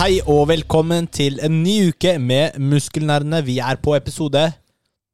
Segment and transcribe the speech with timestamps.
[0.00, 3.42] Hei og velkommen til en ny uke med Muskelnerdene.
[3.44, 4.46] Vi er på episode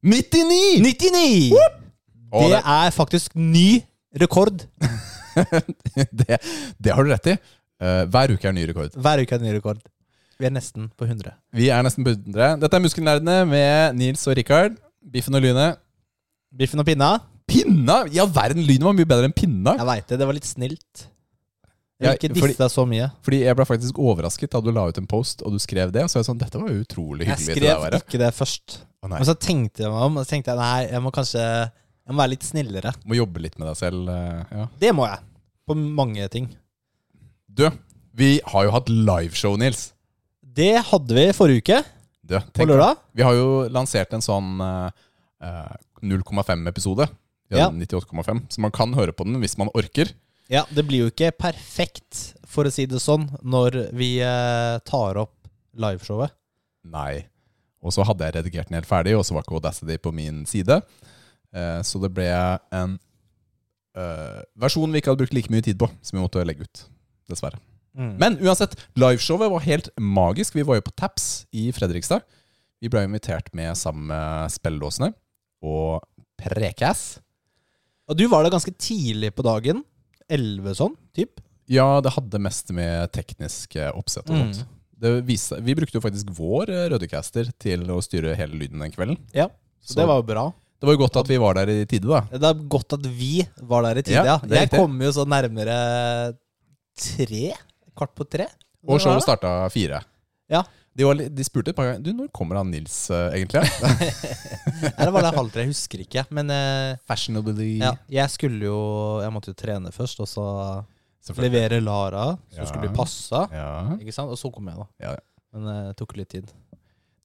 [0.06, 0.78] 99!
[0.84, 1.56] 99!
[2.30, 3.82] Og Det det- er faktisk ny
[4.20, 4.62] rekord.
[6.20, 6.38] det,
[6.78, 7.34] det har du rett i.
[7.82, 8.94] Eh, hver uke er ny rekord.
[8.94, 9.82] Hver uke er ny rekord.
[10.38, 11.34] Vi er nesten på 100.
[11.52, 12.60] Vi er nesten på 100.
[12.62, 14.78] Dette er Muskelnerdene med Nils og Rikard.
[15.02, 15.82] Biffen og Lynet.
[16.56, 17.16] Biffen og pinna.
[17.50, 18.04] Pinna!
[18.14, 19.74] Ja, verden, Lynet var mye bedre enn pinna.
[19.82, 20.22] Jeg veit det.
[20.22, 21.08] Det var litt snilt.
[22.04, 23.06] Jeg ikke disse deg så mye.
[23.24, 26.02] Fordi jeg ble faktisk overrasket da du la ut en post og du skrev det.
[26.04, 28.00] Og så er jeg sånn, dette var jo utrolig Jeg hyggelig deg skrev være.
[28.04, 28.76] ikke det først.
[29.00, 31.40] Å Men så tenkte jeg meg om, og så tenkte jeg nei, jeg må kanskje
[32.06, 32.92] jeg må være litt snillere.
[33.08, 34.08] Må jobbe litt med deg selv.
[34.12, 34.66] eh, Ja.
[34.78, 35.18] Det må jeg.
[35.66, 36.50] På mange ting.
[37.48, 37.64] Du,
[38.14, 39.92] vi har jo hatt liveshow, Nils.
[40.42, 41.80] Det hadde vi forrige uke,
[42.26, 42.96] Du, på lørdag.
[43.14, 44.90] vi har jo lansert en sånn eh,
[45.42, 47.08] eh, 0,5-episode.
[47.50, 47.68] Ja.
[47.70, 50.10] 98,5, så man kan høre på den hvis man orker.
[50.52, 55.18] Ja, det blir jo ikke perfekt, for å si det sånn, når vi eh, tar
[55.18, 56.34] opp liveshowet.
[56.86, 57.26] Nei.
[57.82, 60.44] Og så hadde jeg redigert den helt ferdig, og så var ikke Audacity på min
[60.48, 60.80] side.
[61.54, 62.28] Eh, så det ble
[62.74, 62.96] en
[63.98, 66.84] eh, versjon vi ikke hadde brukt like mye tid på, som vi måtte legge ut.
[67.30, 67.58] Dessverre.
[67.96, 70.54] Men Men uansett, liveshowet var helt magisk.
[70.54, 72.26] Vi var jo på Taps i Fredrikstad.
[72.82, 75.14] Vi ble invitert med sammen med spillelåsene
[75.64, 76.04] og
[76.36, 77.22] Prekass.
[78.06, 79.80] Og du var der ganske tidlig på dagen.
[80.32, 81.40] 11 sånn, typ.
[81.70, 84.52] Ja, det hadde mest med teknisk eh, oppsett og Mm.
[84.54, 84.72] sånt.
[84.98, 88.90] Det viste, vi brukte jo faktisk vår eh, Rødecaster til å styre hele lyden den
[88.94, 89.18] kvelden.
[89.34, 89.48] Ja,
[89.84, 90.44] så, det var jo bra.
[90.80, 92.22] det var jo godt at vi var der i tide, da.
[92.32, 94.54] Det er godt at vi var der i tide, Ja, ja.
[94.62, 95.76] Jeg kom jo så nærmere
[96.96, 97.52] tre.
[97.96, 98.46] Kvart på tre.
[98.86, 100.00] Og showet starta fire.
[100.48, 100.62] Ja.
[100.96, 103.60] De, var, de spurte et par ganger Du, når kommer han Nils, uh, egentlig?
[104.96, 105.64] Eller var det halv tre?
[105.66, 106.22] Jeg husker ikke.
[106.36, 107.78] Men uh, Fashionably.
[107.82, 108.78] ja, jeg skulle jo
[109.24, 110.46] Jeg måtte jo trene først, og så
[111.42, 112.66] levere Lara, som Ja.
[112.70, 113.44] skulle bli passa.
[113.52, 113.68] Ja.
[113.98, 114.30] Ikke sant?
[114.30, 114.86] Og så kom jeg, da.
[115.02, 115.14] Ja.
[115.52, 116.52] Men det det tok litt tid.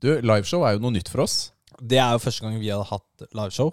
[0.01, 1.51] Du, liveshow er jo noe nytt for oss.
[1.79, 3.71] Det er jo første gang vi har hatt liveshow.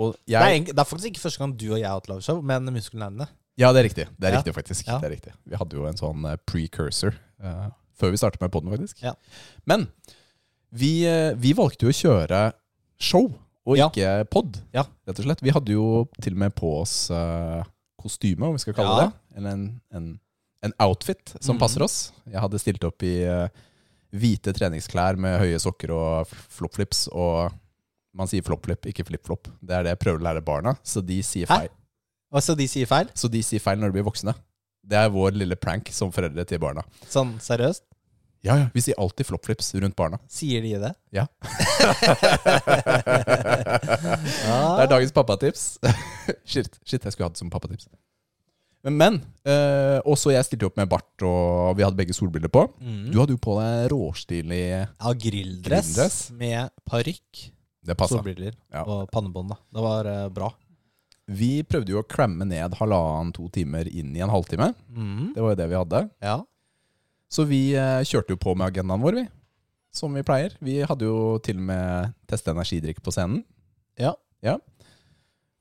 [0.00, 2.08] Og Det, er, jeg, det er faktisk ikke første gang du og jeg har hatt
[2.10, 3.28] liveshow, men Muskelnerdene.
[3.60, 4.06] ja, det er riktig.
[4.18, 4.86] Det er riktig, faktisk.
[4.90, 5.32] Det er riktig.
[5.46, 7.68] Vi hadde jo en sånn eh, precursor eh,
[8.00, 9.02] før vi startet med podden, faktisk.
[9.04, 9.14] Ja.
[9.68, 9.86] Men
[10.70, 12.42] vi, eh, vi valgte jo å kjøre
[13.00, 13.28] show,
[13.66, 13.88] og Ja.
[13.90, 14.84] ikke pod, Ja.
[15.06, 15.42] rett og slett.
[15.44, 17.62] Vi hadde jo til og med på oss eh,
[18.00, 19.06] kostyme, om vi skal kalle Ja.
[19.06, 19.36] det.
[19.36, 20.20] Eller en, en,
[20.62, 21.60] en outfit som mm.
[21.60, 22.12] passer oss.
[22.26, 23.48] Jeg hadde stilt opp i eh,
[24.12, 27.08] hvite treningsklær med høye sokker og flopflips.
[27.12, 27.52] Og
[28.16, 29.46] man sier flopflip, ikke flipflop.
[29.62, 30.76] Det er det jeg prøver å lære barna.
[30.82, 31.60] Så de sier Hæ?
[31.66, 31.68] feil.
[32.32, 33.08] Og så de sier feil?
[33.14, 34.34] Så de sier feil når de blir voksne.
[34.82, 36.82] Det er vår lille prank som foreldre til barna.
[37.08, 37.84] Sånn seriøst?
[38.42, 40.16] Ja, ja, Vi sier alltid flopflips rundt barna.
[40.32, 40.94] Sier de det?
[41.12, 41.26] Ja.
[43.60, 45.64] Det er dagens pappatips.
[46.50, 47.88] shit, shit, jeg skulle hatt det som pappatips.
[48.86, 52.62] Men, men øh, også jeg stilte opp med bart, og vi hadde begge solbriller på.
[52.80, 53.10] Mm.
[53.12, 56.18] Du hadde jo på deg råstilig Ja, grilldress, Grilldress.
[56.40, 57.42] med parykk,
[57.84, 58.16] Det passa.
[58.16, 58.86] solbriller Ja.
[58.88, 59.52] og pannebånd.
[59.52, 59.60] da.
[59.76, 60.48] Det var eh, bra.
[61.30, 64.72] Vi prøvde jo å cramme ned halvannen-to timer inn i en halvtime.
[64.90, 65.32] Mm.
[65.36, 66.00] Det var jo det vi hadde.
[66.24, 66.38] Ja.
[67.30, 69.26] Så vi eh, kjørte jo på med agendaen vår, vi.
[69.94, 70.56] Som vi pleier.
[70.62, 73.44] Vi hadde jo til og med testa energidrikk på scenen.
[73.98, 74.14] Ja.
[74.42, 74.56] ja.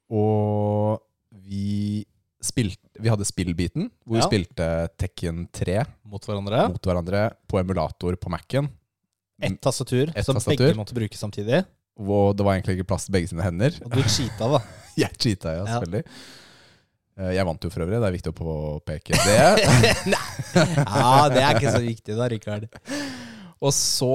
[0.09, 0.99] Og
[1.45, 2.05] vi
[2.41, 4.65] spilte Vi hadde spillbiten, hvor vi spilte
[4.99, 6.65] Tekken 3 Mot hverandre.
[6.71, 8.69] mot hverandre på emulator på Mac-en.
[9.39, 10.65] Ett tastatur, Et som tastatur.
[10.65, 11.61] begge måtte bruke samtidig.
[11.99, 13.75] Hvor det var egentlig ikke plass til begge sine hender.
[13.85, 14.61] Og du cheata, da.
[15.03, 16.03] Jeg cheata, ja, selvfølgelig.
[17.19, 19.37] Eh, Jeg vant jo for øvrig, det er viktig å påpeke det.
[20.55, 22.67] Ja, det er ikke så viktig da, Rikard.
[23.59, 24.11] Og så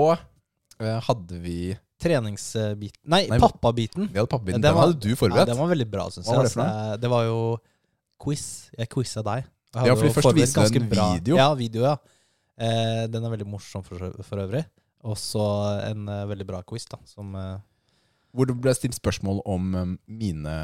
[0.81, 1.59] eh, hadde vi
[2.05, 4.09] Treningsbiten Nei, Nei, pappabiten.
[4.11, 4.61] Vi hadde pappabiten.
[4.61, 5.49] Ja, Den hadde du forberedt.
[5.49, 6.37] den var veldig bra, syns jeg.
[6.37, 7.39] var det Altså, det var jo
[8.25, 8.47] quiz.
[8.77, 9.47] Jeg quiza deg.
[9.75, 11.39] Jeg Ja, fordi først viste du en bra- video.
[11.39, 11.95] Ja, video, ja.
[12.59, 14.65] Eh, den er veldig morsom for, for øvrig.
[15.05, 15.45] Og så
[15.91, 16.97] en uh, veldig bra quiz, da.
[17.09, 17.57] Som eh,
[18.35, 20.55] Hvor det ble stilt spørsmål om um, mine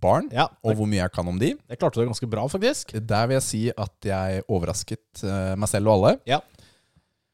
[0.00, 1.54] barn, Ja, og hvor mye jeg kan om de.
[1.68, 2.92] det klarte du ganske bra, faktisk.
[2.94, 6.12] Der vil jeg si at jeg overrasket eh, meg selv og alle.
[6.30, 6.38] Ja.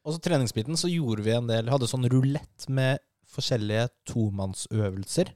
[0.03, 2.97] Og så treningsbiten så gjorde vi en del Hadde sånn rulett med
[3.29, 5.29] forskjellige tomannsøvelser.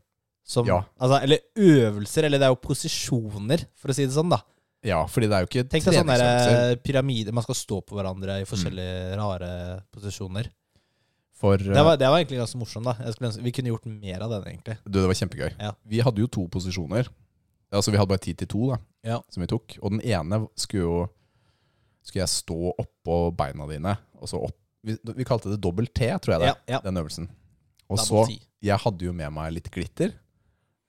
[0.43, 0.81] Som, Ja.
[0.99, 4.41] altså, eller øvelser, eller det er jo posisjoner, for å si det sånn, da.
[4.83, 7.93] Ja, fordi det er jo ikke Tenk deg sånne eh, pyramider Man skal stå på
[7.99, 8.49] hverandre i Mm.
[8.49, 10.49] forskjellige rare posisjoner.
[11.41, 12.85] For Det var, det var egentlig ganske morsomt.
[12.85, 14.77] da skulle Vi kunne gjort mer av den, egentlig.
[14.85, 15.49] Du, det var kjempegøy.
[15.57, 15.71] Ja.
[15.89, 17.09] Vi hadde jo to posisjoner.
[17.73, 19.21] Altså Vi hadde bare tid til to, da Ja.
[19.31, 19.77] som vi tok.
[19.81, 21.09] Og den ene skulle jo
[22.03, 26.07] Skulle jeg stå oppå beina dine, og så opp Vi, vi kalte det dobbel T,
[26.17, 26.53] tror jeg det.
[26.73, 26.79] Ja.
[26.81, 27.27] Den øvelsen.
[27.89, 28.23] Og så
[28.61, 30.13] Jeg hadde jo med meg litt glitter.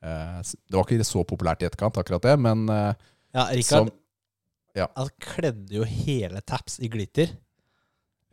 [0.02, 2.94] Eh, det var ikke så populært i etterkant, akkurat det, men eh,
[3.34, 3.93] Ja, Rikard
[4.75, 4.87] Ja.
[4.96, 7.28] han kledde jo hele Taps i glitter.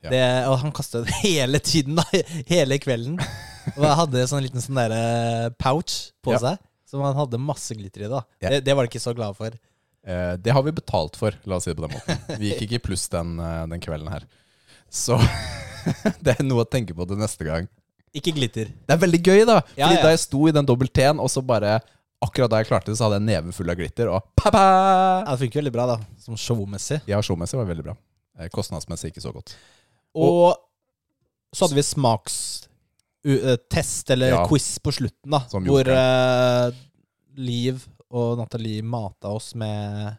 [0.03, 0.09] Ja.
[0.13, 2.05] Det, og han kastet det hele tiden, da.
[2.47, 3.17] Hele kvelden.
[3.75, 6.39] Og han hadde sånn liten sånn der eh, pouch på Ja.
[6.45, 8.11] seg, som han hadde masse glitter i.
[8.11, 8.49] da Ja.
[8.55, 9.51] det, det var de ikke så glad for.
[10.07, 12.39] Eh, det har vi betalt for, la oss si det på den måten.
[12.39, 14.23] Vi gikk ikke i pluss den, eh, den kvelden her.
[14.89, 15.19] Så
[16.23, 17.67] det er noe å tenke på til neste gang.
[18.15, 18.71] Ikke glitter.
[18.87, 19.59] Det er veldig gøy, da.
[19.75, 21.79] Fordi da jeg sto i den dobbelt T-en, og så bare
[22.19, 24.63] Akkurat da jeg klarte det, så hadde jeg en neve full av glitter, og pa-pa!
[25.23, 25.93] Ja, det funker veldig bra, da.
[26.19, 26.97] Som showmessig.
[27.07, 27.93] Ja, showmessig var veldig bra.
[28.35, 29.53] Eh, Kostnadsmessig ikke så godt.
[30.15, 30.55] Og
[31.53, 34.45] så hadde vi smakstest, eller Ja.
[34.47, 35.39] quiz, på slutten, da.
[35.49, 36.71] Som hvor eh,
[37.37, 40.17] Liv og Nathalie mata oss med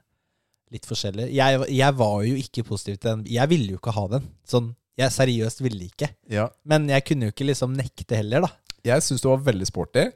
[0.71, 1.33] litt forskjellig.
[1.35, 3.25] Jeg, jeg var jo ikke positiv til den.
[3.27, 4.29] Jeg ville jo ikke ha den.
[4.47, 4.71] Sånn,
[5.01, 6.09] jeg seriøst ville ikke.
[6.31, 6.49] Ja.
[6.65, 8.51] Men jeg kunne jo ikke liksom nekte heller, da.
[8.87, 10.07] Jeg syns det var veldig sporty,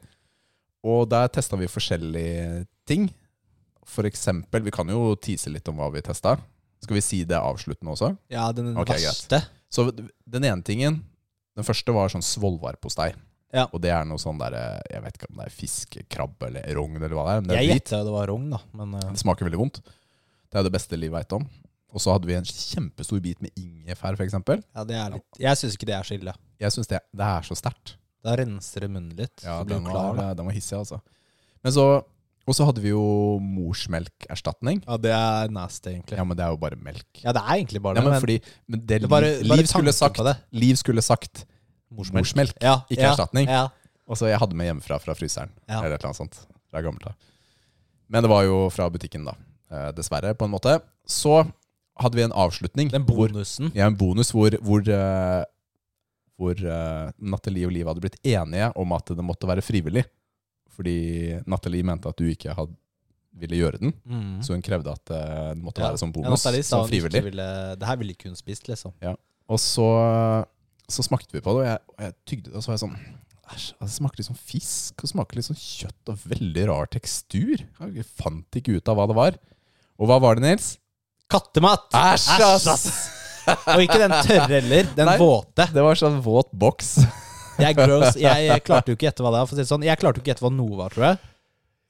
[0.85, 3.11] og der testa vi forskjellige ting.
[3.85, 6.39] For eksempel Vi kan jo tease litt om hva vi testa.
[6.81, 8.15] Skal vi si det avsluttende også?
[8.33, 9.43] Ja, den Ok, verste.
[9.75, 11.01] Så den ene tingen
[11.55, 13.13] Den første var sånn svolvarpostei.
[13.55, 13.69] Ja.
[13.71, 14.57] Og det er noe sånn der
[14.91, 17.43] Jeg vet ikke om det er fiskekrabbe eller rogn eller hva det er.
[17.43, 18.63] Men det, er Jeg gjetta det var rogn, da.
[18.75, 19.05] Men uh...
[19.11, 19.83] det smaker veldig vondt.
[20.51, 21.47] Det er det beste Liv veit om.
[21.95, 24.35] Og så hadde vi en kjempestor bit med ingefær, f.eks.
[24.35, 26.35] ja, det er litt Jeg syns ikke det er så ille.
[26.59, 27.95] Jeg syns det, det er så sterkt.
[28.25, 29.45] Da renser det munnen litt.
[29.45, 30.99] Ja, den var, den var hissig, altså.
[31.63, 31.87] Men så
[32.45, 33.03] Og så hadde vi jo
[33.41, 34.83] morsmelkerstatning.
[34.85, 36.19] Ja, det er nasty, egentlig.
[36.19, 37.07] Ja, men det er jo bare melk.
[37.23, 38.11] Ja, det er egentlig bare Ja, det.
[38.13, 38.37] men fordi
[38.69, 40.21] men det, det bare, Liv, Liv, skulle sagt.
[40.53, 41.47] Liv skulle sagt
[41.95, 43.49] morsmelk, Ja, ikke ja, erstatning.
[43.49, 43.69] Ja.
[44.05, 45.55] Og så jeg hadde med hjemmefra fra fryseren.
[45.69, 45.81] Ja.
[45.81, 46.41] Eller et eller annet sånt.
[46.69, 47.17] Fra gammelt av.
[48.13, 49.37] Men det var jo fra butikken, da.
[49.73, 50.77] Eh, dessverre, på en måte.
[51.09, 51.39] Så
[52.01, 52.91] hadde vi en avslutning.
[52.93, 53.73] Den hvor, bonusen.
[53.75, 55.45] ja, en bonus hvor, hvor, uh,
[56.37, 60.05] hvor uh, Nathalie og Liv hadde blitt enige om at det måtte være frivillig.
[60.75, 62.75] Fordi Nathalie mente at du ikke hadde,
[63.39, 63.93] ville gjøre den.
[64.07, 64.41] Mm.
[64.47, 65.89] Så hun krevde at eh, det måtte Ja.
[65.91, 66.45] være som Ja, bonus.
[66.47, 67.23] Ja, som frivillig.
[67.31, 67.49] ville
[67.79, 68.93] Det her ville ikke hun spist, liksom.
[69.49, 69.87] Og så,
[70.89, 72.85] så smakte vi på det, og jeg, og jeg tygde det, og så var jeg
[72.89, 72.97] sånn
[73.45, 76.87] Æsj, altså, det smaker litt sånn fisk, og smaker litt sånn kjøtt, og veldig rar
[76.89, 77.61] tekstur.
[77.93, 79.37] Jeg fant ikke ut av hva det var.
[80.01, 80.71] Og hva var det, Nils?
[81.29, 81.85] Kattemat!
[81.93, 82.87] Æsj, ass!
[83.75, 84.89] Og ikke den tørre heller.
[84.97, 85.19] Den Nei.
[85.21, 85.67] våte.
[85.77, 86.95] Det var sånn våt boks.
[87.59, 88.17] Det er gross.
[88.21, 89.49] Jeg, klarte jo ikke gjette hva det var.
[89.51, 89.87] For å si det sånn.
[89.87, 91.21] Jeg klarte jo ikke gjette hva noe var, tror jeg.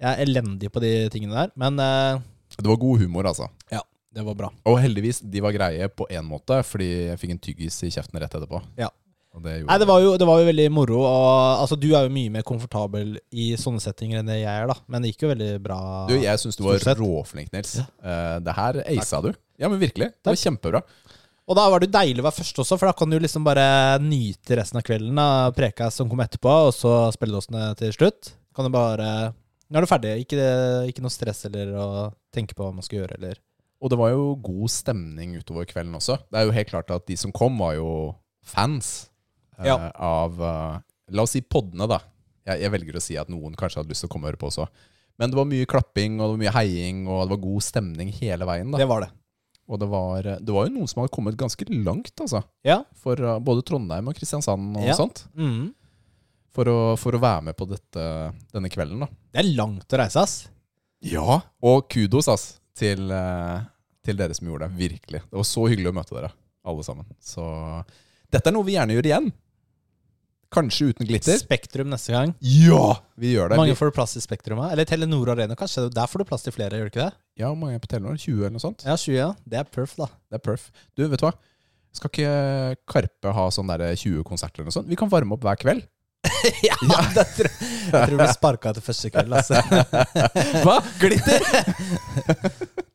[0.04, 1.52] Jeg er elendig på de tingene der.
[1.60, 2.18] Men eh,
[2.58, 3.48] Det var god humor, altså.
[3.72, 3.80] ja,
[4.14, 4.50] det var bra.
[4.68, 8.20] Og heldigvis, de var greie på én måte, fordi jeg fikk en tyggis i kjeften
[8.22, 8.60] rett etterpå.
[8.80, 8.90] Ja.
[9.34, 10.98] Og det gjorde Nei, det var, jo, det var jo veldig moro.
[11.02, 14.68] Og, altså, du er jo mye mer komfortabel i sånne settinger enn det jeg er,
[14.70, 14.76] da.
[14.86, 15.78] Men det gikk jo veldig bra.
[16.10, 17.00] Du, jeg syns du var Stort sett.
[17.02, 17.72] råflink, Nils.
[17.80, 19.32] Eh, det her aisa du.
[19.58, 20.12] Ja, men virkelig.
[20.20, 20.84] Det var kjempebra.
[21.44, 23.64] Og da var det deilig å være først også, for da kan du liksom bare
[24.00, 25.18] nyte resten av kvelden.
[25.20, 28.32] av Preka som kom etterpå, og så spilledåsene til slutt.
[28.56, 29.34] Kan du bare
[29.72, 30.10] Nå er du ferdig.
[30.22, 30.38] Ikke,
[30.88, 31.86] ikke noe stress eller å
[32.32, 33.40] tenke på hva man skal gjøre, eller
[33.82, 36.18] Og det var jo god stemning utover kvelden også.
[36.30, 37.88] Det er jo helt klart at de som kom, var jo
[38.44, 39.10] fans
[39.58, 39.90] eh, Ja.
[39.96, 40.80] av eh,
[41.12, 41.98] La oss si poddene, da.
[42.46, 44.40] Jeg, jeg velger å si at noen kanskje hadde lyst til å komme og høre
[44.40, 44.68] på også.
[45.20, 48.12] Men det var mye klapping og det var mye heiing, og det var god stemning
[48.20, 48.70] hele veien.
[48.72, 49.10] da Det var det.
[49.68, 52.42] Og det var, det var jo noen som hadde kommet ganske langt, altså.
[52.66, 52.82] Ja.
[53.00, 54.96] For eh, både Trondheim og Kristiansand og Ja.
[54.98, 55.24] sånt.
[55.34, 55.72] Mm.
[56.54, 58.02] For å, for å være med på dette,
[58.52, 59.08] denne kvelden, da.
[59.32, 60.34] Det er langt å reise, ass.
[61.04, 62.44] Ja, og kudos ass,
[62.78, 63.64] til, eh,
[64.04, 64.76] til dere som gjorde det.
[64.78, 65.22] Virkelig.
[65.30, 66.30] Det var så hyggelig å møte dere,
[66.64, 67.08] alle sammen.
[67.20, 67.42] Så
[68.30, 69.32] dette er noe vi gjerne gjør igjen.
[70.54, 71.38] Kanskje uten glitter.
[71.40, 72.34] Spektrum neste gang.
[72.40, 72.94] Ja!
[73.18, 73.58] Vi gjør det.
[73.58, 74.60] Mange får du plass i Spektrum?
[74.62, 74.74] her?
[74.76, 75.88] Eller Telenor Arena, kanskje?
[75.94, 77.16] Der får du plass til flere, gjør du ikke det?
[77.40, 78.14] ja, hvor mange er på Telenor?
[78.20, 78.84] 20 eller noe sånt?
[78.86, 79.32] Ja, 20, ja.
[79.50, 80.06] Det er perf, da.
[80.30, 80.68] Det er perf.
[80.94, 81.34] Du, vet du hva?
[81.94, 82.30] Skal ikke
[82.90, 84.90] Karpe ha sånn 20 konserter eller noe sånt?
[84.90, 85.84] Vi kan varme opp hver kveld.
[86.68, 86.78] ja,
[87.14, 89.60] det tror, jeg tror du blir sparka etter første kveld, altså.
[90.64, 90.80] Hva?
[91.02, 91.44] Glitter?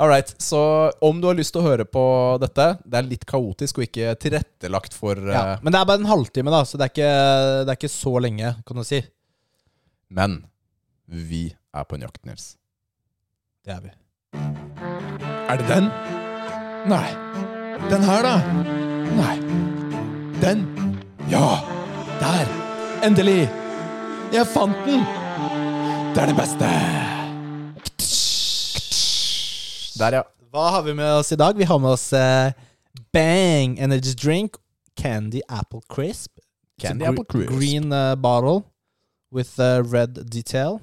[0.00, 0.30] All right.
[0.40, 0.56] Så
[1.04, 2.02] om du har lyst til å høre på
[2.40, 5.42] dette Det er litt kaotisk og ikke tilrettelagt for Ja.
[5.52, 7.10] eh, Men det er bare en halvtime, da, så det er ikke,
[7.66, 9.02] det er ikke så lenge, kan du si.
[10.08, 10.38] Men
[11.06, 11.42] vi
[11.74, 12.56] er på en jakt, Nils.
[13.66, 13.90] Det er vi.
[15.50, 15.90] Er det den?
[16.88, 17.06] Nei.
[17.90, 18.34] Den her, da?
[19.20, 19.36] Nei.
[20.40, 20.64] Den?
[21.28, 21.60] Ja!
[22.22, 22.48] Der!
[23.04, 23.50] Endelig!
[24.32, 25.04] Jeg fant den!
[26.14, 27.19] Det er den beste!
[30.00, 30.22] Der, ja.
[30.48, 31.58] Hva har vi med oss i dag?
[31.60, 32.52] Vi har med oss eh,
[33.12, 34.54] Bang Energy Drink,
[34.96, 36.38] Candy Apple Crisp.
[36.80, 37.50] Candy Apple Crisp.
[37.52, 38.62] Green eh, bottle
[39.34, 40.78] with eh, red detail.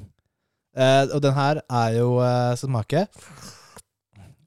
[0.78, 3.08] Eh, og den her er jo uh, smake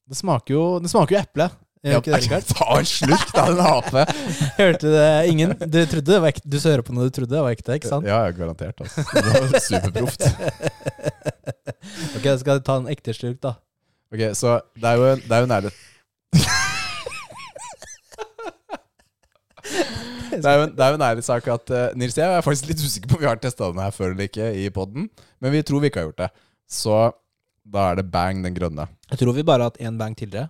[0.07, 1.49] Det smaker jo Det smaker jo eple.
[1.83, 2.47] Gjør ikke det, Rikard?
[2.53, 4.05] Ta en slurk, da, din ape!
[4.61, 5.09] Hørte du det?
[5.33, 5.57] Ingen?
[5.65, 6.47] Du trodde det var ekte?
[6.47, 8.07] Du så hører på noe du trodde det var ekte, ikke sant?
[8.07, 8.85] Ja, ja, garantert.
[8.85, 9.03] Altså.
[9.19, 10.29] Det var superproft.
[12.15, 13.55] Ok, jeg skal ta en ekte slurk, da.
[14.11, 15.71] Ok, så det er jo en, det er jo en
[20.31, 22.45] Det er jo en, det er jo en ærlig sak at uh, Nils jeg er
[22.45, 25.09] faktisk litt usikker på om vi har testa den her før eller ikke i poden,
[25.43, 26.31] men vi tror vi ikke har gjort det.
[26.71, 26.97] Så
[27.67, 28.87] da er det bang den grønne.
[29.11, 30.49] Jeg tror vi bare har hatt én bang tidligere.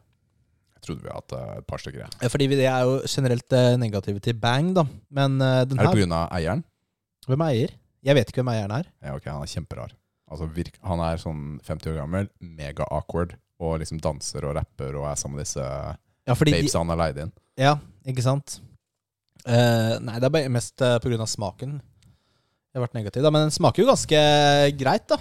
[0.80, 2.06] Jeg trodde vi har hatt uh, et par stykker.
[2.06, 2.08] Ja.
[2.22, 4.86] Eh, Fordi vi er jo generelt eh, negative til bang, da.
[5.12, 6.20] Men eh, den Er det her pga.
[6.38, 6.62] eieren?
[7.28, 7.74] Hvem er eier?
[8.00, 8.88] Jeg vet ikke hvem eieren er.
[9.04, 9.92] Ja, ok, Han er kjemperar.
[10.30, 14.96] Altså, virk, han er sånn 50 år gammel, mega awkward, og liksom danser og rapper
[14.96, 17.32] og er sammen med disse Ja, fordi babes han har leid inn.
[17.60, 17.74] Ja,
[18.08, 18.60] ikke sant?
[19.42, 21.26] Uh, nei, det er bare mest uh, pga.
[21.28, 21.78] smaken.
[21.80, 23.32] Det har vært negativ, da.
[23.34, 24.20] Men den smaker jo ganske
[24.78, 25.18] greit, da.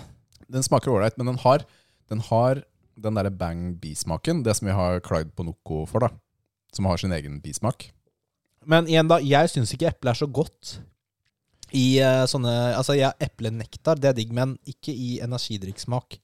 [0.49, 1.65] Den smaker ålreit, men den har
[2.09, 2.61] den, har
[2.99, 6.13] den derre bang bismaken, det som vi har klagd på Noco for, da.
[6.75, 7.89] Som har sin egen bismak.
[8.69, 9.17] Men igjen, da.
[9.23, 10.77] Jeg syns ikke eple er så godt
[11.75, 16.17] i uh, sånne Altså, jeg eplenektar, det er digg, men ikke i energidrikksmak.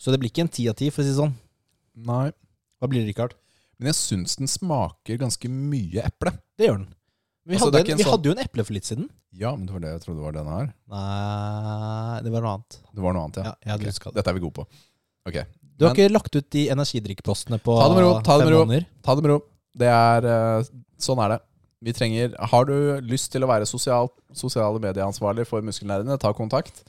[0.00, 1.34] Så det blir ikke en ti av ti, for å si det sånn.
[2.08, 2.30] Nei.
[2.80, 3.34] Hva blir det, Richard?
[3.80, 6.32] Men jeg syns den smaker ganske mye eple.
[6.56, 6.88] Det gjør den.
[7.48, 9.08] Vi, Altså, hadde, en, vi sånn- hadde jo en eple for litt siden.
[9.36, 10.68] Ja, men det var det jeg trodde var denne her.
[10.90, 12.76] Nei, det var noe annet.
[12.94, 13.44] Det var noe annet, ja.
[13.50, 14.14] Ja, jeg hadde Ok, det.
[14.18, 14.66] Dette er vi gode på.
[15.30, 15.38] Ok,
[15.80, 18.44] Du har Men- ikke lagt ut de energidrikkpostene på Ta det med ro, ta det
[18.44, 18.80] med ro.
[19.02, 19.38] Ta det med ro.
[19.80, 20.64] Det er eh,
[21.00, 21.40] Sånn er det.
[21.80, 26.82] Vi trenger Har du lyst til å være sosial, sosiale medieansvarlig for muskelnerdene, ta kontakt.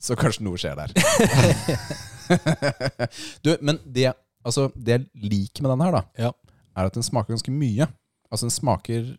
[0.00, 0.94] Så kanskje noe skjer der.
[3.44, 4.12] du, men det,
[4.46, 6.30] altså, det jeg liker med den her, da, Ja.
[6.78, 7.88] er at den smaker ganske mye.
[8.30, 9.10] Altså, den smaker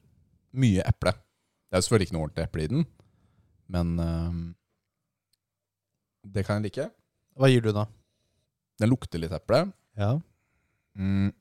[0.55, 1.11] mye eple.
[1.13, 2.87] Det er jo selvfølgelig ikke noe ordentlig eple i den,
[3.71, 4.39] men eh,
[6.35, 6.87] det kan jeg like.
[7.39, 7.85] Hva gir du da?
[8.81, 9.65] Den lukter litt eple.
[9.99, 10.15] Ja.
[10.99, 11.31] Mm.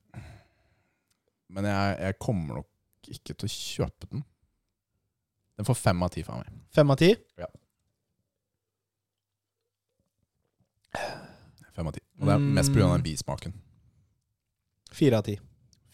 [1.51, 2.69] Men jeg, jeg kommer nok
[3.09, 4.25] ikke til å kjøpe den.
[5.61, 6.53] Den får fem av ti fra meg.
[6.75, 7.11] Fem av ti?
[11.77, 12.03] Fem av ti.
[12.21, 12.87] Og det er mest pga.
[12.87, 12.93] Mm.
[12.99, 13.57] den bismaken.
[14.93, 15.37] Fire av ti.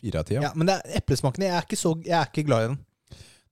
[0.00, 0.44] Fire av ti, ja.
[0.48, 2.78] Ja, men det er eplesmaken jeg er, så, jeg er ikke glad i den.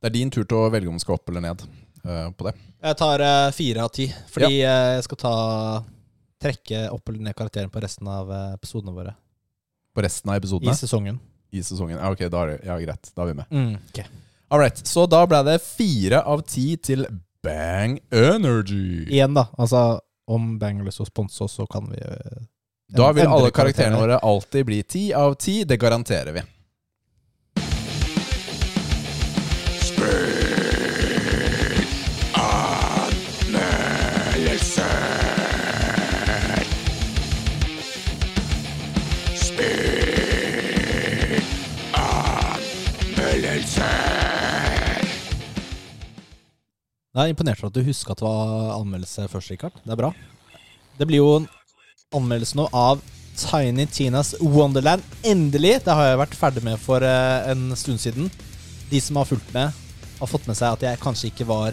[0.00, 1.64] Det er din tur til å velge om den skal opp eller ned
[2.04, 2.54] uh, på det.
[2.84, 5.36] Jeg tar uh, fire av ti, fordi eh, jeg skal ta
[6.44, 9.14] trekke opp eller ned karakteren på resten av episodene våre.
[9.96, 11.18] På resten av I sesongen.
[11.54, 11.98] I sesongen.
[12.00, 13.10] Ja, ok, da er det, ja, greit.
[13.14, 13.50] Da er vi med.
[13.54, 14.00] Mm, ok.
[14.54, 17.06] All right, så da ble det fire av ti til
[17.44, 19.04] Bang Energy.
[19.10, 19.46] Igjen, da.
[19.60, 22.44] Altså, om Bang har lyst til å sponse oss, så kan vi ja,
[22.96, 23.98] Da vil alle karakterene.
[24.00, 25.62] våre alltid bli ti av ti.
[25.68, 26.42] Det garanterer vi.
[47.14, 49.70] Jeg er imponert over at du huska at det var anmeldelse først, Rikard.
[49.84, 50.08] Det er bra.
[50.98, 51.46] Det blir jo en
[52.14, 52.98] anmeldelse nå av
[53.38, 55.02] Tiny Tinas Wonderland.
[55.26, 55.80] Endelig!
[55.86, 58.30] Det har jeg vært ferdig med for eh, en stund siden.
[58.90, 59.68] De som har fulgt med,
[60.18, 61.70] har fått med seg at jeg kanskje ikke var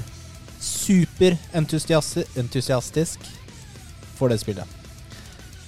[0.62, 3.19] superentusiastisk
[4.17, 4.67] for det spillet.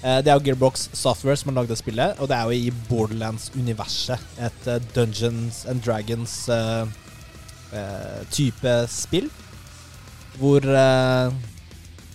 [0.06, 2.54] Eh, Det er jo Gearbox Software som har lagd det spillet, og det er jo
[2.70, 4.20] i Borderlands-universet.
[4.38, 9.30] Et eh, Dungeons and Dragons-type spill.
[10.40, 11.34] Hvor eh,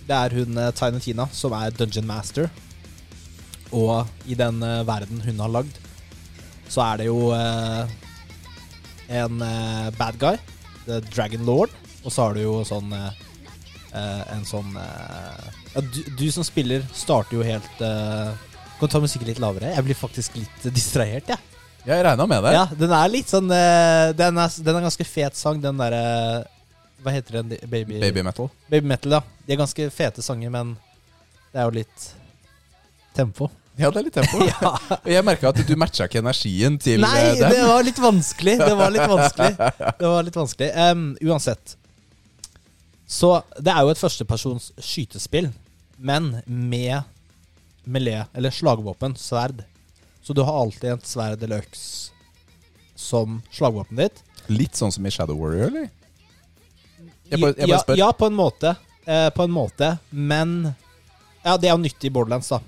[0.09, 2.49] det er hun eh, Tiny Tina som er Dungeon Master.
[3.75, 5.75] Og i den eh, verden hun har lagd,
[6.69, 7.91] så er det jo eh,
[9.19, 10.37] en eh, bad guy,
[10.87, 11.73] The Dragon Lord,
[12.03, 13.09] og så har du jo sånn eh,
[13.89, 19.41] En sånn ja, du, du som spiller, starter jo helt Kan du ta musikken litt
[19.41, 19.71] lavere?
[19.73, 21.57] Jeg blir faktisk litt distrahert, jeg.
[21.89, 22.51] Jeg regna med det.
[22.53, 26.45] Ja, den er litt sånn den, er, den er ganske fet sang, den derre
[27.03, 27.55] Hva heter den?
[27.71, 28.49] Baby, Baby metal.
[28.67, 29.21] Baby Metal, ja.
[29.45, 30.75] De er ganske fete sanger, men
[31.53, 32.09] det er jo litt
[33.15, 33.49] tempo.
[33.79, 34.41] Ja, det er litt tempo.
[34.51, 34.73] ja.
[34.99, 38.01] Og Jeg merka at du matcha ikke energien til Nei, eh, Nei, det var litt
[38.03, 38.57] vanskelig.
[38.59, 39.69] Det var litt vanskelig.
[40.01, 40.69] Det var litt vanskelig.
[40.75, 41.75] Um, uansett.
[43.09, 45.47] Så det er jo et førstepersons skytespill,
[45.97, 47.07] men med
[47.89, 49.63] melee, eller slagvåpen, sverd.
[50.21, 52.11] Så du har alltid et sverd eller øks
[52.99, 54.21] som slagvåpenet ditt.
[54.51, 55.87] Litt sånn som i Shadow Warrior, eller?
[57.29, 57.99] Jeg bare, jeg bare ja, spør.
[57.99, 58.75] ja, på en måte.
[59.05, 59.97] Eh, på en måte.
[60.09, 60.73] Men
[61.43, 62.59] Ja, det er jo nyttig i Borderlands, da.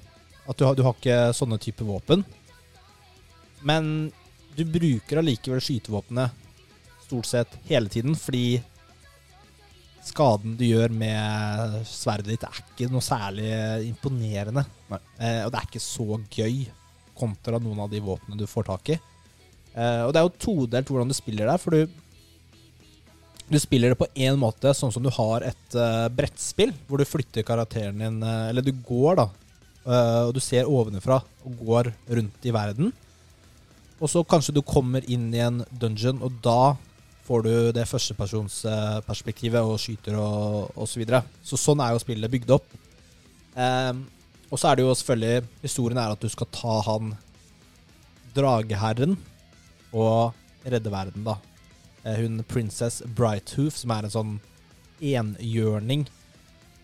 [0.48, 2.24] At du har, du har ikke sånne type våpen.
[3.68, 4.12] Men
[4.56, 6.38] du bruker allikevel skytevåpenet
[7.06, 8.62] stort sett hele tiden, fordi
[10.02, 13.52] skaden du gjør med sverdet ditt, er ikke noe særlig
[13.90, 14.64] imponerende.
[14.92, 16.64] Eh, og det er ikke så gøy
[17.18, 18.98] kontra noen av de våpnene du får tak i.
[19.76, 22.01] Eh, og det er jo todelt hvordan du spiller der, for du
[23.52, 27.08] du spiller det på én måte, sånn som du har et uh, brettspill, hvor du
[27.08, 29.28] flytter karakteren din uh, Eller du går, da,
[29.82, 32.92] Uh, og du ser ovenfra og går rundt i verden.
[34.02, 36.76] og så kanskje du kommer inn i en dungeon, og da
[37.26, 41.22] får du det førstepersonsperspektivet og skyter og, og så videre.
[41.46, 42.66] Så sånn er jo spillet bygd opp.
[43.54, 44.06] Um,
[44.50, 47.12] og så er det jo selvfølgelig Historien er at du skal ta han
[48.34, 49.18] drageherren
[49.92, 50.34] og
[50.66, 51.36] redde verden, da.
[52.04, 54.32] Eh, hun princess Brighthoof, som er en sånn
[55.02, 56.08] enhjørning,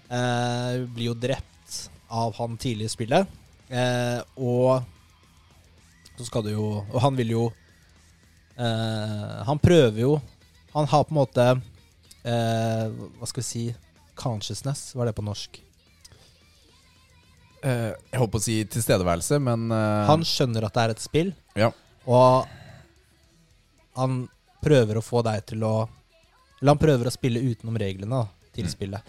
[0.10, 3.28] eh, blir jo drept av han tidlig i spillet.
[3.70, 4.84] Eh, og
[6.18, 7.42] så skal du jo Og han vil jo
[8.56, 10.14] eh, Han prøver jo
[10.72, 11.44] Han har på en måte
[12.24, 12.86] eh,
[13.20, 13.64] Hva skal vi si
[14.16, 15.60] Consciousness, hva er det på norsk?
[17.68, 19.68] Eh, jeg holdt på å si tilstedeværelse, men
[20.08, 21.70] Han skjønner at det er et spill, Ja.
[22.08, 22.48] og
[23.98, 24.28] han
[24.64, 25.76] prøver å få deg til å
[26.60, 28.72] Eller han prøver å spille utenom reglene da, til Mm.
[28.72, 29.02] spillet.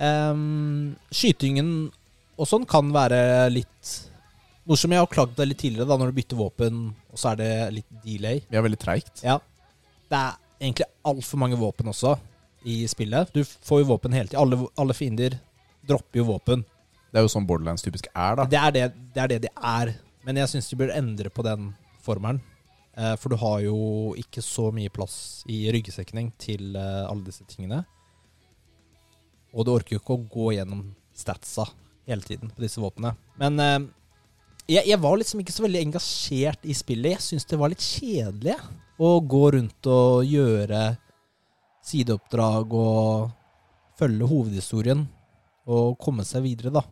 [0.00, 1.90] Ehm, skytingen
[2.38, 3.90] og sånn kan være litt
[4.66, 4.94] morsom.
[4.94, 7.50] Jeg har klagd det litt tidligere, da når du bytter våpen, og så er det
[7.74, 8.40] litt delay.
[8.48, 9.22] Vi er veldig treigt.
[9.26, 9.38] Ja.
[10.08, 12.14] Det er egentlig altfor mange våpen også
[12.64, 13.32] i spillet.
[13.34, 14.40] Du får jo våpen hele tiden.
[14.40, 15.36] Alle, alle fiender
[15.86, 16.64] dropper jo våpen.
[17.12, 18.44] Det er jo sånn Borderlands typisk er, da.
[18.46, 19.28] Det er det det er.
[19.28, 19.94] Det de er.
[20.24, 22.40] Men jeg syns de burde endre på den formelen.
[23.00, 23.76] Eh, for du har jo
[24.20, 27.82] ikke så mye plass i ryggsekning til eh, alle disse tingene.
[29.56, 30.84] Og du orker jo ikke å gå gjennom
[31.16, 31.64] statsa
[32.08, 33.14] hele tiden på disse våpnene.
[33.40, 33.78] Men eh,
[34.66, 37.16] jeg, jeg var liksom ikke så veldig engasjert i spillet.
[37.16, 38.58] Jeg syns det var litt kjedelig
[39.00, 40.84] å gå rundt og gjøre
[41.88, 43.30] sideoppdrag og
[43.96, 45.06] følge hovedhistorien
[45.70, 46.82] og komme seg videre, da.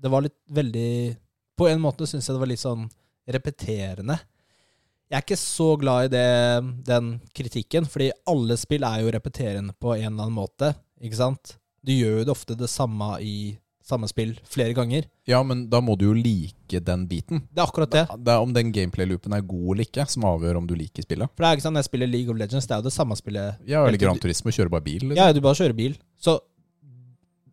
[0.00, 0.92] Det var litt veldig
[1.60, 2.86] På en måte syns jeg det var litt sånn
[3.28, 4.16] repeterende.
[5.10, 6.26] Jeg er ikke så glad i det,
[6.86, 10.68] den kritikken, fordi alle spill er jo repeterende på en eller annen måte.
[11.02, 11.56] Ikke sant?
[11.82, 13.34] Du gjør jo det ofte det samme i
[13.90, 15.08] samme spill flere ganger.
[15.26, 17.40] Ja, men da må du jo like den biten.
[17.50, 18.04] Det er akkurat det.
[18.22, 21.32] Det er om den gameplay-loopen er god eller ikke, som avgjør om du liker spillet.
[21.34, 22.94] For det er ikke sant, når jeg spiller League of Legends, det er jo det
[22.94, 23.58] samme spillet.
[23.66, 25.08] Ja, eller Grand Gran ut- kjører bare bil.
[25.08, 25.16] Liksom.
[25.18, 25.98] Ja, du bare kjører bil.
[26.22, 26.36] Så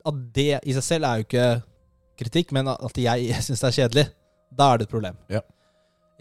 [0.05, 1.47] at det i seg selv er jo ikke
[2.21, 4.05] kritikk, men at jeg syns det er kjedelig,
[4.53, 5.17] da er det et problem.
[5.33, 5.41] Ja.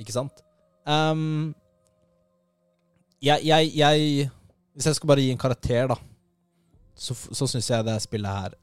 [0.00, 0.45] Ikke sant?
[0.86, 1.54] Ehm,
[3.22, 4.30] jeg, jeg, jeg
[4.76, 5.96] Hvis jeg skal bare gi en karakter, da,
[6.94, 8.54] så, så syns jeg det spillet her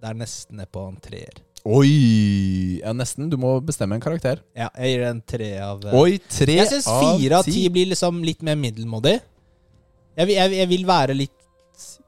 [0.00, 1.42] Det er nesten ned på en treer.
[1.68, 2.80] Oi!
[2.80, 3.28] Ja, nesten.
[3.28, 4.40] Du må bestemme en karakter.
[4.56, 7.66] Ja, jeg gir det en tre av eh, Oi, tre Jeg syns fire av ti
[7.72, 9.18] blir liksom litt mer middelmådig.
[10.16, 11.36] Jeg, jeg, jeg vil være litt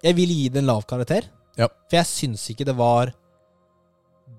[0.02, 1.28] Jeg vil gi det en lav karakter.
[1.60, 1.68] Ja.
[1.68, 3.12] For jeg syns ikke det var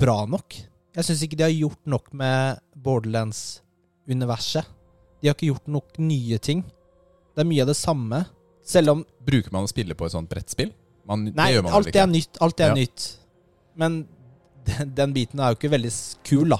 [0.02, 0.58] bra nok.
[0.98, 2.60] Jeg syns ikke de har gjort nok med
[4.08, 4.66] Borderlands-universet.
[5.22, 6.64] De har ikke gjort nok nye ting.
[7.36, 8.26] Det er mye av det samme.
[8.64, 10.72] Selv om Bruker man å spille på et sånt brettspill?
[11.08, 12.38] Man, Nei, det man alt det er nytt.
[12.42, 12.76] Alt det er Ja.
[12.76, 13.18] nytt.
[13.76, 14.08] Men
[14.66, 15.92] den, den biten er jo ikke veldig
[16.24, 16.60] kul, da.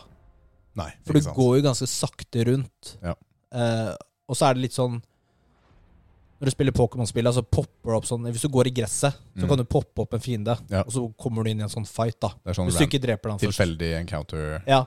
[0.76, 1.36] Nei, For du sant.
[1.36, 2.98] går jo ganske sakte rundt.
[3.04, 3.14] Ja.
[3.54, 3.96] Eh,
[4.28, 5.02] og så er det litt sånn
[6.42, 9.44] Når du spiller Pokémon-spill, så popper det opp sånn Hvis du går i gresset, så
[9.46, 9.48] Mm.
[9.48, 10.82] kan du poppe opp en fiende, Ja.
[10.82, 12.30] og så kommer du inn i en sånn fight, da.
[12.44, 13.56] Det er sånn Hvis du ikke dreper den først.
[13.56, 14.64] tilfeldig encounter.
[14.68, 14.86] Ja.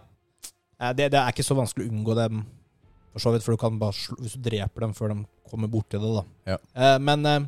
[0.76, 2.42] Det, det er ikke så vanskelig å unngå dem,
[3.14, 5.70] for så vidt, for du kan bare slå, hvis du dreper dem før de kommer
[5.72, 6.24] borti det, da.
[6.52, 6.58] Ja.
[6.76, 7.44] Eh, men eh,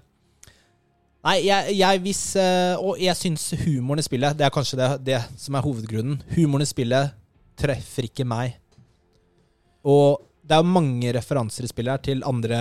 [1.26, 4.86] Nei, jeg, jeg hvis eh, Og jeg syns humoren i spillet Det er kanskje det,
[5.08, 6.20] det som er hovedgrunnen.
[6.36, 7.16] Humoren i spillet
[7.58, 8.54] treffer ikke meg.
[9.82, 12.60] Og det er jo mange referanser i spillet her til andre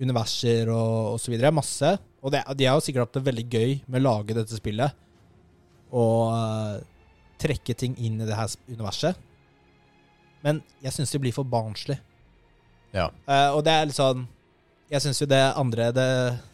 [0.00, 1.36] universer og, osv.
[1.52, 1.90] Masse.
[2.24, 4.96] Og det, de har jo sikkert hatt det veldig gøy med å lage dette spillet.
[5.92, 6.80] Og uh,
[7.42, 9.20] trekke ting inn i det her universet.
[10.44, 11.98] Men jeg syns det blir for barnslig.
[12.92, 13.08] Ja.
[13.28, 14.26] Uh, og det er litt sånn
[14.92, 16.08] Jeg syns jo det andre det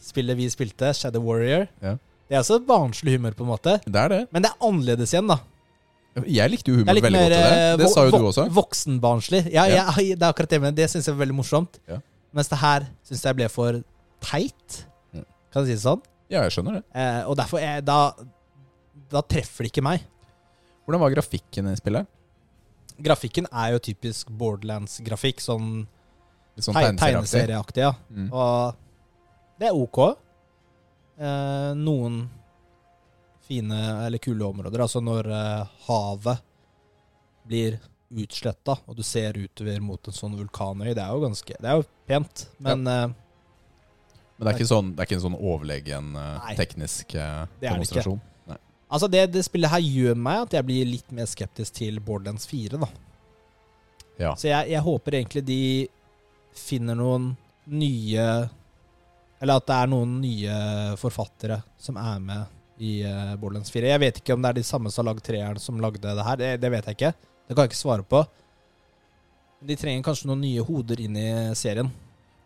[0.06, 1.96] spillet vi spilte, Shadow Warrior, Ja.
[2.28, 3.80] det er også barnslig humor, på en måte.
[3.84, 4.20] Det er det.
[4.30, 5.40] Men det er annerledes igjen, da.
[6.26, 7.58] Jeg likte jo humor veldig mer godt til det.
[7.58, 8.44] eh, Det sa jo du også.
[8.54, 9.40] Voksenbarnslig.
[9.52, 9.90] Ja, Ja.
[9.96, 11.80] Jeg, det er akkurat det, men det syns jeg var veldig morsomt.
[11.88, 11.98] Ja.
[12.32, 13.82] Mens det her syns jeg ble for
[14.20, 15.24] teit, Mm.
[15.52, 16.02] kan du si det sånn.
[16.30, 16.84] Ja, jeg skjønner det.
[16.94, 18.12] Eh, og derfor er, da,
[19.10, 20.04] da treffer det ikke meg.
[20.86, 22.06] Hvordan var grafikken i spillet?
[22.98, 25.86] Grafikken er jo typisk Borderlands-grafikk, sånn
[26.58, 27.84] sånn teg- tegneserieaktig.
[27.84, 27.92] Ja.
[28.10, 28.32] Mm.
[28.34, 28.74] Og
[29.60, 30.00] det er ok.
[31.18, 32.24] Eh, noen
[33.46, 34.82] fine eller kule områder.
[34.84, 36.42] Altså når eh, havet
[37.48, 37.78] blir
[38.10, 40.90] utsletta, og du ser utover mot en sånn vulkanøy.
[40.96, 43.06] Det er jo ganske Det er jo pent, men eh,
[44.38, 46.54] Men det er ikke, sånn, det er ikke en sånn overlegen eh, Nei.
[46.58, 47.58] teknisk demonstrasjon?
[47.60, 48.20] Det er det ikke.
[48.88, 52.48] Altså det, det spillet her gjør meg at jeg blir litt mer skeptisk til Borderlands
[52.50, 52.88] 4, da.
[54.18, 54.34] Ja.
[54.34, 55.62] Så jeg, jeg håper egentlig de
[56.58, 57.28] finner noen
[57.70, 58.24] nye
[59.38, 60.54] Eller at det er noen nye
[60.98, 63.90] forfattere som er med i uh, Borderlands 4.
[63.90, 66.26] Jeg vet ikke om det er de samme som har lagd treeren, som lagde det
[66.26, 66.38] her.
[66.38, 67.12] Det, det vet jeg ikke.
[67.46, 68.20] Det kan jeg ikke svare på.
[69.68, 71.90] De trenger kanskje noen nye hoder inn i serien.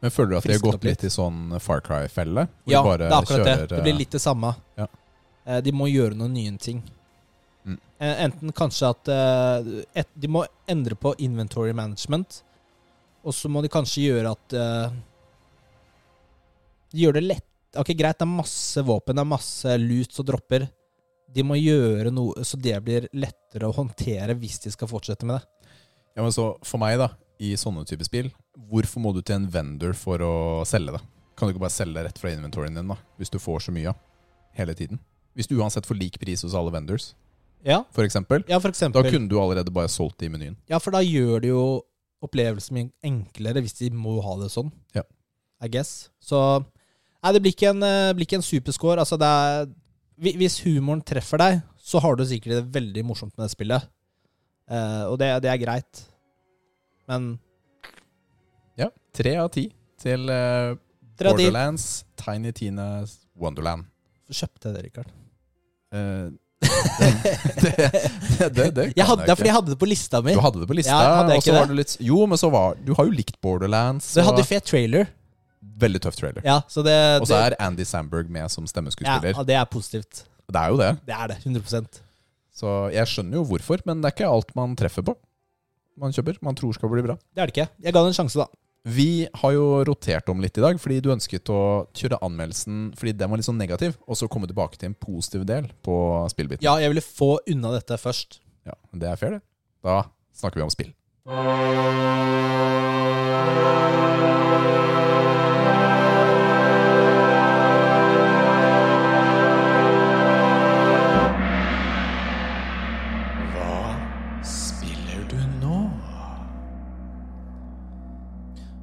[0.03, 1.05] Men føler du at de har gått litt.
[1.05, 2.47] i sånn Far Cry-felle?
[2.67, 3.69] Ja, bare det er akkurat det.
[3.71, 4.55] Det blir litt det samme.
[4.81, 4.89] Ja.
[5.47, 6.83] Eh, De må gjøre noen nye ting.
[7.65, 7.79] Mm.
[7.99, 12.43] Eh, Enten kanskje at eh, et, De må endre på inventory management.
[13.23, 14.55] Og så må de kanskje gjøre at
[16.91, 20.27] De gjør det lett Ok, Greit, det er masse våpen, det er masse lut som
[20.29, 20.67] dropper.
[21.33, 25.39] De må gjøre noe så det blir lettere å håndtere hvis de skal fortsette med
[25.39, 25.71] det.
[26.13, 27.09] Ja, men så For meg, da,
[27.41, 28.29] i sånne typer spill,
[28.69, 30.35] hvorfor må du til en vendor for å
[30.69, 31.01] selge det?
[31.33, 32.99] Kan du ikke bare selge det rett fra inventoryen din, da?
[33.17, 34.05] Hvis du får så mye av
[34.59, 35.01] hele tiden?
[35.39, 37.15] Hvis du uansett får lik pris hos alle vendors,
[37.65, 40.57] Ja, for eksempel, ja for da kunne du allerede bare solgt det i menyen.
[40.69, 41.65] Ja, for da gjør det jo
[42.23, 44.73] opplevelsen min enklere hvis de må ha det sånn.
[44.97, 45.05] Ja.
[45.63, 46.11] I guess.
[46.23, 46.65] Så
[47.23, 48.99] Nei, det blir ikke en, eh, blir ikke en superscore.
[48.99, 49.71] Altså, det er
[50.23, 53.89] Hvis humoren treffer deg, så har du sikkert det veldig morsomt med det spillet.
[54.71, 56.03] Eh, og det, det er greit.
[57.09, 57.39] Men
[58.79, 60.75] Ja, Tre av ti til eh,
[61.19, 63.87] Borderlands Tiny Tina's Wonderland.
[64.31, 65.11] kjøpte det, Rikard.
[65.93, 66.31] Eh,
[67.63, 67.73] det,
[68.39, 70.35] det, det, det Jeg hadde, jeg fordi jeg hadde det på lista mi.
[70.37, 71.75] Du hadde det på lista, Ja, og så var det?
[71.75, 74.13] du litt Jo, men så var Du har jo likt Borderlands.
[74.15, 75.11] Du hadde fet trailer.
[75.83, 76.43] Veldig tøff trailer.
[76.47, 79.35] Ja, så det, Og så er Andy Samberg med som stemmeskuespiller.
[79.37, 80.25] ja, det er positivt.
[80.53, 80.91] Det er jo det.
[81.09, 81.37] Det er det.
[81.47, 82.01] 100%
[82.63, 85.15] Så jeg skjønner jo hvorfor, men det er ikke alt man treffer på.
[85.99, 86.39] Man kjøper.
[86.43, 87.17] Man tror skal bli bra.
[87.35, 87.69] Det er det ikke.
[87.85, 88.47] Jeg ga det en sjanse, da.
[88.83, 93.13] Vi har jo rotert om litt i dag, fordi du ønsket å kjøre anmeldelsen fordi
[93.15, 95.95] den var litt sånn negativ, og så komme tilbake til en positiv del på
[96.35, 96.65] spillbiten.
[96.67, 98.41] Ja, jeg ville få unna dette først.
[98.67, 99.47] Ja, det er fair, det.
[99.87, 100.03] Da
[100.35, 100.91] snakker vi om spill.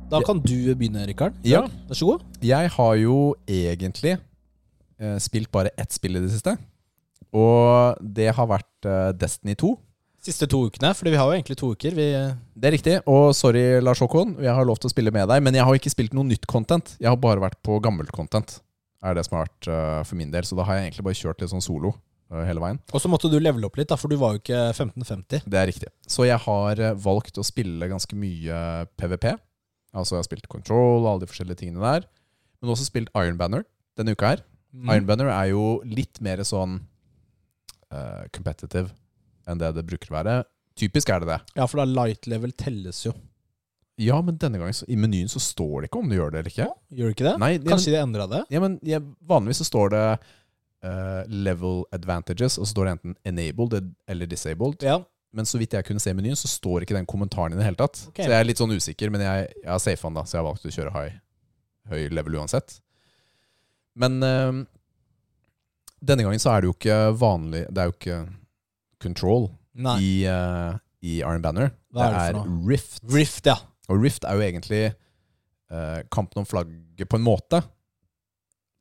[0.10, 1.36] Da kan du begynne, Rikard.
[1.46, 1.62] Ja.
[1.90, 2.24] Vær så god.
[2.42, 6.56] Jeg har jo egentlig eh, spilt bare ett spill i det siste.
[7.36, 9.76] Og det har vært eh, Destiny 2.
[10.26, 11.94] Siste to ukene, for vi har jo egentlig to uker.
[11.96, 12.08] Vi,
[12.60, 12.96] Det er riktig.
[13.08, 15.78] Og sorry, Lars Håkon, jeg har lov til å spille med deg, men jeg har
[15.78, 16.96] ikke spilt noe nytt content.
[17.00, 18.58] Jeg har bare vært på gammelt content.
[19.06, 20.44] Er det som har vært eh, for min del.
[20.48, 21.94] Så da har jeg egentlig bare kjørt litt sånn solo
[22.34, 22.82] eh, hele veien.
[22.92, 25.46] og så måtte du levele opp litt, da, for du var jo ikke 1550.
[25.46, 25.94] Det er riktig.
[26.10, 29.38] Så jeg har eh, valgt å spille ganske mye PVP.
[29.96, 32.08] Altså jeg har spilt Control og alle de forskjellige tingene der.
[32.60, 33.66] Men også spilt Iron Banner
[34.00, 34.46] denne uka her.
[34.72, 34.90] Mm.
[34.94, 36.78] Iron Banner er jo litt mer sånn
[37.90, 38.92] uh, competitive
[39.50, 40.38] enn det det bruker å være.
[40.80, 41.40] Typisk er det det.
[41.58, 43.16] Ja, for da light level telles jo.
[44.00, 46.44] Ja, men denne gangen så, i menyen så står det ikke om du gjør det
[46.44, 46.68] eller ikke.
[46.96, 47.38] Gjør det ikke det?
[47.42, 48.44] Nei, det, Kanskje de endra det?
[48.54, 50.04] ja, men ja, Vanligvis så står det
[50.86, 54.86] uh, level advantages, og så står det enten enabled eller disabled.
[54.86, 55.02] Ja.
[55.36, 57.78] Men så vidt jeg kunne se menyen, så står ikke den kommentaren i det hele
[57.78, 58.02] tatt.
[58.10, 58.26] Okay.
[58.26, 60.42] Så jeg er litt sånn usikker, men jeg, jeg har safa den, da, så jeg
[60.42, 61.18] har valgt å kjøre high,
[61.92, 62.80] høy level uansett.
[64.00, 64.60] Men eh,
[66.00, 68.20] denne gangen så er det jo ikke vanlig Det er jo ikke
[69.04, 69.96] control Nei.
[70.04, 71.72] i, uh, i Iron Banner.
[71.96, 73.04] Hva det er er, det for Rift.
[73.14, 73.56] Rift, ja.
[73.88, 74.82] Og Rift er jo egentlig
[75.72, 77.62] uh, kampen om flagget på en måte.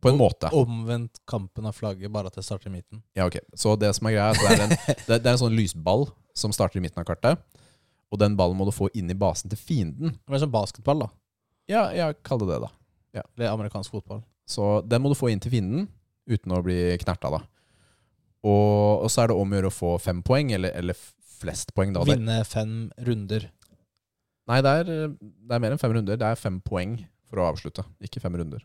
[0.02, 0.50] På en måte.
[0.54, 3.02] Omvendt kampen av flagget, bare at det starter i midten.
[3.18, 3.38] Ja, ok.
[3.54, 5.58] Så det som er greia, er at det er, en, det, det er en sånn
[5.58, 6.08] lysball
[6.38, 7.42] som starter i midten av kartet.
[8.08, 10.14] Og den ballen må du få inn i basen til fienden.
[10.24, 11.08] Det er som basketball, da.
[11.68, 13.24] Ja, jeg kaller det det, da.
[13.36, 14.22] Eller amerikansk fotball.
[14.48, 15.88] Så den må du få inn til fienden
[16.28, 17.42] uten å bli knerta, da.
[18.46, 20.96] Og, og så er det om å gjøre å få fem poeng, eller, eller
[21.38, 22.06] flest poeng, da.
[22.08, 23.48] Vinne fem runder.
[24.48, 26.16] Nei, det er, det er mer enn fem runder.
[26.20, 26.96] Det er fem poeng
[27.28, 28.62] for å avslutte, ikke fem runder.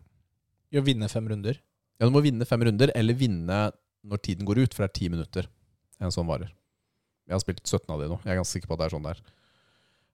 [0.73, 1.59] Jo, vinne fem runder.
[1.99, 3.59] Ja, du må vinne fem runder, eller vinne
[4.03, 5.49] når tiden går ut, for det er ti minutter
[6.03, 6.51] en sånn varer.
[7.27, 8.19] Jeg har spilt 17 av de nå.
[8.23, 9.23] Jeg er ganske sikker på at det er sånn der.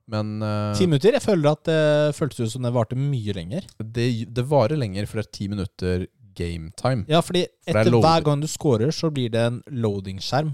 [0.10, 1.18] Men uh, Ti minutter?
[1.18, 1.82] Jeg føler at det
[2.18, 3.68] føltes ut som det varte mye lenger.
[3.78, 6.08] det, det varer lenger, for det er ti minutter
[6.40, 7.06] game time.
[7.10, 10.54] Ja, fordi For er etter hver gang du scorer, så blir det en loading-skjerm.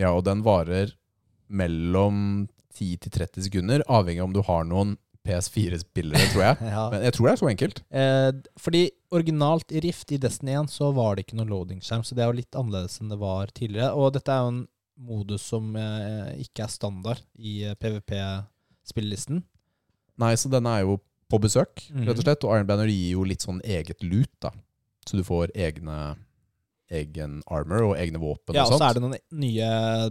[0.00, 0.94] Ja, og den varer
[1.48, 6.56] mellom 10 til 30 sekunder, avhengig av om du har noen PS4-spillere, tror jeg.
[6.74, 6.84] Ja.
[6.92, 7.80] Men jeg tror det er så enkelt.
[7.96, 12.16] Eh, fordi originalt i Rift i Destiny 1 så var det ikke noen loading-skjerm, så
[12.16, 13.92] det er jo litt annerledes enn det var tidligere.
[13.96, 14.62] Og dette er jo en
[14.96, 19.42] modus som eh, ikke er standard i eh, PVP-spillelisten.
[20.22, 20.98] Nei, så denne er jo
[21.30, 22.06] på besøk, Mhm.
[22.06, 22.44] rett og slett.
[22.44, 24.50] Og Iron Banner gir jo litt sånn eget loot, da.
[25.06, 26.16] Så du får egne
[26.90, 30.10] egen armor og egne våpen Ja, og og så er det noen nye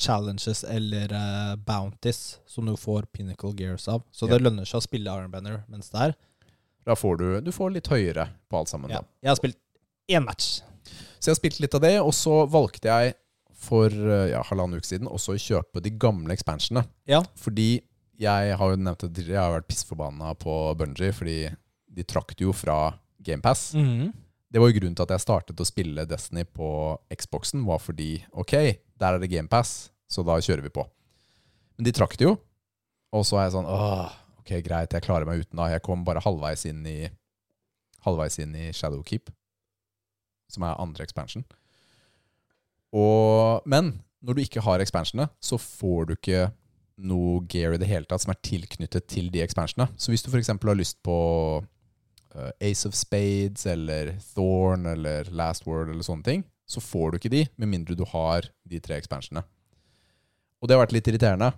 [0.00, 4.02] challenges eller uh, bounties som du får pinnacle gears av.
[4.10, 4.36] Så Ja.
[4.38, 6.14] det lønner seg å spille Iron Banner mens det er.
[6.84, 8.90] Da får du, du får litt høyere på alt sammen.
[8.90, 9.00] Ja.
[9.00, 9.06] Da.
[9.22, 9.56] Jeg har spilt
[10.10, 10.60] én match.
[11.20, 13.14] Så jeg har spilt litt av det, og så valgte jeg
[13.62, 16.86] for eh, ja, halvannen uke siden også å kjøpe de gamle expansionene.
[17.08, 17.22] Ja.
[17.38, 17.82] Fordi
[18.22, 21.36] jeg har jo nevnt at jeg har vært pissforbanna på Bungie fordi
[21.92, 23.72] de trakk det jo fra GamePass.
[23.78, 24.12] Mhm.
[24.52, 26.66] Det var jo grunnen til at jeg startet å spille Destiny på
[27.16, 28.52] Xboxen, var fordi ok,
[29.00, 30.84] der er det GamePass, så da kjører vi på.
[31.78, 32.34] Men de trakk det jo,
[33.16, 35.70] og så er jeg sånn åh, ok, greit, jeg klarer meg uten da.
[35.72, 36.98] Jeg kom bare halvveis inn i
[38.04, 39.32] halvveis inn i Shadowkeep,
[40.52, 41.46] som er andre expansion.
[42.92, 46.46] Og, men når du ikke har expansionene, så får du ikke
[47.02, 49.90] noe gear i det hele tatt som er tilknyttet til de expansionene.
[49.98, 50.52] Så hvis du f.eks.
[50.52, 51.16] har lyst på
[52.36, 57.18] eh, Ace of Spades eller Thorn eller Last Word eller sånne ting, så får du
[57.18, 59.44] ikke de med mindre du har de tre expansionene.
[60.62, 61.50] Og det har vært litt irriterende,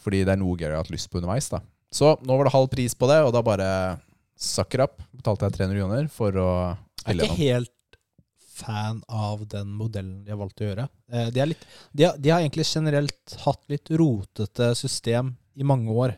[0.00, 1.50] fordi det er noe Gary har hatt lyst på underveis.
[1.52, 1.60] da.
[1.92, 3.68] Så nå var det halv pris på det, og da bare
[4.40, 5.02] sucker up.
[5.12, 6.50] Betalte jeg 300 kroner for å
[7.02, 7.20] spille gjennom.
[7.20, 7.74] Det er ikke helt
[8.60, 10.86] fan av den modellen de har valgt å gjøre.
[11.12, 15.66] Eh, De, er litt, de, har, de har egentlig generelt hatt litt rotete system i
[15.66, 16.14] mange år.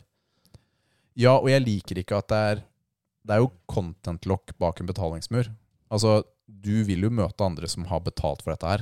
[1.19, 2.61] Ja, og jeg liker ikke at det er
[3.23, 5.47] Det er jo content lock bak en betalingsmur.
[5.93, 8.81] Altså, du vil jo møte andre som har betalt for dette her,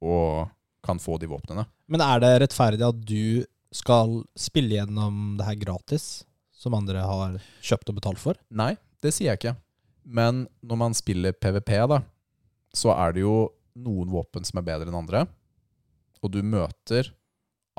[0.00, 0.48] og
[0.82, 1.66] kan få de våpnene.
[1.92, 6.24] Men er det rettferdig at du skal spille gjennom det her gratis,
[6.56, 8.40] som andre har kjøpt og betalt for?
[8.48, 8.72] Nei,
[9.04, 9.54] det sier jeg ikke.
[10.08, 12.00] Men når man spiller PVP, da,
[12.76, 13.36] så er det jo
[13.82, 15.26] noen våpen som er bedre enn andre.
[16.22, 17.10] Og du møter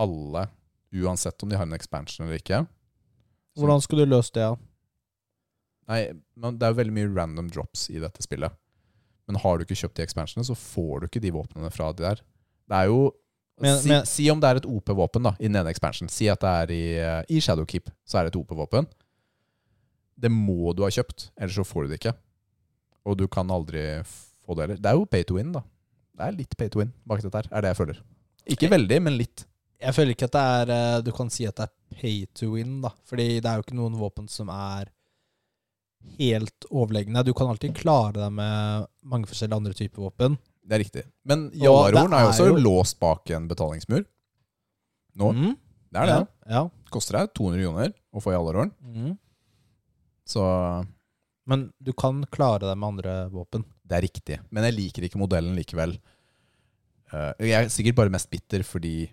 [0.01, 0.47] alle,
[0.93, 2.63] uansett om de har en expansion eller ikke.
[3.57, 4.45] Hvordan skulle du løst det?
[4.45, 4.55] Ja?
[5.89, 6.01] Nei,
[6.39, 8.53] men det er jo veldig mye random drops i dette spillet.
[9.27, 12.03] Men har du ikke kjøpt de expansionene, så får du ikke de våpnene fra de
[12.05, 12.21] der.
[12.69, 13.11] Det er jo
[13.61, 16.09] Men- si, men- si om det er et OP-våpen da, i den ene expansion.
[16.09, 18.87] Si at det er i, eh, i Shadowkeep, så er det et OP-våpen.
[20.19, 22.15] Det må du ha kjøpt, ellers så får du det ikke.
[23.05, 24.03] Og du kan aldri
[24.45, 24.81] få det heller.
[24.83, 25.61] Det er jo pay to win, da.
[26.13, 28.01] Det er litt pay to win bak dette her, er det jeg føler.
[28.53, 29.45] Ikke veldig, men litt.
[29.83, 32.51] Jeg føler ikke at det er eh, Du kan si at det er pay to
[32.53, 32.91] win, da.
[33.09, 34.91] Fordi det er jo ikke noen våpen som er
[36.19, 37.23] helt overlegne.
[37.23, 40.37] Du kan alltid klare deg med mange forskjellige andre typer våpen.
[40.63, 41.03] Det er riktig.
[41.27, 44.05] Men Jallarhorn er jo også jo- låst bak en betalingsmur.
[45.19, 45.31] Nå.
[45.33, 45.57] Mm.
[45.93, 46.17] Det er det.
[46.49, 46.61] Ja.
[46.61, 46.63] ja.
[46.93, 48.71] Koster deg 200 kroner å få Jallarhorn.
[48.81, 49.17] Mm.
[50.25, 50.43] Så
[51.45, 53.65] Men du kan klare deg med andre våpen.
[53.87, 54.39] Det er riktig.
[54.51, 55.97] Men jeg liker ikke modellen likevel.
[57.13, 59.09] Eh, jeg er sikkert bare mest bitter fordi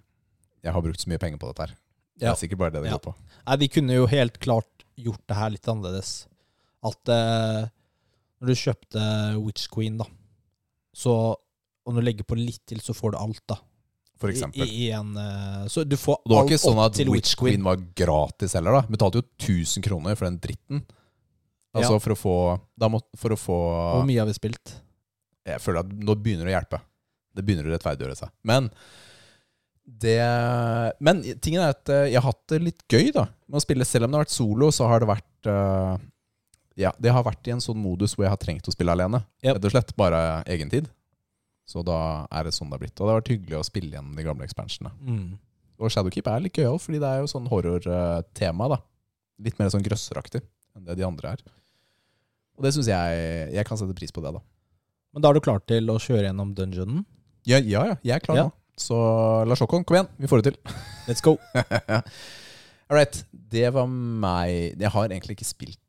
[0.63, 1.75] jeg har brukt så mye penger på dette her.
[2.21, 2.33] Det Ja.
[2.33, 2.99] er sikkert bare det det Ja.
[2.99, 3.15] går på.
[3.47, 6.27] Nei, de kunne jo helt klart gjort det her litt annerledes.
[6.85, 7.69] At eh,
[8.41, 10.05] når du kjøpte Witch Queen, da,
[10.95, 11.37] så
[11.87, 13.57] om du legger på litt til, så får du alt, da.
[14.21, 14.69] For eksempel.
[14.69, 17.63] i, i en, eh, så du får Queen det var ikke sånn at Witch Queen
[17.65, 18.83] var gratis heller, da.
[18.83, 20.85] Betalte jo 1000 kroner for den dritten.
[21.77, 22.03] Altså Ja.
[22.03, 23.59] for å få må, For å få
[23.95, 24.81] Hvor mye har vi spilt?
[25.47, 26.81] Jeg føler at nå begynner det å hjelpe.
[27.35, 28.31] Det begynner å rettferdiggjøre seg.
[28.45, 28.71] Men
[29.87, 30.21] det
[31.01, 33.87] Men tingen er at eh, jeg har hatt det litt gøy da med å spille.
[33.87, 35.99] Selv om det har vært solo, så har det vært uh,
[36.77, 39.25] Ja, det har vært i en sånn modus hvor jeg har trengt å spille alene.
[39.43, 39.55] Yep.
[39.57, 39.97] Rett og slett.
[39.99, 40.91] Bare egentid.
[41.71, 42.99] Så da er det sånn det har blitt.
[42.99, 44.95] Og det har vært hyggelig å spille igjen de gamle expansionene.
[45.07, 45.39] Mm.
[45.81, 48.67] Og Shadowkeep er litt gøyal, fordi det er jo sånn horror-tema.
[48.75, 48.81] da
[49.41, 50.43] Litt mer sånn grøsseraktig
[50.77, 51.43] enn det de andre er.
[52.59, 54.43] Og det syns jeg Jeg kan sette pris på det, da.
[55.15, 57.05] Men da er du klar til å kjøre gjennom dungeonen?
[57.49, 58.49] Ja, ja, ja jeg er klar Ja.
[58.49, 58.57] nå.
[58.81, 58.97] Så
[59.45, 60.09] Lars Håkon, kom igjen.
[60.17, 60.75] Vi får det til.
[61.09, 61.35] Let's go!
[61.53, 63.25] All right.
[63.31, 64.79] Det var meg.
[64.81, 65.81] Jeg har egentlig ikke spilt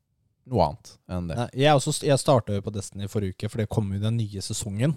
[0.50, 1.36] noe annet enn det.
[1.38, 4.18] Nei, jeg også, jeg starta jo på Destiny forrige uke, for det kom jo den
[4.18, 4.96] nye sesongen.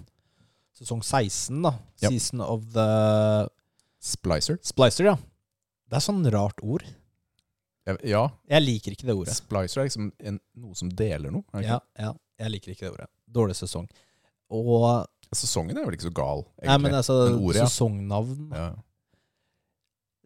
[0.76, 1.72] Sesong 16, da.
[2.02, 2.10] Yep.
[2.10, 2.88] Season of the
[4.02, 4.58] Splicer.
[4.66, 5.16] Splicer, ja.
[5.88, 6.84] Det er sånn rart ord.
[7.86, 9.34] Jeg- Ja, Jeg liker ikke det ordet.
[9.36, 11.44] Splicer er liksom en, noe som deler noe.
[11.54, 12.02] er det Ja, ikke?
[12.02, 12.12] ja,
[12.44, 13.08] jeg liker ikke det ordet.
[13.30, 13.88] Dårlig sesong.
[14.50, 16.68] Og Sesongen er vel ikke så gal, egentlig.
[16.70, 17.64] Nei, men altså, Men ordet, ja.
[17.66, 18.66] sesongnavn ja.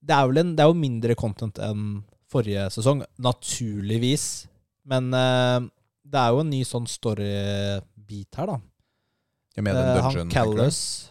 [0.05, 1.85] det, er vel en, det er jo mindre content enn
[2.31, 4.27] forrige sesong, naturligvis.
[4.85, 5.61] Men eh,
[6.05, 8.59] det er jo en ny sånn story-bit her, da.
[9.57, 10.35] Jeg mener Eh, den han tenker du?
[10.37, 11.11] Callus,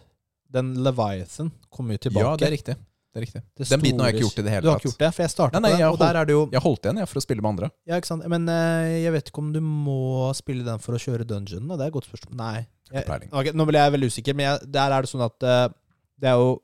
[0.49, 2.23] den Leviathan, kommer jo tilbake.
[2.29, 2.77] Ja, det er riktig.
[3.19, 3.41] Det er riktig.
[3.59, 4.65] Det Den biten har jeg ikke gjort i det hele tatt.
[4.65, 5.09] Du har ikke gjort det?
[5.15, 6.87] For jeg startet Nei, nei, på den, jeg og der er det jo Jeg holdt
[6.87, 7.69] igjen jeg, for å spille med andre.
[7.89, 8.27] Ja, ikke sant.
[8.31, 9.99] Men eh, jeg vet ikke om du må
[10.37, 11.67] spille den for å kjøre dungeon.
[11.73, 12.37] Det er et godt spørsmål.
[12.39, 12.55] Nei.
[12.89, 15.65] Jeg, okay, nå ble jeg veldig usikker, men jeg, der er det sånn at eh,
[16.19, 16.55] det er jo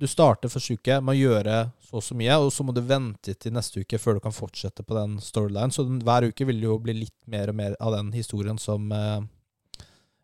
[0.00, 2.82] Du starter første uke med å gjøre så og så mye, og så må du
[2.84, 5.72] vente til neste uke før du kan fortsette på den storyline.
[5.72, 8.60] Så den, hver uke vil det jo bli litt mer og mer av den historien
[8.60, 9.22] som eh,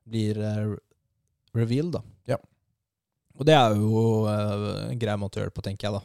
[0.05, 0.43] blir
[1.57, 2.03] revealed, da.
[3.43, 6.03] Og det er jo eh, en grei måte å gjøre det på, tenker jeg, da.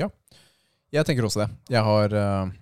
[0.00, 0.08] Ja,
[0.90, 1.50] Jeg tenker også det.
[1.70, 2.52] Jeg har eh,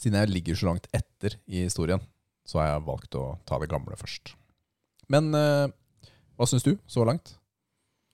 [0.00, 2.00] Siden jeg ligger så langt etter i historien,
[2.48, 4.32] så har jeg valgt å ta det gamle først.
[5.12, 5.68] Men eh,
[6.36, 7.36] hva syns du så langt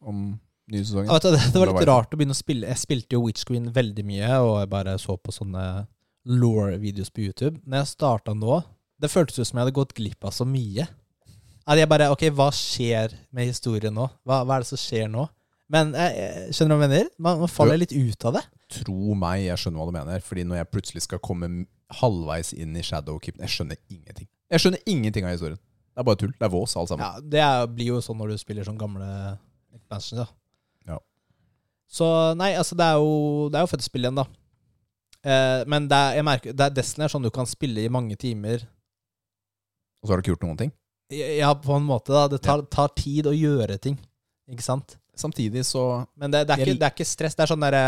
[0.02, 0.34] om
[0.70, 1.10] nye sesongen.
[1.10, 2.70] Ja, du, det, det var litt rart å begynne å spille.
[2.70, 5.64] Jeg spilte jo Witchscreen veldig mye, og jeg bare så på sånne
[6.28, 7.58] law-videoer på YouTube.
[7.66, 8.60] Når jeg starta nå,
[9.02, 10.86] det føltes ut som jeg hadde gått glipp av så mye.
[11.68, 14.08] At jeg bare Ok, hva skjer med historien nå?
[14.26, 15.28] Hva, hva er det som skjer nå?
[15.72, 17.10] Men jeg, jeg, skjønner du hva jeg mener?
[17.22, 18.42] Man, man faller litt ut av det.
[18.82, 20.24] Tro meg, jeg skjønner hva du mener.
[20.26, 21.48] Fordi når jeg plutselig skal komme
[22.02, 24.28] halvveis inn i Shadowkeep Jeg skjønner ingenting.
[24.52, 25.60] Jeg skjønner ingenting av historien.
[25.92, 26.34] Det er bare tull.
[26.36, 27.04] Det er vås, alt sammen.
[27.04, 29.08] Ja, Det er, blir jo sånn når du spiller sånn gamle
[29.76, 30.92] expansions, da.
[30.94, 31.00] Ja.
[31.88, 32.06] Så
[32.40, 34.26] nei, altså, det er jo, det er jo fett å spille igjen, da.
[35.22, 37.92] Eh, men det er, jeg merker, det er Destiny er sånn du kan spille i
[37.92, 38.64] mange timer.
[40.00, 40.72] Og så har du ikke gjort noen ting.
[41.12, 42.26] Ja, på en måte, da.
[42.32, 43.98] Det tar, tar tid å gjøre ting.
[44.52, 44.96] Ikke sant?
[45.18, 47.36] Samtidig så Men det, det, er, ikke, det er ikke stress.
[47.36, 47.86] Det er sånn derre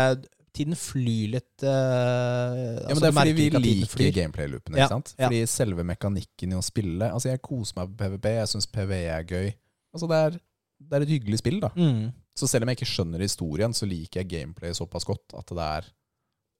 [0.55, 4.79] Tiden flyr litt uh, Ja, altså, men Det er fordi vi ikke liker gameplay-loopene.
[4.79, 5.11] Ja, sant?
[5.17, 5.49] Fordi ja.
[5.51, 8.29] Selve mekanikken i å spille Altså, jeg koser meg på PVP.
[8.37, 9.49] Jeg syns PVE er gøy.
[9.95, 10.37] Altså, det er,
[10.85, 11.71] det er et hyggelig spill, da.
[11.75, 12.13] Mm.
[12.35, 15.67] Så selv om jeg ikke skjønner historien, så liker jeg gameplay såpass godt at det
[15.79, 15.89] er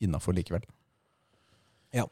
[0.07, 0.63] innafor likevel.
[1.95, 2.05] Ja.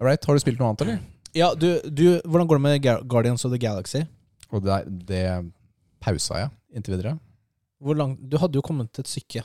[0.00, 1.04] All right, har du spilt noe annet, eller?
[1.34, 4.04] Ja, du, du Hvordan går det med Guardians of the Galaxy?
[4.54, 4.76] Og det,
[5.08, 5.22] det
[6.04, 7.16] pausa jeg inntil videre.
[7.82, 9.42] Hvor lang, du hadde jo kommet til et stykke.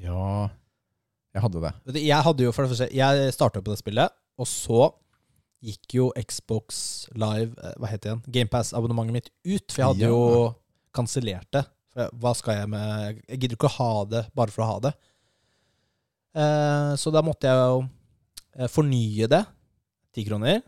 [0.00, 0.48] Ja
[1.34, 1.72] Jeg hadde det.
[1.86, 4.86] Vet du, Jeg hadde jo for det første Jeg starta på det spillet, og så
[5.60, 6.78] gikk jo Xbox
[7.12, 8.22] Live eh, Hva heter det igjen?
[8.38, 9.66] GamePass-abonnementet mitt ut.
[9.74, 10.14] For jeg hadde Ja.
[10.14, 10.54] jo
[10.96, 11.66] kansellert det.
[11.92, 14.70] For jeg- Hva skal jeg med Jeg gidder ikke å ha det bare for å
[14.72, 14.94] ha det.
[16.38, 17.82] Eh, så da måtte jeg jo
[18.56, 19.42] eh, fornye det.
[20.14, 20.62] Ti kroner.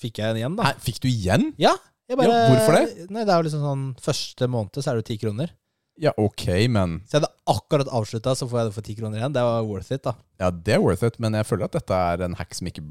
[0.00, 0.62] Fikk jeg igjen, da.
[0.70, 1.52] Nei, fikk du igjen?
[1.58, 3.06] Jeg bare, Ja, hvorfor det?
[3.10, 5.54] Nei, det er jo liksom sånn Første måned så er det jo ti kroner.
[5.98, 9.18] Ja, ok, men Så jeg hadde akkurat avslutta, så får jeg det for ti kroner
[9.22, 9.32] igjen.
[9.32, 10.12] Det var worth it, da.
[10.38, 12.84] Ja, det er worth it, men jeg føler at dette er en hack som ikke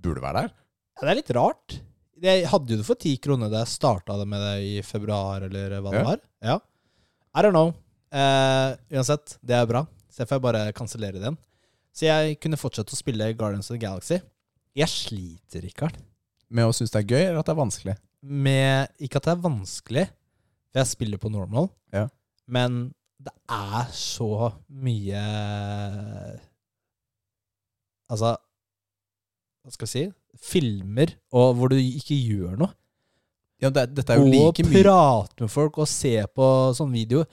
[0.00, 0.54] burde være der.
[0.96, 1.76] Ja, det er litt rart.
[2.20, 5.44] Jeg hadde jo det for ti kroner da jeg starta det med det i februar,
[5.44, 6.04] eller hva det Ja.
[6.08, 6.20] var.
[6.42, 6.58] Ja.
[7.36, 7.74] I don't know.
[8.10, 9.84] Eh, uansett, det er bra.
[10.10, 11.36] Så jeg får bare kansellere den.
[11.94, 14.18] Så jeg kunne fortsette å spille Guardians of the Galaxy.
[14.74, 15.96] Jeg sliter, Rikard,
[16.50, 17.96] Med å synes det er gøy, eller at det er vanskelig?
[18.22, 20.02] med Ikke at det er vanskelig,
[20.70, 22.08] for jeg spiller på normal, Ja.
[22.46, 25.22] men det er så mye
[28.10, 28.34] Altså
[29.64, 30.04] Hva skal jeg si?
[30.50, 32.70] Filmer og hvor du ikke gjør noe.
[33.60, 36.46] Ja, det, dette er jo og like mye prate med folk og se på
[36.78, 37.24] sånn video.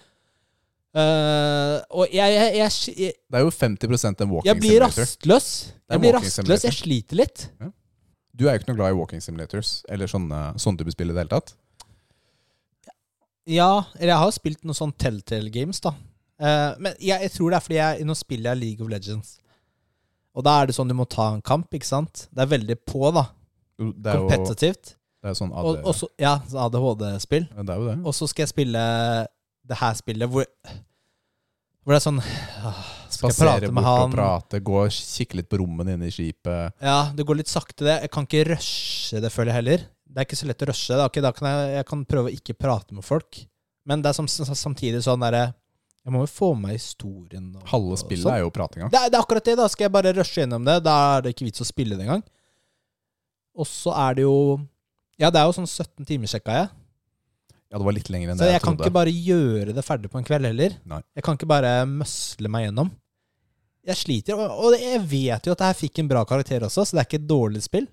[0.98, 4.50] Uh, og jeg, jeg, jeg, jeg, Det er jo 50% en walking simulator.
[4.50, 5.48] jeg blir rastløs.
[5.88, 6.66] Jeg blir rastløs.
[6.68, 7.46] Jeg sliter litt.
[8.38, 11.16] Du er jo ikke noe glad i walking simulators, eller sånne, sånne type spill i
[11.16, 11.56] det hele tatt.
[13.48, 15.94] Ja, eller jeg har spilt noen sånn Telltale Games, da.
[16.38, 19.38] Eh, men jeg, jeg tror det er fordi jeg, nå spiller jeg League of Legends.
[20.38, 22.28] Og da er det sånn du må ta en kamp, ikke sant?
[22.30, 23.26] Det er veldig på, da.
[23.78, 27.48] Det er jo det er sånn AD, Og, og så, ja, så ADHD-spill.
[27.50, 27.96] Ja, Det er jo det.
[28.06, 28.84] Og så skal jeg spille
[29.68, 30.46] det her spillet hvor,
[31.84, 32.76] hvor det er sånn jeg
[33.14, 34.16] Spasere bort og han?
[34.16, 36.76] prate, gå og kikke litt på rommene inne i skipet.
[36.84, 38.00] Ja, det går litt sakte, det.
[38.06, 39.86] Jeg kan ikke rushe det, føler jeg heller.
[40.08, 40.98] Det er ikke så lett å rushe.
[40.98, 43.42] Da, Ok, da kan jeg, jeg kan prøve å ikke prate med folk.
[43.88, 45.54] Men det er som, samtidig sånn derre
[46.04, 47.52] Jeg må jo få med meg historien.
[47.56, 48.88] Og, Halve spillet og er jo pratinga.
[48.92, 49.56] Det, det er akkurat det.
[49.60, 50.78] Da skal jeg bare rushe gjennom det.
[50.86, 52.24] Da er det ikke vits å spille det engang.
[53.58, 54.36] Og så er det jo
[55.18, 56.68] Ja, det er jo sånn 17 timer, sjekka jeg.
[57.68, 59.84] Ja, det var litt lenger enn Så det jeg jeg kan ikke bare gjøre det
[59.84, 60.76] ferdig på en kveld heller.
[60.88, 61.02] Nei.
[61.18, 62.92] Jeg kan ikke bare møsle meg gjennom.
[63.88, 66.84] Jeg sliter, og og jeg vet jo at det her fikk en bra karakter også,
[66.84, 67.88] så det er ikke et dårlig spill.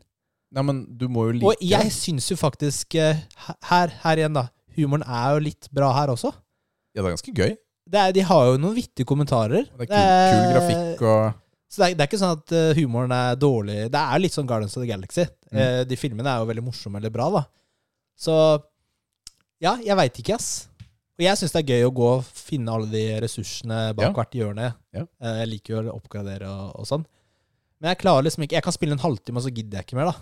[0.55, 3.25] Nei, men du må jo like Og jeg syns jo faktisk eh,
[3.67, 4.47] Her, her igjen, da.
[4.77, 6.31] Humoren er jo litt bra her også.
[6.95, 7.55] Ja, det er ganske gøy.
[7.91, 9.67] Det er, de har jo noen vittige kommentarer.
[9.67, 12.71] Det er kul, kul grafikk og Så det er, det er ikke sånn at eh,
[12.79, 13.77] humoren er dårlig.
[13.93, 15.27] Det er litt sånn Guardians of the Galaxy.
[15.51, 15.59] Mm.
[15.59, 17.45] Eh, de filmene er jo veldig morsomme eller bra, da.
[18.19, 18.35] Så
[19.65, 20.69] ja, jeg veit ikke, ass.
[21.15, 24.13] Og jeg syns det er gøy å gå og finne alle de ressursene bak Ja.
[24.17, 24.71] hvert hjørne.
[24.97, 25.05] Ja.
[25.23, 27.05] Eh, jeg liker jo å oppgradere og, og sånn.
[27.81, 29.99] Men jeg klarer liksom ikke Jeg kan spille en halvtime, og så gidder jeg ikke
[30.01, 30.17] mer, da.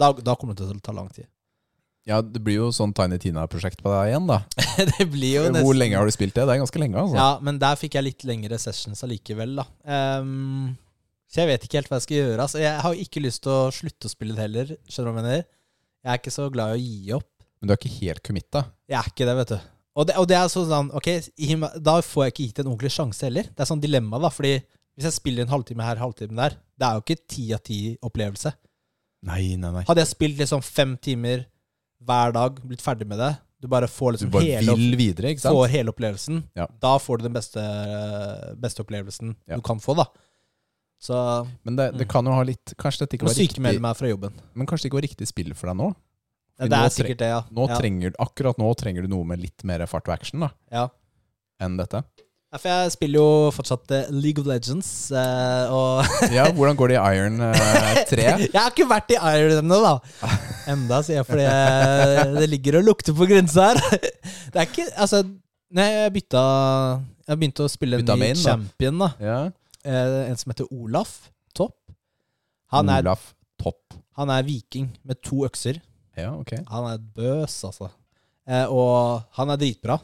[0.00, 1.28] Da, da kommer det til å ta lang tid.
[2.08, 4.38] Ja, det blir jo sånn Tiny Tina-prosjekt på deg igjen, da.
[4.96, 6.46] det blir jo Hvor lenge har du spilt det?
[6.48, 7.18] Det er ganske lenge, altså.
[7.20, 9.66] Ja, men der fikk jeg litt lengre sessions allikevel, da.
[9.84, 10.72] Ehm,
[11.30, 12.40] så jeg vet ikke helt hva jeg skal gjøre.
[12.46, 14.72] Altså, jeg har ikke lyst til å slutte å spille det heller.
[14.88, 15.44] Skjønner du hva jeg mener?
[16.00, 17.28] Jeg er ikke så glad i å gi opp.
[17.60, 18.64] Men du er ikke helt committa.
[18.88, 19.58] Jeg er ikke det, vet du.
[20.00, 21.08] Og det, og det er sånn, ok,
[21.82, 23.50] Da får jeg ikke gitt en ordentlig sjanse heller.
[23.50, 24.30] Det er sånn dilemma, da.
[24.32, 24.54] Fordi
[24.96, 27.78] hvis jeg spiller en halvtime her, halvtime der, det er jo ikke ti av ti
[28.06, 28.52] opplevelse.
[29.28, 29.84] Nei, nei, nei.
[29.88, 31.44] Hadde jeg spilt liksom fem timer
[32.00, 35.34] hver dag, blitt ferdig med det Du bare får Du liksom bare hele, vil videre,
[35.34, 35.52] ikke sant?
[35.58, 36.38] får hele opplevelsen.
[36.56, 36.64] Ja.
[36.80, 37.64] Da får du den beste,
[38.56, 39.56] beste opplevelsen Ja.
[39.56, 40.06] du kan få, da.
[41.00, 44.08] Så Men det, det kan jo ha litt Kanskje dette ikke var riktig meg fra
[44.08, 44.32] jobben.
[44.54, 45.90] Men kanskje det ikke var riktig spill for deg nå?
[46.60, 47.42] Ja, det er sikkert det, ja.
[47.56, 47.76] Nå ja.
[47.80, 50.44] trenger, akkurat nå trenger du noe med litt mer fart og action.
[50.44, 50.88] da ja.
[51.64, 52.02] enn dette?
[52.50, 56.90] Ja, for jeg spiller jo fortsatt eh, League of Legends, eh, og Ja, Hvordan går
[56.90, 58.24] det i Iron eh, 3?
[58.42, 59.92] Jeg har ikke vært i Iron ennå, da.
[60.72, 61.46] Enda, sier jeg, fordi
[62.40, 63.78] det ligger og lukter på grensa her.
[64.50, 65.22] Det er ikke Altså,
[65.74, 66.42] nei, jeg bytta
[67.30, 69.10] Jeg begynte å spille en Bytta ny main, champion, da.
[69.22, 69.38] Ja.
[69.86, 71.14] Eh, En som heter Olaf
[71.54, 71.78] Topp.
[72.74, 73.30] Han er, Olaf
[73.62, 73.94] Topp.
[74.18, 75.78] han er viking med to økser.
[76.20, 76.52] Ja, ok.
[76.70, 77.90] Han er bøs, altså.
[78.50, 79.98] Eh, og han er dritbra.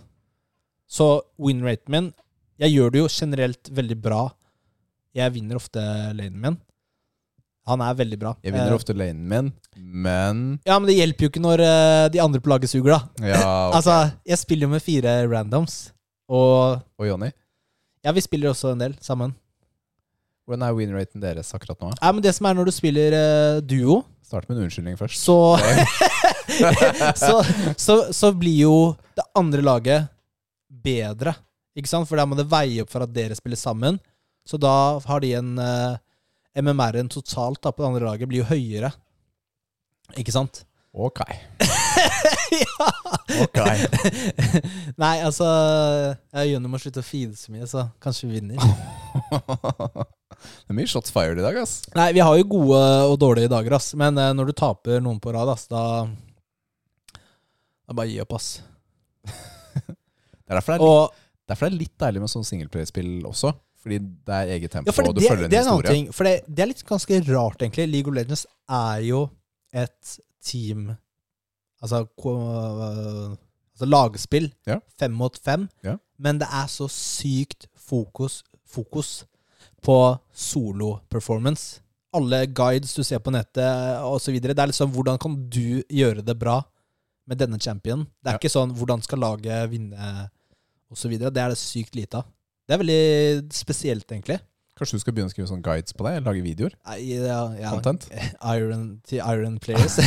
[0.87, 1.07] Så
[1.43, 2.13] win-raten min
[2.63, 4.21] Jeg gjør det jo generelt veldig bra.
[5.17, 5.81] Jeg vinner ofte
[6.17, 6.57] lanen min.
[7.67, 8.31] Han er veldig bra.
[8.47, 12.09] Jeg vinner Eh, ofte lanen min, men Ja, men det hjelper jo ikke når eh,
[12.15, 13.27] de andre på laget suger, da.
[13.33, 13.75] Ja, ok.
[13.81, 15.93] Altså, jeg spiller jo med fire randoms.
[16.29, 17.33] Og Og Jonny,
[18.05, 19.35] ja, vi spiller også en del sammen.
[20.47, 21.93] Hvordan er win-raten deres akkurat nå?
[21.99, 25.21] Ja, men det som er når du spiller uh, duo, Start med en unnskyldning først.
[25.23, 25.55] så
[27.23, 27.45] så,
[27.79, 28.79] så så blir jo
[29.15, 30.09] det andre laget
[30.67, 31.35] bedre.
[31.79, 32.09] Ikke sant?
[32.09, 34.01] For da må det veie opp for at dere spiller sammen.
[34.47, 35.99] Så da har de en uh,
[36.59, 38.91] MMR-en totalt da, på det andre laget blir jo høyere.
[40.19, 40.65] Ikke sant?
[40.97, 41.21] Ok.
[42.63, 42.91] ja.
[43.45, 43.59] Ok.
[44.97, 45.47] Nei, altså
[46.33, 50.17] Jeg Jonny må slutte å feede så mye, så kanskje vi vinner.
[50.43, 51.79] Det er mye shots fired i dag, ass.
[51.97, 52.81] Nei, vi har jo gode
[53.11, 53.93] og dårlige dager, ass.
[53.99, 55.83] Men eh, når du taper noen på rad, ass, da
[57.87, 58.49] Da bare gi opp, ass.
[59.27, 63.13] Det er derfor det er, litt, Og derfor det er litt deilig med sånn singleplayerspill
[63.27, 63.51] også.
[63.87, 65.69] Fordi det er eget tempo, Ja, for og du det, følger en det er en
[65.73, 65.97] annen historie.
[66.07, 66.13] ting.
[66.15, 67.87] For det, det er litt ganske rart, egentlig.
[67.93, 69.25] League of Legends er jo
[69.73, 70.89] et team
[71.83, 72.33] Altså, ko-
[73.77, 74.47] altså lagspill.
[74.67, 74.79] Ja.
[74.99, 75.69] Fem mot fem.
[75.85, 75.99] Ja.
[76.19, 79.25] Men det er så sykt fokus, fokus
[79.87, 79.97] på
[80.35, 81.81] solo-performance.
[82.17, 84.39] Alle guides du ser på nettet osv.
[84.43, 86.61] Det er liksom hvordan kan du gjøre det bra
[87.27, 88.07] med denne championen?
[88.23, 88.41] Det er Ja.
[88.41, 90.29] ikke sånn hvordan skal laget vinne
[90.91, 91.17] osv.
[91.19, 92.27] Det er det sykt lite av.
[92.67, 94.41] Det er veldig spesielt, egentlig.
[94.77, 96.19] Kanskje du skal begynne å skrive sånn guides på deg?
[96.27, 96.75] Lage videoer?
[97.01, 97.71] Ja, ja.
[97.71, 98.09] Content?
[98.57, 99.97] Iron til Iron Players.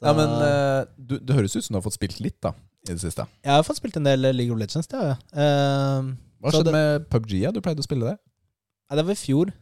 [0.00, 2.54] Ja, men eh, du, Det høres ut som du har fått spilt litt da,
[2.88, 3.26] i det siste.
[3.44, 5.18] Jeg har fått spilt en del League of Legends, det har jeg.
[5.36, 7.34] Uh, Hva skjedde med PubG?
[7.42, 7.50] Ja?
[7.52, 8.18] Du pleide å spille det?
[8.90, 9.52] nei, det var i fjor.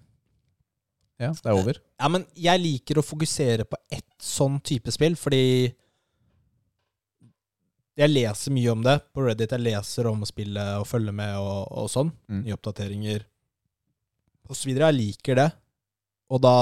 [1.20, 1.81] Ja, det er over.
[1.99, 5.74] Ja, men jeg liker å fokusere på ett sånn type spill, fordi
[7.99, 9.51] jeg leser mye om det på Reddit.
[9.57, 12.12] Jeg leser om spillet og følger med og, og sånn.
[12.31, 12.45] Mm.
[12.47, 13.24] Nye oppdateringer
[14.64, 14.89] videre.
[14.93, 15.49] Jeg liker det.
[16.33, 16.55] Og da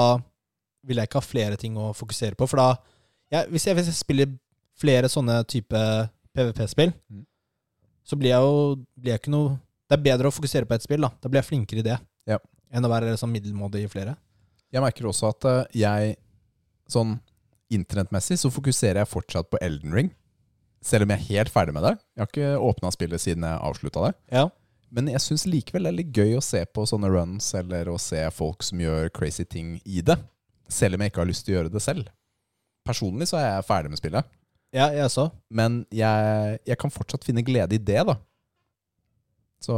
[0.87, 2.47] vil jeg ikke ha flere ting å fokusere på.
[2.49, 2.67] For da
[3.31, 4.33] jeg, hvis, jeg, hvis jeg spiller
[4.81, 5.79] flere sånne type
[6.35, 7.23] PVP-spill, Mm.
[8.07, 8.59] så blir jeg jo
[8.97, 9.55] blir jeg ikke noe
[9.87, 11.01] Det er bedre å fokusere på ett spill.
[11.01, 12.37] Da Da blir jeg flinkere i det Ja.
[12.71, 14.17] enn å være sånn middelmådig i flere.
[14.71, 16.17] Jeg merker også at eh, jeg
[16.87, 17.17] Sånn
[17.69, 20.11] internettmessig så fokuserer jeg fortsatt på Elden Ring.
[20.81, 21.97] Selv om jeg er helt ferdig med det.
[22.15, 24.13] Jeg har ikke åpna spillet siden jeg avslutta det.
[24.31, 24.45] Ja.
[24.89, 27.97] Men jeg syns likevel det er litt gøy å se på sånne runs, eller å
[27.99, 30.15] se folk som gjør crazy ting i det.
[30.71, 32.07] Selv om jeg ikke har lyst til å gjøre det selv.
[32.87, 34.31] Personlig så er jeg ferdig med spillet.
[34.75, 35.27] Ja, jeg så.
[35.51, 38.15] Men jeg, jeg kan fortsatt finne glede i det, da.
[39.63, 39.73] Så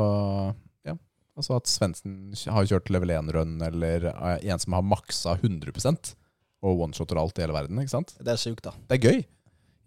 [0.88, 0.96] ja.
[1.40, 6.16] Altså at Svendsen har kjørt level 1-run, eller eh, en som har maksa 100%
[6.68, 7.80] og one-shotter alt i hele verden.
[7.80, 8.16] ikke sant?
[8.20, 8.74] Det er sjukt, da.
[8.90, 9.22] Det er gøy.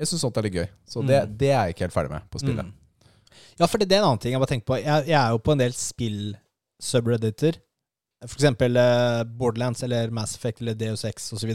[0.00, 0.68] Jeg syns sånt er litt gøy.
[0.88, 1.34] Så det, Mm.
[1.38, 2.64] det er jeg ikke helt ferdig med på spillet.
[2.64, 2.78] Mm.
[3.60, 4.78] Ja, for det, det er en annen ting jeg bare tenker på.
[4.80, 6.22] Jeg, jeg er jo på en del spill
[6.82, 7.58] Subredditor,
[8.24, 11.52] For eksempel eh, Borderlands eller Mass Effect eller Deus Ex osv.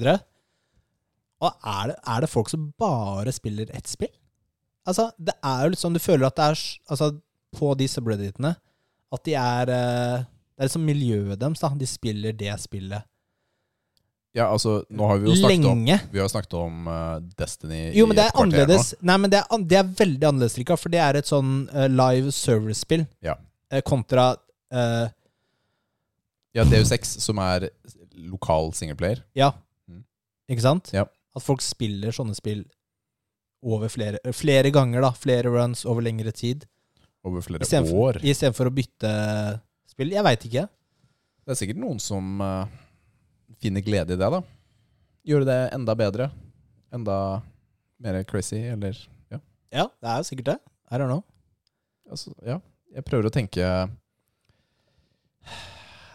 [1.41, 4.11] Og er det, er det folk som bare spiller ett spill?
[4.87, 6.61] Altså, det er jo litt sånn du føler at det er
[6.93, 7.09] altså,
[7.57, 8.55] På de subredditene
[9.13, 11.69] at de er eh, Det er liksom miljøet deres, da.
[11.79, 13.05] De spiller det spillet
[14.37, 15.83] Ja, altså, nå har vi jo snakket om.
[16.13, 18.89] Vi har snakket om uh, Destiny Jo, i men det et er kvarter annerledes.
[19.01, 21.53] Nei, men det er, an- det er veldig annerledes, Rikard, for det er et sånn
[21.73, 23.33] eh, live service-spill Ja.
[23.71, 24.27] eh, kontra
[24.75, 25.07] eh.
[26.57, 27.69] Ja, DU6, som er
[28.17, 29.23] lokal singleplayer.
[29.37, 29.51] Ja.
[29.89, 30.03] Mm.
[30.49, 30.89] Ikke sant?
[30.93, 31.03] Ja.
[31.37, 32.63] At folk spiller sånne spill
[33.65, 35.11] over flere, flere ganger, da.
[35.17, 36.65] Flere runs over lengre tid.
[37.27, 38.19] Over flere Istedenfor år.
[38.23, 39.11] istedenfor å bytte
[39.91, 40.13] spill.
[40.15, 40.65] Jeg veit ikke.
[41.43, 42.69] Det er sikkert noen som uh,
[43.59, 44.41] finner glede i det, da.
[45.27, 46.29] Gjøre det enda bedre.
[46.95, 47.17] Enda
[47.99, 48.95] mer crazy, eller
[49.33, 49.41] ja.
[49.73, 50.57] Ja, det er jo sikkert det.
[50.87, 51.23] I don't know.
[52.07, 52.61] Altså, ja.
[52.95, 53.65] Jeg prøver å tenke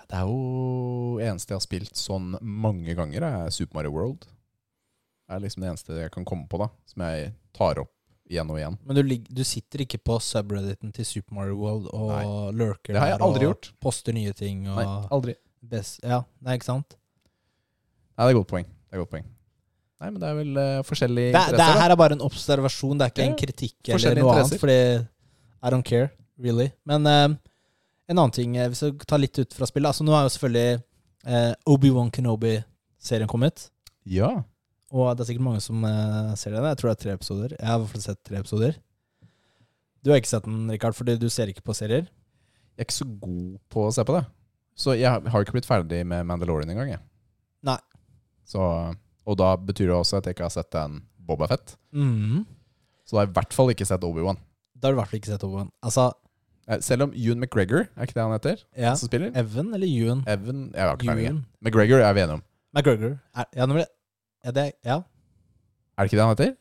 [0.08, 4.24] Det er jo eneste jeg har spilt sånn mange ganger, er Super Mario World.
[5.28, 6.68] Det er liksom det eneste jeg kan komme på, da.
[6.88, 7.92] Som jeg tar opp
[8.32, 8.78] igjen og igjen.
[8.88, 9.02] Men du,
[9.38, 12.24] du sitter ikke på subredditen til Super Mario World og Nei.
[12.62, 13.70] lurker Det har jeg der aldri og gjort.
[13.84, 15.36] poster nye ting Nei, aldri.
[15.62, 16.96] best, Ja, nei, ikke sant?
[18.16, 18.66] Nei, det er et godt poeng.
[18.66, 19.28] Det er godt poeng.
[20.02, 21.74] Nei, men det er vel uh, forskjellige Det, det interesser.
[21.76, 21.80] da.
[21.84, 24.58] her er bare en observasjon, det er ikke Ja, en kritikk eller noe annet.
[24.60, 24.78] Fordi
[25.62, 26.08] I don't care,
[26.42, 26.70] really.
[26.84, 27.36] Men uh,
[28.10, 30.32] en annen ting, eh, hvis vi tar litt ut fra spillet altså Nå er jo
[30.34, 30.82] selvfølgelig
[31.30, 33.68] uh, Obi-Wan Kenobi-serien kommet.
[34.04, 34.32] Ja.
[34.92, 36.66] Og det er sikkert mange som eh, ser den.
[36.68, 37.54] Jeg tror det er tre episoder.
[37.56, 38.74] Jeg har i hvert fall sett tre episoder.
[40.04, 42.08] Du har ikke sett den, Rikard, fordi du ser ikke på serier?
[42.76, 44.24] Jeg er ikke så god på å se på det.
[44.82, 46.90] Så jeg har jo ikke blitt ferdig med Mandalorian engang.
[46.96, 47.00] jeg.
[47.62, 47.78] Nei.
[48.48, 48.60] Så,
[49.24, 51.76] og da betyr det også at jeg ikke har sett en Boba Fett.
[51.94, 52.42] Mhm.
[53.06, 54.38] Så da har jeg i hvert fall ikke sett Obi-Wan.
[54.76, 55.72] Da har du i hvert fall ikke sett Obi-Wan.
[55.82, 56.10] Altså,
[56.70, 58.60] Eh, Selv om Ewan McGregor, er ikke det han heter?
[58.78, 58.92] ja.
[58.94, 59.32] Som spiller?
[59.34, 60.20] Evan eller Ewan?
[60.30, 61.24] Evan Jeg har ikke peiling.
[61.24, 61.32] jeg.
[61.32, 61.46] Ewan.
[61.60, 62.42] McGregor er vi enige om.
[62.76, 63.16] McGregor.
[63.34, 63.86] Er, ja, nå ble,
[64.44, 64.98] ja, det, ja.
[65.96, 66.52] Er det ikke det han heter?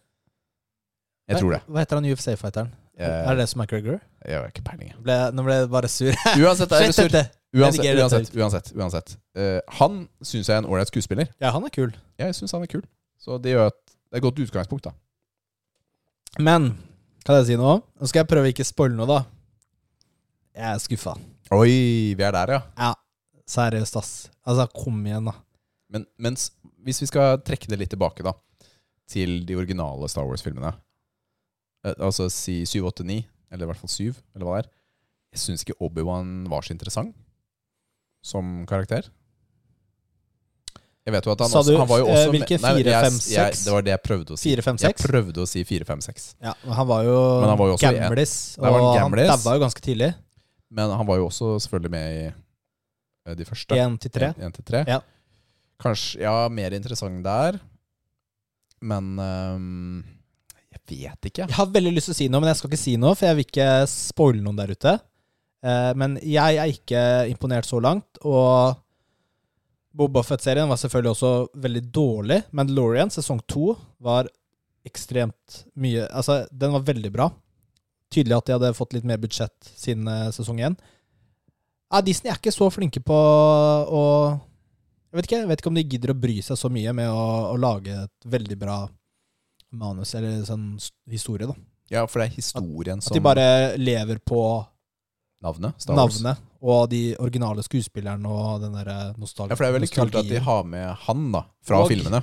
[1.32, 1.62] Jeg tror det.
[1.68, 2.72] Hva heter han UFC-fighteren?
[3.02, 4.00] Er det det som er McGregor?
[4.28, 4.90] jeg har ikke peiling.
[4.92, 4.98] jeg.
[5.02, 6.12] Ble, nå ble jeg bare sur.
[6.44, 7.08] Uansett, er Slett sur.
[7.10, 7.24] dette!
[7.52, 9.14] Uansett, dette uansett, uansett, uansett.
[9.36, 11.32] Eh, han syns jeg er en ålreit skuespiller.
[11.42, 11.90] Ja, han er kul.
[12.22, 12.84] Jeg syns han er kul.
[13.20, 14.94] Så det gjør at det er et godt utgangspunkt, da.
[16.40, 16.70] Men
[17.26, 17.82] kan jeg si noe?
[18.00, 19.20] Nå skal jeg prøve å ikke spoile noe, da.
[20.56, 21.16] Jeg er skuffa.
[21.52, 21.74] Oi,
[22.16, 22.62] vi er der, ja.
[22.78, 22.94] Ja,
[23.52, 24.14] seriøst, ass.
[24.48, 25.36] Altså, kom igjen, da.
[25.92, 26.52] Men mens,
[26.86, 28.34] hvis vi skal trekke det litt tilbake, da,
[29.12, 30.72] til de originale Star Wars-filmene
[31.86, 33.18] eh, Altså si 7, 8, 9,
[33.52, 34.70] eller i hvert fall 7, eller hva det er.
[35.36, 37.16] Jeg syns ikke Obi-Wan var så interessant
[38.24, 39.08] som karakter.
[41.02, 42.58] Jeg vet jo at han Sa også du, Han var jo eh, også hvilke?
[42.62, 43.64] Nei, Fire, jeg- fem, jeg- seks?
[43.66, 44.50] Det var det jeg prøvde å si.
[44.52, 46.36] 4, 5, Jeg prøvde å si 4, 5, 6.
[46.42, 50.14] Ja, han var jo, han var jo gamblis, en- og han daua jo ganske tidlig.
[50.70, 53.76] Men han var jo også selvfølgelig med i eh, de første.
[53.76, 54.34] 1 til 3.
[54.38, 54.84] 1 til 3.
[54.88, 55.00] Ja.
[55.82, 57.60] Kanskje Ja, mer interessant der.
[58.82, 60.04] Men um,
[60.72, 61.46] jeg vet ikke.
[61.48, 63.30] Jeg har veldig lyst til å si noe, men jeg skal ikke si noe, for
[63.30, 64.96] jeg vil ikke spoile noen der ute.
[65.62, 68.80] Uh, men jeg er ikke imponert så langt, og
[69.92, 71.32] Boba Fett-serien var selvfølgelig også
[71.64, 72.40] veldig dårlig.
[72.56, 74.30] Mandalorian sesong to var
[74.88, 77.28] ekstremt mye Altså, den var veldig bra.
[78.12, 80.78] Tydelig at de hadde fått litt mer budsjett siden eh, sesong én.
[81.92, 84.04] Ja, Disney er ikke så flinke på å
[85.12, 87.10] jeg vet, ikke, jeg vet ikke om de gidder å bry seg så mye med
[87.12, 88.78] å, å lage et veldig bra
[89.72, 90.78] manus eller sånn
[91.12, 91.48] historie.
[91.48, 91.56] da.
[91.92, 94.42] Ja, for det er historien At som de bare lever på
[95.42, 95.74] Navnet.
[95.90, 99.50] Navnet og de originale skuespillerne og den der nostalgien.
[99.50, 101.42] Ja, for det er veldig kult at de har med han, da.
[101.66, 102.22] Fra Og- filmene.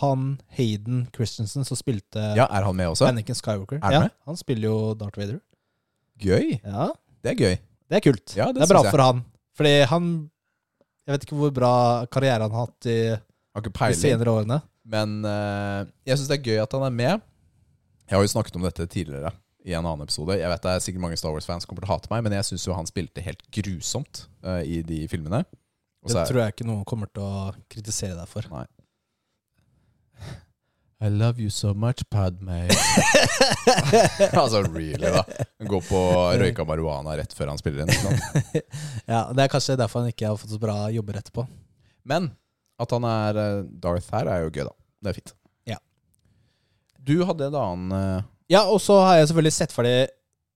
[0.00, 3.06] Han Hayden Christensen som spilte Ja, er han med også?
[3.08, 3.76] Anakin Skywalker.
[3.78, 4.10] Er han ja, med?
[4.26, 5.40] Han spiller jo Darth Vader.
[6.18, 6.60] Gøy.
[6.64, 6.88] Ja,
[7.22, 7.58] Det er gøy.
[7.90, 8.34] Det er kult.
[8.36, 8.90] Ja, det det, er bra jeg.
[8.90, 9.24] for han.
[9.54, 10.30] Fordi han
[11.04, 11.74] Jeg vet ikke hvor bra
[12.12, 14.60] karriere han har hatt i Har ikke de senere årene.
[14.84, 17.24] Men uh, jeg syns det er gøy at han er med.
[18.08, 19.32] Jeg har jo snakket om dette tidligere
[19.64, 20.36] i en annen episode.
[20.36, 22.48] Jeg vet det er sikkert mange Star Wars-fans kommer til å hate meg, men jeg
[22.50, 25.44] syns jo han spilte helt grusomt uh, i de filmene.
[26.04, 28.48] Også Det tror jeg ikke noen kommer til å kritisere deg for.
[31.00, 32.68] I love you so much, Padme.
[34.32, 35.22] altså really, da.
[35.68, 36.00] Gå på
[36.40, 38.20] røyka marihuana rett før han spiller inn.
[39.10, 41.44] Ja, Det er kanskje derfor han ikke har fått så bra jobber etterpå.
[42.08, 42.30] Men
[42.80, 44.74] at han er eh, Darth her, er jo gøy, da.
[45.04, 45.34] Det er fint.
[45.74, 45.78] Ja.
[47.04, 48.30] Du hadde en annen uh...
[48.50, 49.96] Ja, og så har jeg selvfølgelig sett ferdig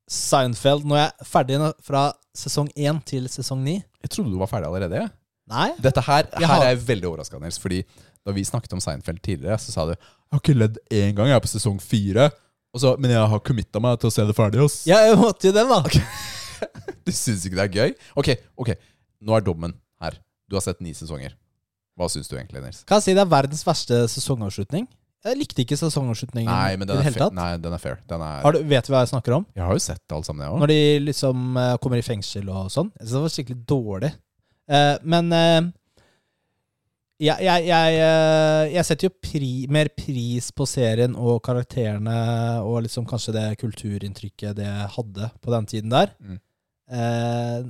[0.09, 0.87] Seinfeld.
[0.89, 3.79] Nå er jeg ferdig fra sesong én til sesong ni.
[4.05, 5.03] Jeg trodde du var ferdig allerede.
[5.49, 5.71] Nei?
[5.81, 7.59] Dette her, her har- er jeg veldig overraska, Nils.
[7.61, 7.83] Fordi
[8.29, 11.31] da vi snakket om Seinfeld tidligere, så sa du Jeg har ikke ledd én gang,
[11.31, 12.29] jeg er på sesong fire.
[12.77, 14.61] Og så, men jeg har committa meg til å se det ferdig.
[14.61, 14.83] Ass.
[14.89, 15.81] Ja, jeg måtte jo den, da.
[17.07, 17.93] Du syns ikke det er gøy?
[18.19, 18.73] Ok, ok,
[19.25, 19.73] nå er dommen
[20.03, 20.19] her.
[20.51, 21.33] Du har sett ni sesonger.
[21.97, 22.83] Hva syns du egentlig, Nils?
[22.87, 24.85] Kan jeg si det er verdens verste sesongavslutning?
[25.27, 27.33] Jeg likte ikke sesongavslutningen Nei, men den det er, fair.
[27.35, 27.97] Nei, den er fair.
[28.11, 29.47] Den er, Har du, vet du hva jeg snakker om?
[29.57, 30.61] jeg har jo sett alt sammen, jeg òg.
[30.63, 32.93] Når de liksom uh, kommer i fengsel og sånn.
[33.01, 34.13] Jeg synes det var skikkelig dårlig.
[34.69, 35.59] Uh, men eh,
[37.19, 37.97] jeg, jeg, jeg,
[38.77, 42.15] jeg setter jo pri, mer pris på serien og karakterene
[42.63, 46.15] og liksom kanskje det kulturinntrykket det hadde på den tiden der.
[46.23, 46.39] Mm.
[46.95, 47.69] Eh,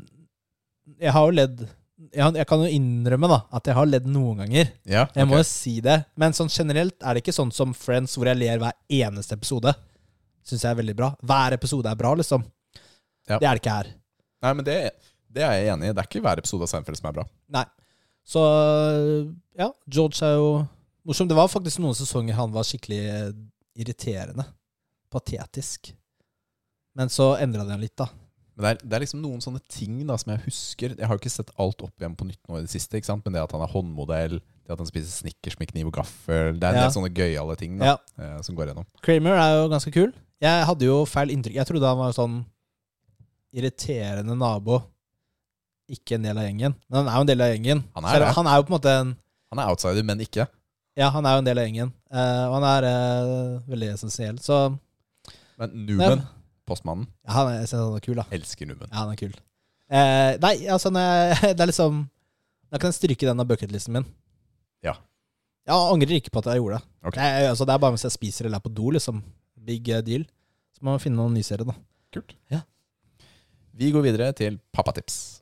[1.01, 1.67] jeg har jo ledd
[2.15, 4.71] jeg, kan jo innrømme da at jeg har ledd noen ganger.
[4.87, 5.97] Ja, Jeg må jo si det.
[6.21, 9.73] Men sånn generelt er det ikke sånn som Friends, hvor jeg ler hver eneste episode.
[10.47, 11.11] Syns jeg er veldig bra.
[11.27, 12.45] Hver episode er bra, liksom.
[13.29, 13.41] Ja.
[13.41, 13.91] Det er det ikke her.
[14.47, 14.77] Nei, men det,
[15.35, 15.97] det er jeg enig i.
[15.97, 17.27] Det er ikke hver episode av Seinfeld som er bra.
[17.59, 17.67] Nei.
[18.29, 18.41] Så
[19.57, 20.49] ja, George er jo
[21.09, 21.29] morsom.
[21.31, 23.31] Det var faktisk noen sesonger han var skikkelig eh,
[23.81, 24.45] irriterende.
[25.13, 25.95] Patetisk.
[26.99, 28.09] Men så endra det han litt, da.
[28.59, 30.95] Men det er, det er liksom noen sånne ting da som jeg husker.
[30.99, 32.99] Jeg har jo ikke sett alt opp igjen på nytt nå i det siste.
[32.99, 33.25] ikke sant?
[33.25, 36.59] Men det at han er håndmodell, det at han spiser Snickers med kniv og gaffel
[36.59, 36.89] Det er en Ja.
[36.89, 37.97] del sånne gøyale ting da, Ja.
[38.19, 38.87] eh, som går gjennom.
[39.01, 40.13] Kramer er jo ganske kul.
[40.43, 41.55] Jeg hadde jo feil inntrykk.
[41.55, 42.45] Jeg trodde han var sånn
[43.55, 44.83] irriterende nabo.
[45.89, 46.75] Ikke en del av gjengen.
[46.89, 47.83] Men han er jo en del av gjengen.
[47.97, 48.31] Han er det.
[48.37, 49.13] han er jo på en måte en
[49.49, 50.45] Han er outsider, men ikke.
[50.99, 51.93] Ja, han er jo en del av gjengen.
[52.11, 54.41] Eh, og han er eh, veldig essensiell.
[54.45, 54.59] Så
[55.59, 56.25] Men Numen,
[56.69, 58.27] postmannen, ja, han er, jeg synes han er kul, da.
[58.37, 58.91] elsker Numen.
[58.91, 59.33] Ja, han er kul.
[59.89, 60.93] Eh, nei, altså
[61.57, 62.03] Det er liksom
[62.69, 64.09] Da kan jeg stryke den av bucketlisten min.
[64.85, 64.99] Ja.
[65.65, 66.91] Jeg angrer ikke på at jeg gjorde det.
[67.09, 67.17] Ok.
[67.17, 69.23] Er, altså, det er bare hvis jeg spiser eller er på do, liksom.
[69.57, 70.29] Big eh, deal.
[70.77, 71.79] Så må man finne noen nyserier, da.
[72.13, 72.37] Kult.
[72.53, 72.61] Ja.
[73.79, 75.39] Vi går videre til pappatips.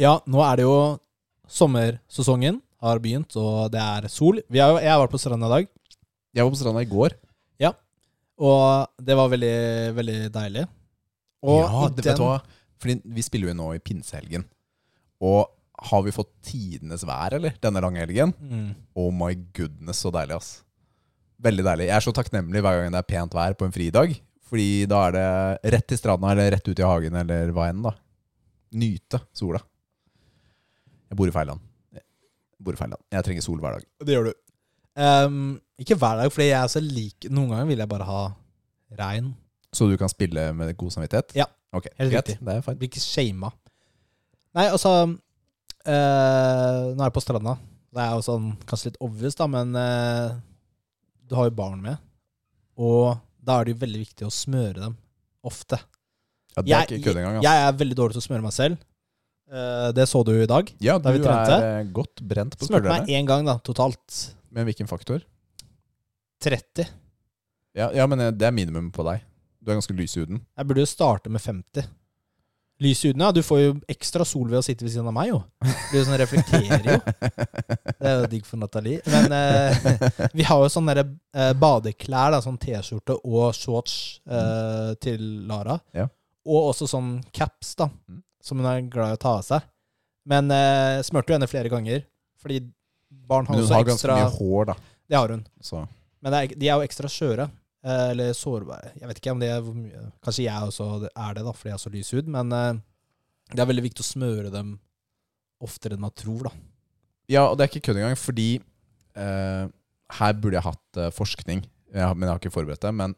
[0.00, 0.76] Ja, nå er det jo
[1.50, 4.38] sommersesongen har begynt, og det er sol.
[4.48, 5.68] Vi har, jo- jeg har vært på stranda i dag,
[6.32, 7.10] Jeg var på stranda i går.
[8.40, 10.62] og det var veldig, veldig deilig.
[11.42, 12.40] Og ja, i det, vet du hva?
[12.80, 14.44] Fordi vi spiller jo nå i pinsehelgen.
[15.20, 15.46] Og
[15.90, 17.52] har vi fått tidenes vær, eller?
[17.60, 18.32] Denne lange helgen?
[18.40, 18.74] Mm.
[18.96, 20.62] Oh my goodness, så deilig, ass.
[21.42, 21.86] Veldig deilig.
[21.88, 24.16] Jeg er så takknemlig hver gang det er pent vær på en fridag.
[24.50, 27.84] Fordi da er det rett til stranda eller rett ut i hagen eller hva enn,
[27.86, 27.92] da.
[28.80, 29.60] Nyte sola.
[31.10, 31.62] Jeg bor i feil land.
[31.94, 32.04] Jeg
[32.66, 33.02] bor i feil land.
[33.14, 33.86] Jeg trenger sol hver dag.
[34.06, 34.34] Det gjør du.
[35.00, 35.38] Um,
[35.80, 38.20] ikke hver dag, fordi jeg er så lik Noen ganger vil jeg bare ha
[38.98, 39.30] regn.
[39.72, 41.34] Så du kan spille med god samvittighet?
[41.38, 42.26] Ja, Ok, helt greit.
[42.26, 42.42] riktig.
[42.42, 42.78] Det er fint.
[42.80, 43.52] Blir ikke shama.
[44.58, 44.90] Nei, altså
[45.86, 47.54] eh, Nå er jeg på stranda.
[47.94, 50.32] Det er jo sånn kanskje litt obvious, da, men eh,
[51.30, 52.02] du har jo barn med.
[52.82, 54.96] Og da er det jo veldig viktig å smøre dem
[55.46, 55.78] ofte.
[56.56, 57.46] Ja, det er Jeg- ikke kødd engang, Altså.
[57.48, 58.78] Jeg er veldig dårlig til å smøre meg selv.
[59.50, 60.72] Eh, det så du jo i dag.
[60.80, 61.56] Ja, da du vi trente.
[61.58, 64.34] er eh, godt brent på Smørte meg én gang, da, totalt.
[64.50, 65.22] Men hvilken faktor?
[66.42, 66.86] 30.
[67.76, 69.22] Ja, ja, men eh, det er minimum på deg.
[69.62, 70.40] Du er ganske lys i huden.
[70.56, 71.84] Jeg burde jo starte med 50.
[72.80, 73.30] Lys i huden, ja.
[73.36, 75.40] Du får jo ekstra sol ved å sitte ved siden av meg, jo.
[75.60, 76.94] Det blir jo sånn reflekterer jo.
[78.00, 79.02] Det er jo digg for Nathalie.
[79.12, 84.94] Men eh, vi har jo sånne der, eh, badeklær, da, sånn T-skjorte og shorts eh,
[85.04, 85.76] til Lara.
[85.96, 86.06] Ja.
[86.48, 88.22] Og også sånn caps, da, Mm.
[88.42, 89.68] som hun er glad i å ta av seg.
[90.32, 92.06] Men eh, smurte jo henne flere ganger,
[92.40, 92.62] fordi
[93.10, 94.74] barn har Men hun også har ganske ekstra mye hår, da.
[95.10, 95.44] Det har hun.
[95.60, 95.82] Så
[96.22, 97.50] Men det er, de er jo ekstra skjøre.
[97.84, 98.92] Eh, Eller sårbare.
[99.00, 101.72] Jeg vet ikke om det er hvor mye Kanskje jeg også er det, da, fordi
[101.72, 102.30] jeg har så lys hud.
[102.36, 102.80] Men eh,
[103.50, 104.78] det er veldig viktig å smøre dem
[105.60, 106.54] oftere enn man tror, da.
[107.30, 108.48] Ja, og det er ikke kødd engang, fordi
[109.18, 109.66] eh,
[110.18, 112.92] her burde jeg hatt eh, forskning, jeg men jeg har ikke forberedt det.
[112.96, 113.14] Men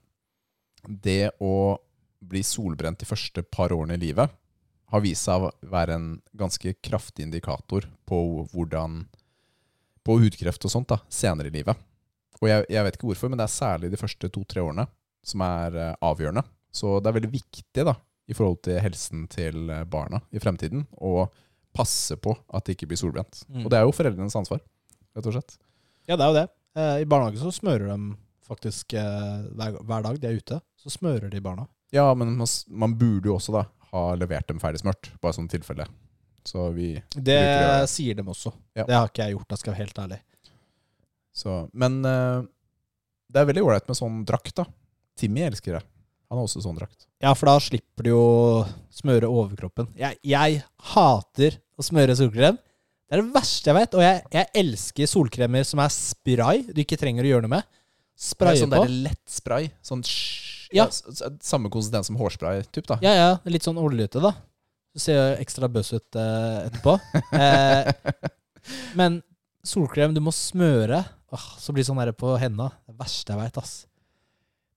[0.83, 1.79] det å
[2.23, 4.33] bli solbrent de første par årene i livet
[4.93, 9.05] har vist seg å være en ganske kraftig indikator på hvordan
[10.03, 11.79] På hudkreft og sånt da, senere i livet.
[12.43, 14.87] Og jeg, jeg vet ikke hvorfor, men det er særlig de første to-tre årene
[15.27, 16.43] som er eh, avgjørende.
[16.75, 17.95] Så det er veldig viktig da,
[18.27, 21.29] i forhold til helsen til eh, barna i fremtiden, å
[21.73, 23.45] passe på at de ikke blir solbrent.
[23.49, 23.63] Mm.
[23.63, 24.61] Og det er jo foreldrenes ansvar,
[25.15, 25.57] rett og slett.
[26.11, 26.47] Ja, det er jo det.
[26.75, 30.59] Eh, I barnehagen så smører de faktisk hver, hver dag de er ute.
[30.77, 31.69] Så smører de barna.
[31.95, 33.63] Ja, men man, man burde jo også da
[33.93, 35.87] ha levert dem ferdig smørt, bare sånn tilfelle.
[36.49, 37.39] Så vi Det
[37.93, 38.51] sier de også.
[38.75, 38.89] Ja.
[38.89, 40.19] Det har ikke jeg gjort, da skal jeg være helt ærlig.
[41.33, 42.43] Så, men eh,
[43.33, 44.67] det er veldig ålreit med sånn drakt, da.
[45.19, 45.83] Timmy elsker det.
[46.33, 47.07] Han har også sånn drakt.
[47.21, 48.61] Ja, for da slipper du jo å
[48.93, 49.91] smøre overkroppen.
[50.01, 50.63] Jeg, jeg
[50.95, 52.57] hater å smøre solkrem.
[52.57, 53.97] Det er det verste jeg vet.
[53.99, 57.69] Og jeg, jeg elsker solkremer som er spray, du ikke trenger å gjøre noe med.
[58.17, 58.81] Spraye sånn på.
[58.87, 59.69] Sånn lett spray.
[59.85, 60.87] Sånn sj- Ja.
[60.89, 61.29] ja.
[61.45, 62.97] Samme konsistens som hårspray, typ da.
[63.05, 63.29] Ja, ja.
[63.53, 64.33] Litt sånn oljete, da.
[64.93, 66.97] Du ser jo ekstra bøss ut eh, etterpå.
[67.33, 67.93] Eh,
[68.97, 69.21] men
[69.67, 71.03] solkrem du må smøre,
[71.33, 72.71] åh, så blir det sånn der på henda.
[72.87, 73.75] Det verste jeg veit, ass.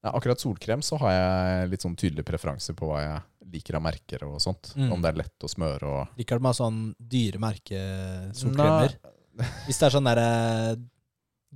[0.05, 3.85] Ja, akkurat solkrem så har jeg litt sånn tydelig preferanse på hva jeg liker av
[3.85, 4.73] merker og sånt.
[4.77, 4.91] Mm.
[4.93, 8.99] Om det er lett å smøre og Liker du med sånn dyre merkesolkremer?
[9.65, 10.83] Hvis det er sånn der eh,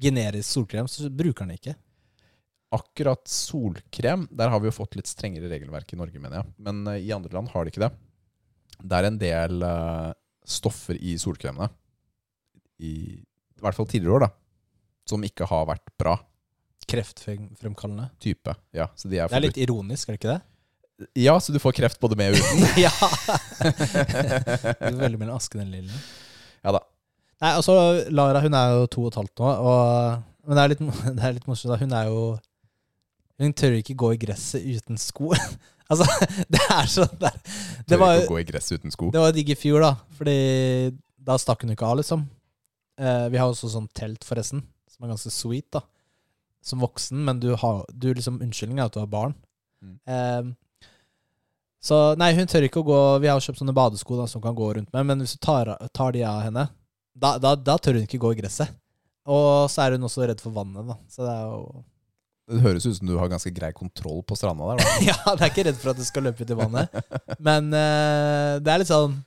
[0.02, 1.76] generisk solkrem, så bruker den ikke.
[2.76, 6.52] Akkurat solkrem, der har vi jo fått litt strengere regelverk i Norge, mener jeg.
[6.66, 7.93] Men eh, i andre land har de ikke det.
[8.80, 10.12] Det er en del eh,
[10.58, 11.70] stoffer i solkremene,
[12.82, 14.34] i, i hvert fall tidligere år, da,
[15.10, 16.18] som ikke har vært bra
[16.89, 18.07] Kreftfremkallende.
[18.22, 18.55] type.
[18.74, 20.41] Ja, så de Det er litt ironisk, er det ikke det?
[21.16, 22.66] Ja, så du får kreft både med og uten.
[22.86, 22.91] ja!
[23.62, 26.01] du er veldig mellom asken og lillen.
[26.66, 26.82] Ja da.
[27.39, 27.76] Nei, altså,
[28.12, 30.82] Lara hun er jo to og et halvt nå, og, men det er litt,
[31.20, 31.72] det er litt morsomt.
[31.72, 31.80] da.
[31.80, 32.24] Hun er jo
[33.39, 35.30] Hun tør ikke gå i gresset uten sko.
[35.91, 36.07] altså,
[36.51, 37.38] det er sånn der.
[37.86, 39.14] Det Tør var, ikke å gå i gress uten sko.
[39.16, 40.36] det var digg i fjor, da, fordi
[41.30, 42.28] da stakk hun ikke av, liksom.
[42.99, 44.66] Eh, vi har også sånn telt, forresten,
[45.00, 45.86] som er ganske sweet, da.
[46.62, 49.36] Som voksen, men du har du liksom Unnskyldning er at du har barn.
[49.80, 49.95] Mm.
[50.12, 50.89] Eh,
[51.80, 54.58] så nei, hun tør ikke å gå Vi har kjøpt sånne badesko da, som kan
[54.58, 56.66] gå rundt med, men hvis du tar, tar de av henne,
[57.16, 58.76] da, da, da tør hun ikke gå i gresset.
[59.30, 60.97] Og så er hun også redd for vannet, da.
[61.12, 61.64] Så det er jo
[62.50, 64.84] Det høres ut som du har ganske grei kontroll på stranda der.
[65.12, 67.00] Ja, det er ikke redd for at du skal løpe ut i vannet.
[67.39, 69.20] Men eh, det er litt sånn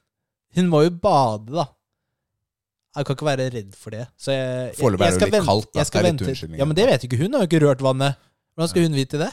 [0.59, 1.71] Hun må jo bade, da.
[2.97, 4.03] Jeg kan ikke være redd for det.
[4.21, 5.71] Så jeg, jeg, jeg, jeg skal vente- kaldt.
[5.79, 6.35] Jeg skal vente.
[6.61, 7.31] Ja, men det vet ikke hun.
[7.33, 8.19] Hun har jo ikke rørt vannet.
[8.53, 9.31] Hvordan skal hun vite det?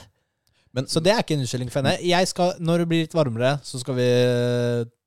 [0.77, 1.97] Men- så det er ikke en unnskyldning for henne.
[2.07, 4.07] Jeg skal, når det blir litt varmere, så skal vi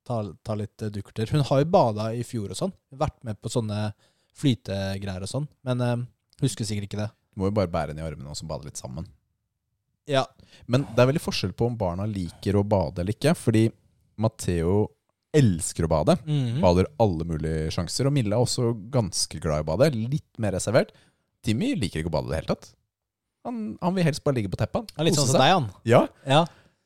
[0.05, 1.31] ta, ta litt eh, dukkerter.
[1.33, 2.73] Hun har jo bada i fjor og sånn.
[2.93, 3.93] Vært med på sånne
[4.37, 5.49] flytegreier og sånn.
[5.65, 6.05] Men øh,
[6.45, 7.11] husker sikkert ikke det.
[7.33, 9.07] Du må jo bare bære henne i armene og så bade litt sammen.
[10.11, 10.27] Ja.
[10.69, 13.33] Men det er veldig forskjell på om barna liker å bade eller ikke.
[13.39, 13.69] Fordi
[14.21, 14.91] Matheo
[15.37, 16.17] elsker å bade.
[16.27, 16.61] Mm.
[16.63, 18.09] Bader alle mulige sjanser.
[18.09, 19.91] Og Mille er også ganske glad i å bade.
[19.97, 20.93] Litt mer reservert.
[21.43, 22.73] Timmy liker ikke å bade i det hele tatt.
[23.49, 24.93] Han, han vil helst bare ligge på teppet.
[24.99, 25.71] Han litt sånn som deg, han.
[25.89, 26.05] Ja.
[26.29, 26.43] Ja.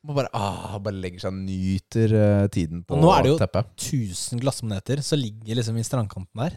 [0.07, 3.03] Man bare, ah, bare legger seg og nyter uh, tiden på teppet.
[3.03, 3.74] nå er det jo- teppet.
[3.74, 6.57] 1000 glassmoneter som ligger liksom i strandkanten der.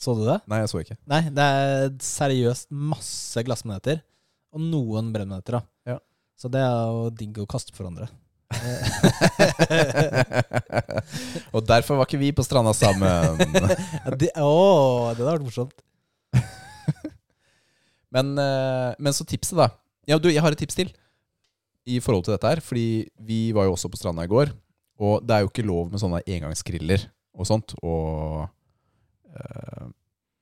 [0.00, 0.40] Så du det?
[0.50, 0.96] Nei, jeg så ikke.
[1.12, 4.00] Nei, det er seriøst masse glassmoneter.
[4.56, 5.94] Og noen brennmoneter, da.
[5.94, 5.98] Ja.
[6.40, 8.08] Så det er jo digg å kaste for hverandre.
[11.54, 13.04] og derfor var ikke vi på stranda sammen.
[14.04, 15.76] Ja, det, å, det hadde vært morsomt.
[18.14, 19.66] Men, eh, men så tipset, da.
[20.06, 20.92] Ja, du, jeg har et tips til
[21.90, 22.60] i forhold til dette her.
[22.62, 24.52] Fordi vi var jo også på stranda i går,
[25.02, 27.74] og det er jo ikke lov med sånne engangsgriller og sånt.
[27.82, 28.46] Og
[29.34, 29.84] øh,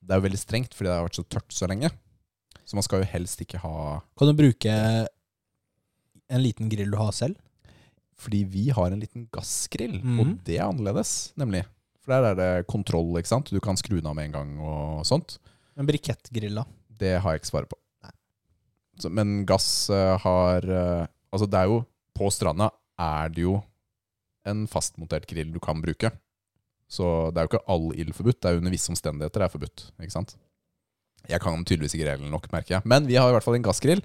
[0.03, 1.88] det er jo veldig strengt, fordi det har vært så tørt så lenge.
[2.68, 3.74] Så man skal jo helst ikke ha
[4.18, 4.72] Kan du bruke
[6.32, 7.36] en liten grill du har selv?
[8.22, 10.18] Fordi vi har en liten gassgrill, Mhm.
[10.22, 11.64] og det er annerledes, nemlig.
[12.02, 13.50] For der er det kontroll, ikke sant.
[13.50, 15.38] Du kan skru den av med en gang og sånt.
[15.78, 16.64] En brikettgrill, da.
[17.02, 17.78] Det har jeg ikke svaret på.
[19.00, 21.78] Så, men gass uh, har uh, Altså, det er jo
[22.14, 22.66] På stranda
[23.00, 23.54] er det jo
[24.44, 26.10] en fastmontert grill du kan bruke.
[26.90, 28.40] Så det er jo ikke all ild forbudt.
[28.42, 29.84] Det er jo under visse omstendigheter det er forbudt.
[30.02, 30.34] Ikke sant?
[31.30, 32.82] Jeg kan tydeligvis ikke reglene nok, merker jeg.
[32.84, 34.02] Men vi har i hvert fall en gassgrill.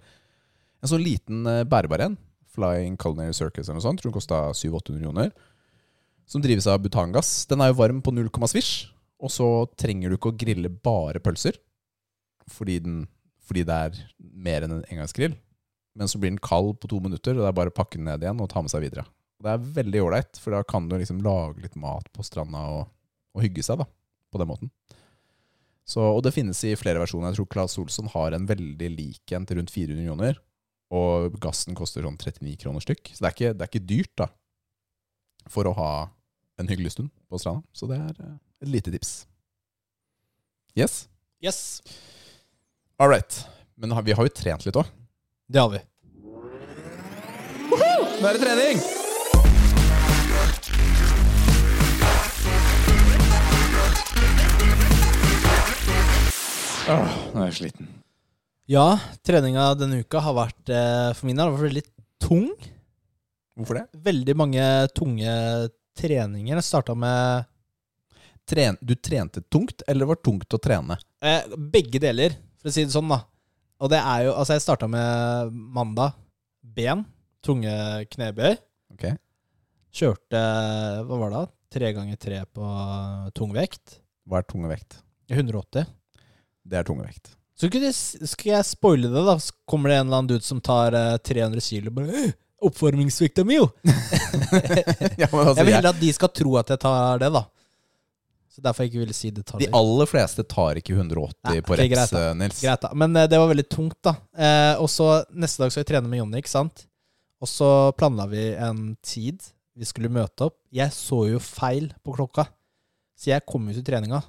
[0.81, 2.17] En sånn liten eh, bærbar en.
[2.57, 4.01] Flying Culinary Circus eller noe sånt.
[4.01, 5.33] Tror den kosta 700-800 millioner.
[6.27, 7.45] Som drives av butangass.
[7.47, 8.89] Den er jo varm på 0, svisj.
[9.23, 9.47] Og så
[9.79, 11.57] trenger du ikke å grille bare pølser.
[12.51, 13.03] Fordi, den,
[13.45, 15.37] fordi det er mer enn en engangsgrill.
[15.97, 18.05] Men så blir den kald på to minutter, og det er bare å pakke den
[18.09, 19.07] ned igjen og ta med seg videre.
[19.41, 22.83] Det er veldig ålreit, for da kan du liksom lage litt mat på stranda og,
[23.33, 23.87] og hygge seg da,
[24.33, 24.71] på den måten.
[25.87, 27.31] Så, og det finnes i flere versjoner.
[27.31, 30.41] Jeg tror Claes Olsson har en veldig lik en til rundt 400 kroner.
[30.93, 33.11] Og gassen koster sånn 39 kroner stykk.
[33.11, 34.29] Så det er ikke, det er ikke dyrt da,
[35.51, 35.91] for å ha
[36.57, 37.65] en hyggelig stund på stranda.
[37.75, 39.19] Så det er eh, et lite tips.
[40.77, 41.07] Yes?
[41.43, 41.81] Yes.
[42.99, 43.43] All right.
[43.75, 44.89] Men vi har jo trent litt òg.
[45.47, 45.83] Det har vi.
[48.17, 48.79] Nå er det trening!
[56.87, 57.89] Åh, nå er jeg sliten.
[58.67, 61.83] Ja, treninga denne uka har vært eh, for min del veldig
[62.19, 62.49] tung.
[63.57, 63.85] Hvorfor det?
[64.07, 64.63] Veldig mange
[64.95, 65.31] tunge
[65.97, 66.57] treninger.
[66.59, 67.47] Jeg starta med
[68.47, 70.95] Tren, du trente tungt, eller det var tungt å trene?
[71.23, 73.21] eh, begge deler, for å si det sånn, da.
[73.83, 76.15] Og det er jo Altså, jeg starta med mandag.
[76.63, 77.05] Ben.
[77.43, 77.71] Tunge
[78.11, 78.55] knebøy.
[78.95, 79.03] Ok.
[79.97, 80.39] Kjørte
[81.07, 81.37] Hva var det?
[81.37, 81.45] da?
[81.77, 82.67] Tre ganger tre på
[83.35, 83.99] tung vekt.
[84.27, 84.99] Hva er tung vekt?
[85.31, 85.87] 180.
[86.67, 87.36] Det er tung vekt.
[87.57, 89.37] Så skal, jeg, spoile det, da.
[89.41, 91.93] Så kommer det en eller annen dude som tar eh, 300 kilo.
[91.95, 92.35] Bare, «Øh,
[92.67, 93.67] Oppvarmingsvekta mi, jo!
[95.21, 97.43] ja, altså, Jeg vil heller at de skal tro at jeg tar det, da.
[98.57, 99.69] Så derfor jeg ikke ville si detaljer.
[99.69, 102.61] de aller fleste tar ikke 180 Nei, på okay, reps, eh, Nils.
[102.65, 102.89] Greit, da.
[102.97, 104.15] Men eh, det var veldig tungt, da.
[104.33, 106.87] Eh, og så neste dag skal jeg trene med Jonny, ikke sant?
[107.37, 109.45] Og så planla vi en tid
[109.77, 110.57] vi skulle møte opp.
[110.73, 112.47] Jeg så jo feil på klokka,
[113.17, 114.23] så jeg kom jo til treninga.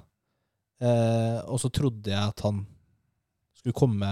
[0.77, 2.61] Eh, og så trodde jeg at han
[3.59, 4.11] skulle komme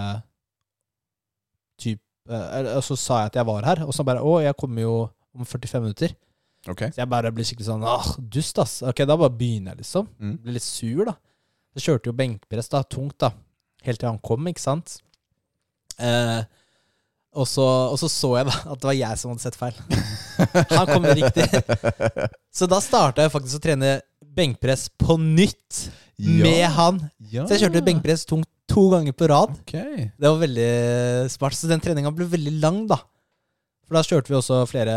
[1.80, 4.84] typ eh, så sa jeg at jeg var her, og så bare Å, jeg kommer
[4.84, 4.96] jo
[5.36, 6.14] om 45 minutter.
[6.68, 6.90] Okay.
[6.92, 8.80] Så jeg bare blir skikkelig sånn Åh, dust, ass.
[8.86, 10.08] Ok, da bare begynner jeg, liksom.
[10.18, 10.38] Mm.
[10.42, 11.14] Blir litt sur, da.
[11.76, 12.82] Så kjørte jo benkpress, da.
[12.84, 13.30] Tungt, da.
[13.86, 14.98] Helt til han kom, ikke sant.
[16.02, 16.40] Eh,
[17.38, 19.78] og, så, og så så jeg da at det var jeg som hadde sett feil.
[20.78, 21.46] Han kom riktig.
[22.54, 23.96] Så da starta jeg faktisk å trene
[24.38, 25.88] benkpress på nytt
[26.18, 27.00] med han.
[27.18, 27.42] Ja.
[27.46, 29.54] Så jeg kjørte benkpress tungt to ganger på rad.
[29.62, 30.10] Okay.
[30.14, 30.72] Det var veldig
[31.32, 31.56] smart.
[31.56, 33.00] Så den treninga ble veldig lang, da.
[33.88, 34.94] For da kjørte vi også flere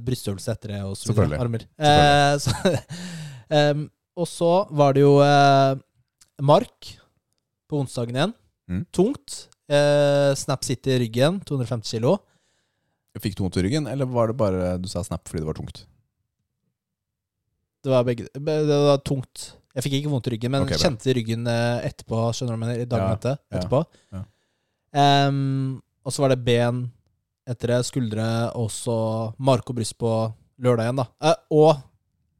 [0.00, 0.80] brystøvelser etter det.
[0.88, 1.40] Og så videre.
[1.42, 1.66] Armer.
[1.76, 2.54] Eh, så,
[3.74, 3.84] um,
[4.16, 5.76] og så var det jo eh,
[6.48, 6.94] mark
[7.68, 8.34] på onsdagen igjen.
[8.70, 8.82] Mm.
[8.96, 9.44] Tungt.
[9.70, 12.16] Eh, Snap City i ryggen, 250 kilo.
[13.20, 15.58] Fikk du vondt i ryggen, eller var det bare du sa snap fordi det var
[15.58, 15.84] tungt?
[17.80, 19.50] Det var begge Det var tungt.
[19.76, 22.24] Jeg fikk ikke vondt i ryggen, men okay, kjente ryggen eh, etterpå.
[22.34, 22.80] Skjønner du mener?
[22.90, 23.38] Dagen Ja, etter.
[23.54, 23.84] etterpå.
[24.16, 24.24] ja.
[25.00, 26.88] Em, og så var det ben
[27.50, 28.26] etter det, skuldre,
[28.58, 28.96] og så
[29.38, 30.10] mark og bryst på
[30.60, 31.06] lørdag igjen, da.
[31.22, 31.82] Uh, og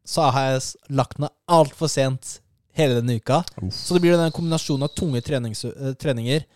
[0.06, 2.38] så har jeg lagt meg altfor sent
[2.78, 3.40] hele denne uka.
[3.62, 3.74] Uff.
[3.74, 6.46] Så det blir den kombinasjonen av tunge trenings, uh, treninger,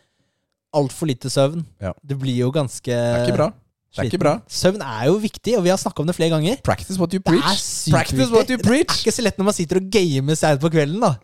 [0.75, 1.63] altfor lite søvn.
[1.83, 1.95] Ja.
[2.03, 3.51] Det blir jo ganske Det er ikke bra.
[3.95, 4.33] Det er ikke bra.
[4.51, 6.59] Søvn er jo viktig, og vi har snakka om det flere ganger.
[6.67, 7.45] Practice what you preach.
[7.45, 8.91] Det er sykt Practice what you preach.
[8.91, 11.15] Det er ikke så lett når man sitter og gamer seint på kvelden, da.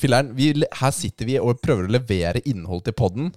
[0.00, 0.50] Filler'n, vi,
[0.80, 3.30] her sitter vi og prøver å levere innhold til podden.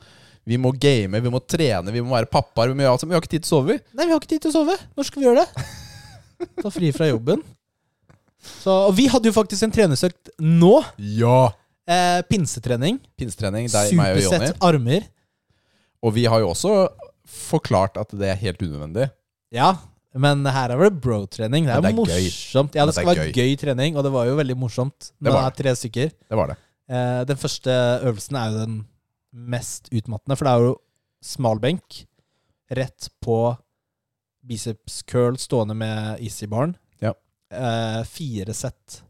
[0.49, 2.73] Vi må game, vi må trene, vi må være pappaer.
[2.73, 3.77] Vi, vi har ikke tid til å sove.
[3.93, 4.77] Nei, vi har ikke tid til å sove.
[4.97, 5.67] Når skal vi gjøre det?
[6.65, 7.45] Ta fri fra jobben.
[8.43, 10.75] Så, og vi hadde jo faktisk en trenersøkt nå.
[11.21, 11.53] Ja!
[11.83, 12.99] Eh, pinsetrening.
[13.19, 14.33] Pinsetrening, deg, meg og Jonny.
[14.33, 15.07] Supersett armer.
[16.03, 16.75] Og vi har jo også
[17.33, 19.09] forklart at det er helt unødvendig.
[19.53, 19.71] Ja,
[20.13, 21.65] men her er det bro-trening.
[21.65, 22.27] Det er, det er gøy.
[22.29, 22.75] morsomt.
[22.77, 23.55] Ja, det skal det være gøy.
[23.57, 25.09] trening, og det var jo veldig morsomt.
[25.11, 26.11] Det Når det var er tre stykker.
[26.29, 26.57] Det var det.
[26.93, 27.75] Eh, den første
[28.05, 28.75] øvelsen er jo den
[29.33, 30.73] mest utmattende, for det er jo
[31.23, 32.03] smalbenk
[32.73, 33.37] rett på
[34.45, 36.75] biceps curl stående med easy barn.
[37.01, 37.13] Ja.
[37.53, 39.01] Eh, fire sett,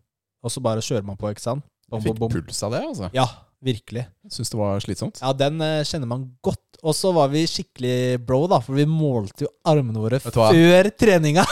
[0.43, 1.65] og så bare kjører man på, ikke sant?
[1.89, 2.41] Bom, Jeg fikk bom, bom.
[2.47, 3.09] puls av det, altså.
[3.15, 3.25] Ja,
[3.63, 4.05] virkelig.
[4.31, 5.19] Syns det var slitsomt.
[5.21, 6.61] Ja, den eh, kjenner man godt.
[6.83, 11.45] Og så var vi skikkelig bro, da, for vi målte jo armene våre før treninga.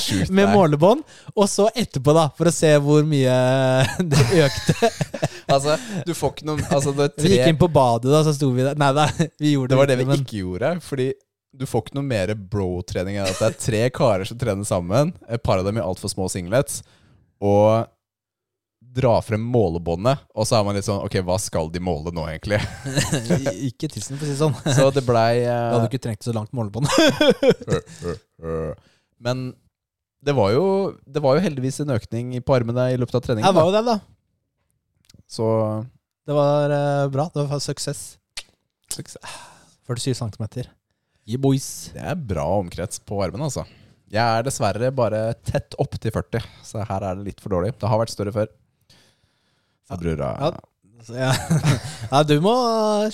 [0.00, 0.32] Sjukt.
[0.38, 1.02] Med målebånd,
[1.34, 3.34] og så etterpå, da, for å se hvor mye
[4.14, 4.78] det økte.
[5.48, 8.50] Altså, du får ikke noe altså, er Vi gikk inn på badet, da, så sto
[8.52, 8.76] vi der.
[8.76, 10.72] Nei da, vi gjorde det Det var det vi men ikke gjorde.
[10.84, 11.06] Fordi
[11.56, 15.14] du får ikke noe mer bro-trening enn at det er tre karer som trener sammen.
[15.24, 16.82] Et par av dem i altfor små singlets.
[17.40, 17.88] Og
[18.98, 20.26] dra frem målebåndet.
[20.34, 22.58] Og så er man litt sånn Ok, hva skal de måle nå, egentlig?
[23.70, 24.56] ikke tissen, for å si det sånn.
[24.78, 26.90] Så det blei Da eh, hadde du ikke trengt så langt målebånd.
[29.28, 29.48] Men
[30.24, 30.66] det var, jo,
[31.06, 33.46] det var jo heldigvis en økning på armene i løpet av treningen.
[33.46, 33.98] Det var jo det, da.
[35.30, 35.46] Så
[36.26, 37.28] Det var uh, bra.
[37.34, 38.02] Det var suksess.
[38.90, 39.36] suksess.
[39.88, 40.46] 47 cm.
[41.28, 41.90] Yeah, boys.
[41.94, 43.64] Det er bra omkrets på armene, altså.
[44.08, 47.74] Jeg er dessverre bare tett opp til 40, så her er det litt for dårlig.
[47.76, 48.48] Det har vært større før.
[49.88, 50.50] Så brura Ja.
[51.06, 51.32] Så, ja.
[52.12, 52.52] ja, du må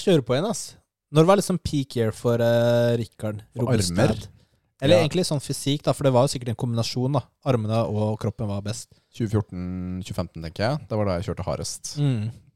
[0.01, 0.75] kjøre på igjen, ass.
[1.15, 3.43] Når var liksom peak year for uh, Rikard?
[3.61, 4.17] Armer?
[4.83, 5.03] Eller Ja.
[5.05, 7.13] egentlig sånn fysikk, da, for det var jo sikkert en kombinasjon.
[7.15, 8.89] da Armene og kroppen var best.
[9.15, 10.81] 2014-2015, tenker jeg.
[10.91, 11.93] Det var da jeg kjørte hardest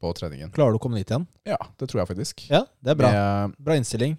[0.01, 0.51] på treningen.
[0.55, 1.25] Klarer du å komme dit igjen?
[1.47, 2.43] Ja, det tror jeg faktisk.
[2.51, 3.11] Ja, det er bra.
[3.15, 4.17] Med, Bra innstilling.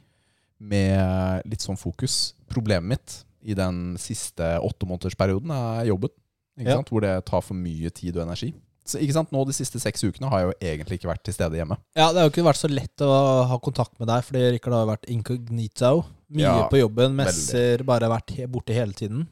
[0.58, 2.32] med litt sånn fokus.
[2.50, 6.10] Problemet mitt i den siste åttemånedersperioden er jobben.
[6.58, 6.76] Ikke Ja.
[6.80, 6.88] sant?
[6.90, 8.54] Hvor det tar for mye tid og energi.
[8.90, 9.30] Så ikke sant?
[9.34, 11.78] Nå De siste seks ukene har jeg jo egentlig ikke vært til stede hjemme.
[11.98, 13.10] Ja, Det har jo ikke vært så lett å
[13.50, 15.92] ha kontakt med deg, fordi Rikard har vært incognito.
[16.30, 19.28] Mye Ja, på jobben, messer, bare vært he borte hele tiden.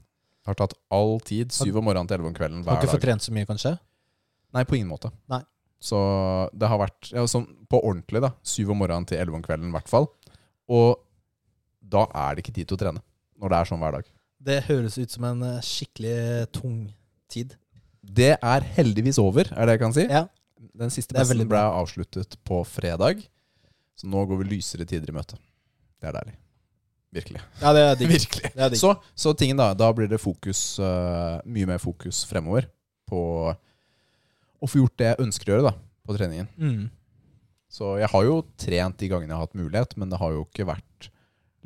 [0.49, 1.53] Har tatt all tid.
[1.53, 2.79] Syv om morgenen til elleve om kvelden hver dag.
[2.79, 3.75] Har ikke fått trent så mye, kanskje?
[4.57, 5.11] Nei, på ingen måte.
[5.29, 5.43] Nei.
[5.79, 5.99] Så
[6.59, 8.33] det har vært ja, sånn på ordentlig, da.
[8.43, 10.09] Syv om morgenen til elleve om kvelden, i hvert fall.
[10.73, 10.97] Og
[11.85, 13.03] da er det ikke tid til å trene.
[13.39, 14.09] Når det er sånn hver dag.
[14.49, 16.79] Det høres ut som en eh, skikkelig tung
[17.31, 17.55] tid.
[18.03, 20.05] Det er heldigvis over, er det jeg kan si.
[20.09, 20.27] Ja,
[20.79, 23.25] Den siste messen ble avsluttet på fredag.
[23.99, 25.39] Så nå går vi lysere tider i møte.
[25.99, 26.37] Det er deilig.
[27.19, 27.41] Virkelig.
[27.63, 28.11] ja det er digg.
[28.17, 28.51] Virkelig.
[28.55, 28.81] Det er digg.
[28.81, 32.69] Så, så tingen da, da blir det fokus, uh, mye mer fokus fremover
[33.09, 33.21] på
[34.59, 35.75] å få gjort det jeg ønsker å gjøre da,
[36.05, 36.51] på treningen.
[36.61, 36.85] Mm.
[37.73, 40.45] Så jeg har jo trent de gangene jeg har hatt mulighet, men det har jo
[40.47, 41.11] ikke vært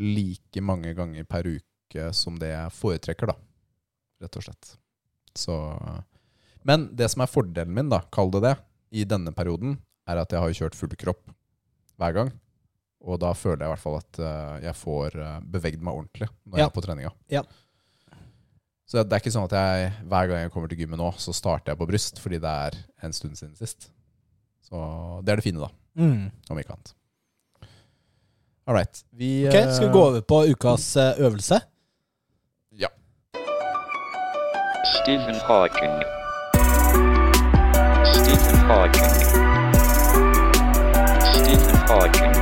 [0.03, 3.37] like mange ganger per uke som det jeg foretrekker, da.
[4.23, 4.73] Rett og slett.
[5.39, 5.57] Så
[6.65, 8.57] Men det som er fordelen min, da, kall det det,
[8.93, 11.23] i denne perioden, er at jeg har kjørt full kropp
[11.99, 12.31] hver gang.
[13.03, 15.17] Og da føler jeg i hvert fall at eh, jeg får
[15.51, 16.63] bevegd meg ordentlig når Ja.
[16.65, 17.13] jeg er på treninga.
[17.33, 17.43] Ja.
[18.87, 21.33] Så det er ikke sånn at jeg hver gang jeg kommer til gymmet nå, så
[21.35, 23.89] starter jeg på bryst, fordi det er en stund siden sist.
[24.69, 24.77] Så
[25.25, 26.31] det er det fine, da Mm.
[26.51, 26.95] om ikke annet.
[28.67, 29.03] All right.
[29.13, 31.59] Vi, okay, Skal vi gå over på ukas eh, øvelse?
[32.71, 32.89] Ja.
[35.03, 36.22] Stephen Hawking.
[38.33, 39.11] Stephen Hawking.
[41.37, 42.35] Stephen Hawking.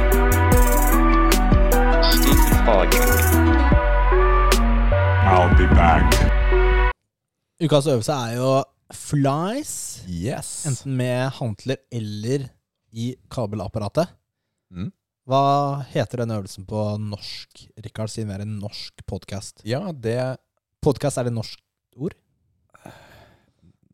[2.15, 3.09] Stephen Hawking.
[5.27, 6.07] I'll be back.
[7.59, 8.53] Ukas øvelse er jo
[8.95, 9.73] flies.
[10.07, 10.67] Yes.
[10.71, 12.47] Enten med hantler eller
[12.93, 14.15] i kabelapparatet.
[14.71, 14.93] Mm.
[15.27, 15.43] Hva
[15.91, 19.67] heter den øvelsen på norsk, Rikard, siden vi er en norsk podkast?
[19.67, 20.37] Ja, det
[20.83, 21.59] Podkast, er det norsk
[21.99, 22.15] ord?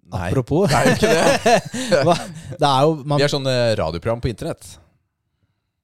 [0.07, 0.29] Nei.
[0.31, 0.69] Apropos.
[0.71, 1.55] Det er jo ikke det.
[2.61, 4.69] Det er jo man, Vi er sånn eh, radioprogram på internett.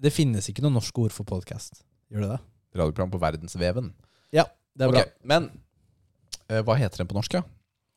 [0.02, 1.82] Det finnes ikke noe norsk ord for podkast.
[2.12, 2.38] Gjør det det?
[2.78, 3.90] Radioprogram på verdensveven.
[4.34, 4.46] Ja,
[4.78, 5.02] det er bra.
[5.26, 5.50] Men
[6.48, 7.42] uh, hva heter den på norsk, ja?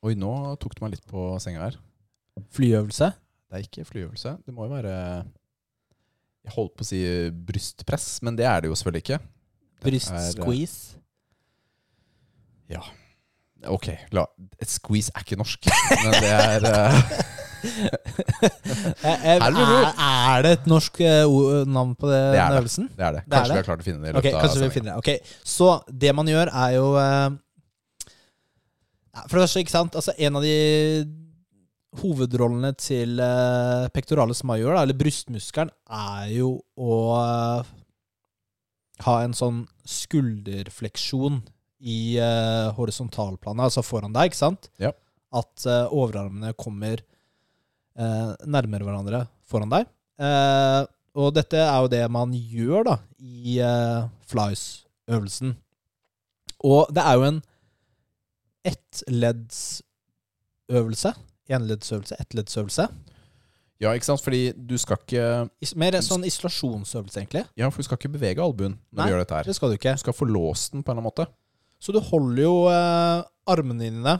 [0.06, 1.80] Oi, nå tok du meg litt på senga her.
[2.58, 3.14] Flyøvelse.
[3.46, 4.36] Det er ikke flyøvelse.
[4.46, 4.94] Det må jo være
[6.46, 7.00] Jeg holdt på å si
[7.48, 9.22] brystpress, men det er det jo selvfølgelig ikke.
[9.86, 11.00] Brystsqueeze?
[12.74, 12.82] Ja.
[12.82, 13.05] Brystsqueeze.
[13.72, 14.26] Ok, la,
[14.68, 15.68] squeeze er ikke norsk,
[16.04, 17.00] men det er eh,
[17.66, 19.56] Eh, eh, er,
[19.98, 21.00] er det et norsk
[21.66, 22.60] navn på det, Det den det.
[22.60, 22.90] øvelsen?
[22.94, 23.22] Det er det.
[23.26, 23.56] Det er Kanskje det?
[23.56, 24.98] vi har klart å finne det i Ok, okay, av kanskje vi finner det.
[25.02, 25.10] Ok,
[25.56, 25.70] Så
[26.04, 26.86] det man gjør, er jo
[29.26, 30.54] For det første, ikke sant Altså, en av de
[32.04, 36.98] hovedrollene til uh, pectoralis major, da, eller brystmuskelen, er jo å
[39.06, 41.42] ha en sånn skulderfleksjon
[41.84, 44.70] i uh, horisontalplanet, altså foran deg, ikke sant?
[44.82, 44.92] Ja.
[45.36, 47.02] At uh, overarmene kommer
[48.00, 49.84] uh, nærmere hverandre foran deg.
[51.16, 53.60] Og dette er jo det man gjør da i
[54.28, 55.56] flies-øvelsen.
[56.68, 57.42] Og det er jo en
[58.68, 61.12] ettleddsøvelse.
[61.56, 62.88] Enleddsøvelse, ettleddsøvelse.
[63.84, 64.24] Ja, ikke sant?
[64.24, 65.50] Fordi du skal ikke
[65.80, 67.44] Mer sånn isolasjonsøvelse, egentlig.
[67.60, 69.06] Ja, for du skal ikke bevege albuen når Nei.
[69.06, 69.46] du gjør dette her.
[69.50, 69.96] Det skal du ikke.
[70.00, 71.26] Du skal få låst den på en eller annen måte.
[71.86, 73.20] Så du holder jo eh,
[73.54, 74.16] armene dine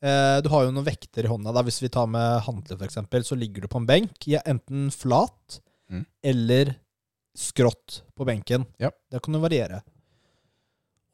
[0.00, 1.52] eh, Du har jo noen vekter i hånda.
[1.52, 4.88] da Hvis vi tar med håndkle, f.eks., så ligger du på en benk, ja, enten
[4.94, 6.00] flat Mm.
[6.18, 6.74] eller
[7.38, 8.64] skrått på benken.
[8.82, 8.88] Ja.
[9.10, 9.84] Det kan jo variere.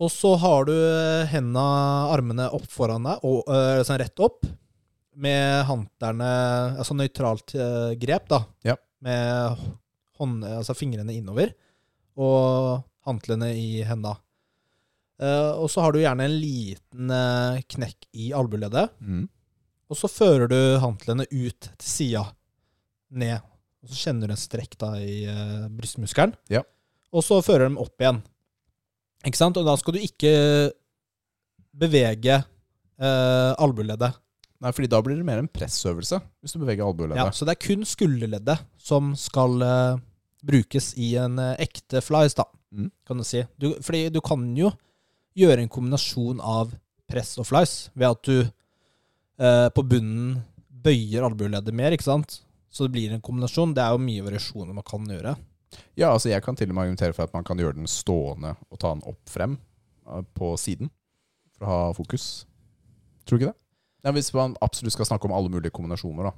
[0.01, 1.65] Og så har du hendene, henda,
[2.15, 4.47] armene opp foran deg, og, eh, sånn rett opp,
[5.15, 6.31] med håndklærne
[6.81, 8.47] Altså nøytralt eh, grep, da.
[8.65, 8.79] Ja.
[9.05, 9.59] Med
[10.17, 11.53] hånd, altså fingrene innover,
[12.17, 14.17] og håndklærne i henda.
[15.23, 18.91] Eh, og så har du gjerne en liten uh, knekk i albueleddet.
[18.99, 19.27] Mm.
[19.93, 22.25] Og så fører du hantlene ut til sida,
[23.13, 23.43] ned.
[23.83, 26.35] Og så kjenner du en strekk da i uh, brystmuskelen.
[26.51, 26.65] Ja.
[27.13, 28.23] Og så fører du dem opp igjen.
[29.29, 29.59] Ikke sant?
[29.61, 30.33] Og da skal du ikke
[31.73, 34.17] bevege uh, albueleddet.
[34.63, 37.65] Nei, fordi da blir det mer en pressøvelse hvis du beveger Ja, så det er
[37.65, 39.57] kun skulderleddet som skal
[40.47, 42.89] brukes i en ekte flies, da, Mm.
[43.05, 43.43] kan du si.
[43.61, 44.71] Du, fordi du kan jo
[45.39, 46.75] gjøre en kombinasjon av
[47.11, 50.41] press og flies ved at du eh, på bunnen
[50.83, 52.41] bøyer albueleddet mer, ikke sant?
[52.73, 53.75] Så det blir en kombinasjon.
[53.77, 55.35] Det er jo mye variasjoner man kan gjøre.
[55.97, 58.55] Ja, altså jeg kan til og med argumentere for at man kan gjøre den stående
[58.71, 59.59] og ta den opp frem
[60.09, 60.91] eh, på siden
[61.57, 62.47] for å ha fokus.
[63.27, 63.59] Tror du ikke det?
[64.03, 66.35] Ja, Hvis man absolutt skal snakke om alle mulige kombinasjoner, da.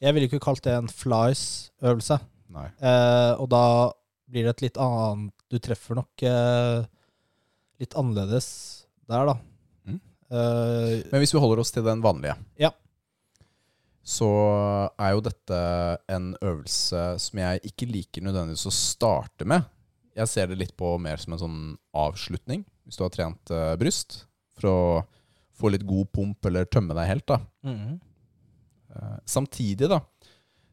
[0.00, 2.18] Jeg ville ikke kalt det en flies-øvelse.
[2.56, 2.66] Nei.
[2.80, 3.64] Eh, og da
[4.30, 6.84] blir det et litt annet Du treffer nok eh,
[7.82, 8.48] litt annerledes
[9.08, 9.34] der, da.
[9.86, 10.00] Mm.
[10.32, 12.70] Uh, Men hvis vi holder oss til den vanlige, Ja.
[14.06, 14.28] så
[15.02, 15.58] er jo dette
[16.14, 19.66] en øvelse som jeg ikke liker nødvendigvis å starte med.
[20.16, 21.60] Jeg ser det litt på mer som en sånn
[21.94, 24.22] avslutning, hvis du har trent uh, bryst,
[24.56, 24.78] for å
[25.56, 27.26] få litt god pump eller tømme deg helt.
[27.28, 27.40] da.
[27.66, 27.98] Mm.
[28.94, 30.00] Uh, samtidig da,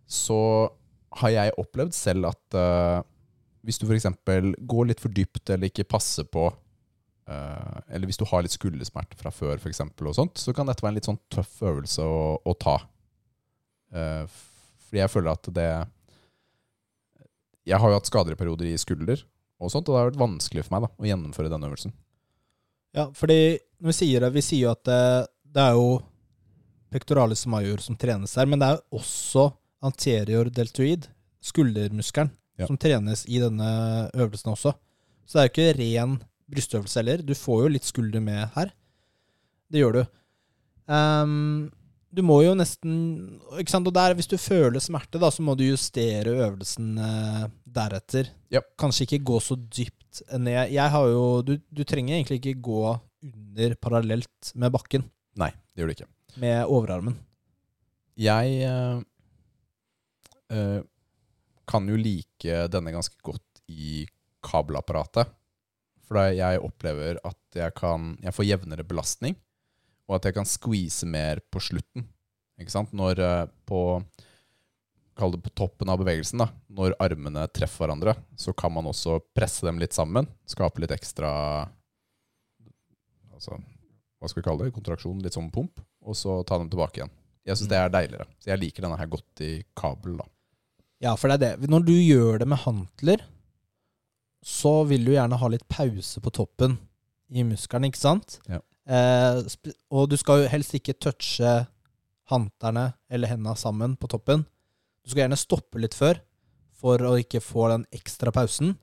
[0.07, 0.69] så
[1.19, 2.55] har jeg opplevd selv at
[3.63, 4.07] hvis du f.eks.
[4.65, 6.47] går litt for dypt eller ikke passer på
[7.27, 10.91] Eller hvis du har litt skuldersmerter fra før, for eksempel, sånt, så kan dette være
[10.91, 12.73] en litt sånn tøff øvelse å, å ta.
[13.95, 14.25] Eh,
[14.83, 15.67] fordi jeg føler at det
[17.69, 19.21] Jeg har jo hatt skader i perioder i skulder,
[19.63, 21.93] og sånt, og det har vært vanskelig for meg da, å gjennomføre denne øvelsen.
[22.93, 23.37] Ja, fordi
[23.79, 24.99] når vi sier det, vi sier jo at det,
[25.55, 25.87] det er jo
[26.93, 29.45] pectoralis major som trenes der, men det er jo også
[29.83, 31.07] anterior deltoid,
[31.43, 32.67] skuldermuskelen, Ja.
[32.69, 33.65] som trenes i denne
[34.13, 34.75] øvelsen også.
[35.25, 36.11] Så det er jo ikke ren
[36.53, 37.23] brystøvelse heller.
[37.25, 38.71] Du får jo litt skulder med her.
[39.73, 40.03] Det gjør du.
[40.87, 41.71] Um,
[42.13, 42.93] du må jo nesten
[43.57, 43.87] ikke sant?
[43.89, 48.29] Og der, Hvis du føler smerte, da, så må du justere øvelsen eh, deretter.
[48.53, 48.61] Ja.
[48.79, 50.69] Kanskje ikke gå så dypt ned.
[50.75, 52.83] Jeg har jo, du, du trenger egentlig ikke gå
[53.23, 55.05] under parallelt med bakken,
[55.39, 56.09] Nei, det gjør du ikke.
[56.43, 57.15] med overarmen.
[58.19, 58.99] Jeg eh,
[60.53, 60.81] eh,
[61.65, 64.03] kan jo like denne ganske godt i
[64.43, 65.31] kabelapparatet.
[66.03, 69.35] For da jeg opplever at jeg kan Jeg får jevnere belastning,
[70.09, 72.07] og at jeg kan squeeze mer på slutten.
[72.59, 72.93] Ikke sant?
[72.95, 74.03] Når eh, på
[75.13, 76.47] Kall det på toppen av bevegelsen, da.
[76.73, 80.25] Når armene treffer hverandre, så kan man også presse dem litt sammen.
[80.49, 81.29] Skape litt ekstra
[83.33, 83.57] Altså,
[84.17, 84.73] hva skal vi kalle det?
[84.73, 85.81] Kontraksjon, litt sånn pump.
[86.01, 87.13] Og så ta dem tilbake igjen.
[87.43, 88.27] Jeg syns det er deiligere.
[88.39, 90.27] Så jeg liker denne her godt i kabel, da.
[91.03, 91.69] Ja, for det er det.
[91.69, 93.25] Når du gjør det med hantler,
[94.43, 96.77] så vil du gjerne ha litt pause på toppen
[97.33, 98.39] i muskelen, ikke sant?
[98.51, 98.59] Ja.
[98.83, 99.39] Eh,
[99.95, 101.53] og du skal jo helst ikke touche
[102.31, 104.43] hanterne eller hendene sammen på toppen.
[105.03, 106.19] Du skal gjerne stoppe litt før,
[106.79, 108.75] for å ikke få den ekstra pausen.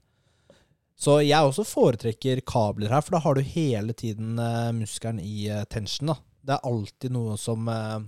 [1.00, 5.46] Så jeg også foretrekker kabler her, for da har du hele tiden eh, muskelen i
[5.48, 6.12] eh, tension.
[6.12, 6.16] da.
[6.44, 8.00] Det er alltid noe som eh,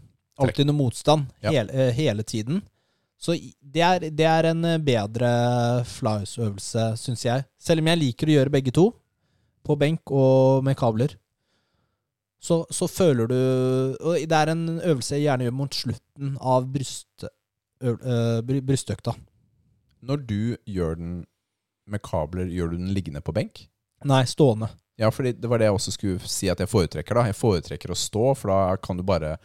[0.42, 1.52] Alltid noe motstand Ja.
[1.52, 2.62] hele, eh, hele tiden.
[3.22, 5.30] Så det er, det er en eh, bedre
[5.86, 7.44] flies-øvelse, syns jeg.
[7.60, 8.88] Selv om jeg liker å gjøre begge to,
[9.62, 11.14] på benk og med kabler.
[12.42, 13.36] så, så føler du
[14.02, 17.24] Og det er en øvelse jeg gjerne gjør mot slutten av bryst,
[17.82, 19.14] ø, øh, brystøkta.
[20.02, 21.26] Når du gjør den
[21.86, 23.68] med kabler, gjør du den liggende på benk?
[24.04, 24.72] Nei, stående.
[24.98, 27.14] Ja, for det var det jeg også skulle si at jeg foretrekker.
[27.14, 29.36] da Jeg foretrekker å stå, for da kan du bare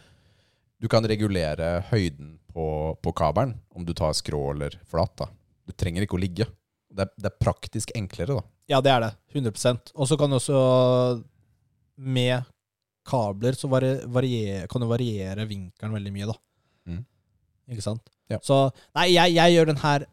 [0.78, 2.64] Du kan regulere høyden på,
[3.02, 5.12] på kabelen, om du tar skrå eller flat.
[5.20, 5.28] da
[5.68, 6.46] Du trenger ikke å ligge.
[6.88, 8.44] Det er, det er praktisk enklere, da.
[8.68, 9.10] Ja, det er det.
[9.36, 10.58] 100% Og så kan du også
[11.96, 12.44] Med
[13.08, 16.34] kabler så vari, varier, kan du variere vinkelen veldig mye, da.
[16.88, 17.04] Mm.
[17.72, 18.10] Ikke sant?
[18.28, 18.38] Ja.
[18.44, 18.58] Så
[18.96, 20.04] Nei, jeg, jeg gjør den her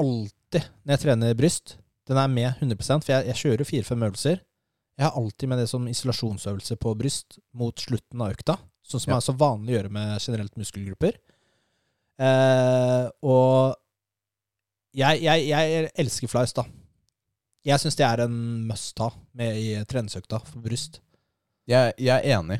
[0.00, 1.76] alltid når jeg trener bryst.
[2.08, 4.42] Den er med 100 for jeg, jeg kjører fire-fem øvelser.
[4.98, 8.58] Jeg har alltid med det som isolasjonsøvelse på bryst mot slutten av økta.
[8.84, 9.16] Sånn som Ja.
[9.16, 11.16] er så vanlig å gjøre med generelt muskelgrupper.
[12.22, 13.74] Eh, og
[14.94, 16.66] jeg, jeg, jeg elsker flies, da.
[17.66, 19.08] Jeg syns det er en must ha
[19.38, 21.00] med i treningsøkta for bryst.
[21.70, 22.58] Jeg, jeg er enig.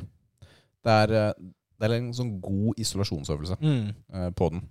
[0.83, 1.49] Det er, eh,
[1.79, 4.63] det er en sånn god isolasjonsøvelse eh, på den.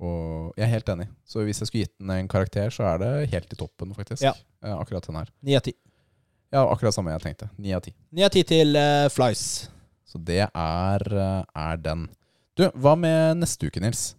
[0.00, 1.08] Og jeg er helt enig.
[1.28, 4.24] Så hvis jeg skulle gitt den en karakter, så er det helt i toppen, faktisk.
[4.24, 4.32] Ja.
[4.64, 5.32] Eh, akkurat den her.
[5.44, 5.74] Ni av ti.
[6.50, 7.50] Ja, akkurat samme jeg tenkte.
[7.60, 7.92] Ni av ti.
[8.16, 9.44] Ni av ti til uh, flies.
[10.08, 12.08] Så det er, er den.
[12.60, 14.18] Du, hva med neste uke, Nils?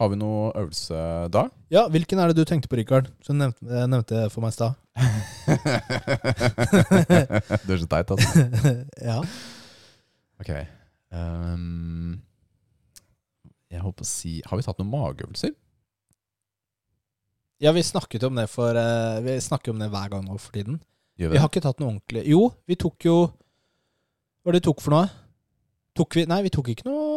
[0.00, 0.96] Har vi noe øvelse
[1.34, 1.42] da?
[1.74, 3.10] Ja, hvilken er det du tenkte på, Rikard?
[3.26, 4.72] Som nevnte, eh, nevnte for meg i stad.
[7.66, 8.30] du er så teit, altså.
[9.10, 9.18] ja.
[10.40, 10.50] Ok.
[11.12, 12.16] Um,
[13.68, 15.52] jeg holdt på å si Har vi tatt noen mageøvelser?
[17.64, 20.52] ja, vi snakket om det for uh, Vi snakker om det hver gang nå for
[20.54, 20.80] tiden.
[21.18, 24.68] Gjør Vi har ikke tatt noe ordentlig Jo, vi tok jo Hva var det vi
[24.68, 25.06] tok for noe?
[25.96, 27.07] Tok vi Nei, vi tok ikke noe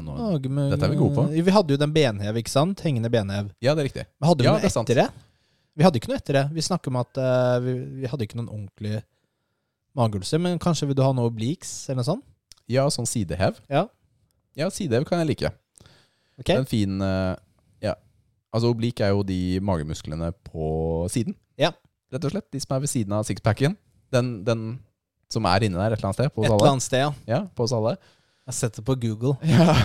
[0.00, 1.26] nå- magemø- Dette er vi gode på.
[1.44, 2.80] Vi hadde jo den benhev, ikke sant?
[2.80, 3.50] Hengende benhev.
[3.60, 4.06] Ja, det er riktig.
[4.20, 5.08] Men hadde vi Ja, noe det er etter det?
[5.76, 6.44] Vi hadde ikke noe etter det.
[6.52, 7.72] Vi snakker om at uh, vi,
[8.02, 9.02] vi hadde ikke noen ordentlig
[9.96, 10.38] mageøvelse.
[10.40, 12.24] Men kanskje vil du ha noe obliques eller noe sånt?
[12.68, 13.58] Ja, sånn sidehev.
[13.68, 13.86] Ja.
[14.56, 15.52] Ja, sidehev kan jeg like.
[16.40, 16.50] Ok.
[16.56, 17.34] En fin uh,
[17.82, 17.94] Ja.
[18.52, 21.34] Altså, oblik er jo de magemusklene på siden.
[21.60, 21.72] Ja.
[22.12, 22.50] Rett og slett.
[22.52, 23.76] De som er ved siden av sixpacken.
[24.12, 24.64] Den, den
[25.32, 26.32] som er inni der et eller annet sted.
[26.34, 27.12] På Et oss eller annet sted, ja.
[27.26, 27.94] Ja, på oss alle.
[28.42, 29.36] Jeg har sett det på Google.
[29.46, 29.72] Ja.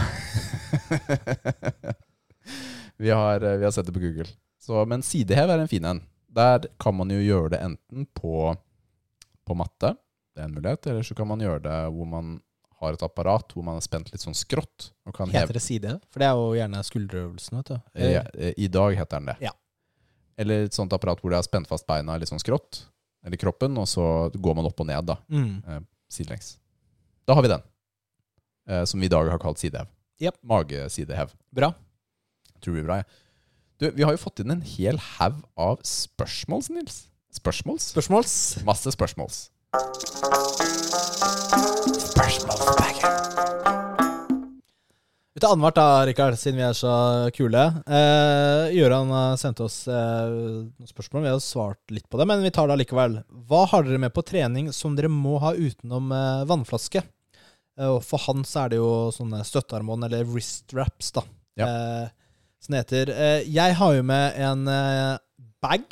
[2.98, 4.26] vi, har, eh, vi har sett det på Google.
[4.62, 6.02] Så, men sidehev er en fin en.
[6.28, 8.52] Der kan man jo gjøre det enten på,
[9.48, 9.94] på matte,
[10.36, 12.36] det er en mulighet, eller så kan man gjøre det hvor man
[12.78, 14.92] har et apparat hvor man er spent litt sånn skrått.
[15.10, 15.46] Og kan heve.
[15.48, 16.02] Heter det sidehev?
[16.14, 17.78] For det er jo gjerne skulderøvelsen, vet du.
[17.98, 19.38] Eh, eh, I dag heter den det.
[19.48, 19.54] Ja.
[20.38, 22.84] Eller et sånt apparat hvor det er spent fast beina litt sånn skrått,
[23.26, 24.06] eller kroppen, og så
[24.36, 25.88] går man opp og ned, da, Mm.
[26.14, 26.52] sidelengs.
[27.26, 27.64] Da har vi den,
[28.68, 29.88] som vi i dag har kalt sidehev.
[30.20, 30.40] Yep.
[30.44, 31.32] Magesidehev.
[31.56, 31.72] Bra.
[32.64, 33.08] Tror vi bra, ja.
[33.78, 37.04] Du, vi har jo fått inn en hel haug av spørsmåls, Nils.
[37.38, 37.92] Spørsmåls?
[37.94, 38.34] Spørsmåls?
[38.66, 39.44] Masse spørsmåls.
[45.38, 46.92] Ut av annethvert da, Rikard, siden vi er så
[47.38, 47.68] kule.
[47.86, 51.28] Eh, Gøran har sendt oss eh, noen spørsmål.
[51.28, 53.20] Vi har svart litt på det, men vi tar det likevel.
[53.46, 57.06] Hva har dere med på trening som dere må ha utenom eh, vannflaske?
[57.78, 61.26] Eh, og for han så er det jo sånne støttearmbånd, eller wrist wraps, da.
[61.58, 61.68] Ja.
[61.68, 62.08] Eh,
[62.64, 63.12] som det heter.
[63.14, 65.20] Eh, jeg har jo med en eh,
[65.64, 65.86] bag,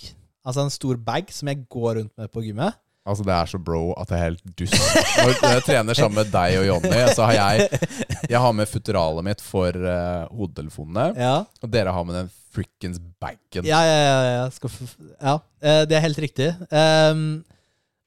[0.46, 2.78] altså en stor bag, som jeg går rundt med på gymmet.
[3.06, 4.80] Altså, det er så bro at det er helt dust.
[5.22, 7.68] Når jeg trener sammen med deg og Jonny, så har jeg
[8.32, 11.36] Jeg har med futteralet mitt for uh, hodetelefonene, Ja.
[11.62, 13.68] og dere har med den frikkens bagen.
[13.68, 14.16] Ja, ja, ja.
[14.40, 14.48] ja.
[14.50, 14.74] Skal
[15.22, 15.36] ja.
[15.86, 16.50] det er helt riktig.
[16.74, 17.44] Um,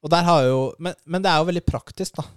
[0.03, 2.27] og der har jo men, men det er jo veldig praktisk, da.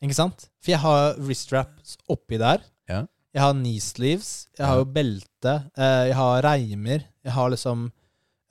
[0.00, 0.46] Ikke sant?
[0.64, 2.62] For jeg har wristwraps oppi der.
[2.88, 3.02] Ja.
[3.34, 4.48] Jeg har knee sleeves.
[4.58, 5.52] Jeg har jo belte.
[5.76, 7.04] eh, jeg har reimer.
[7.24, 7.90] Jeg har liksom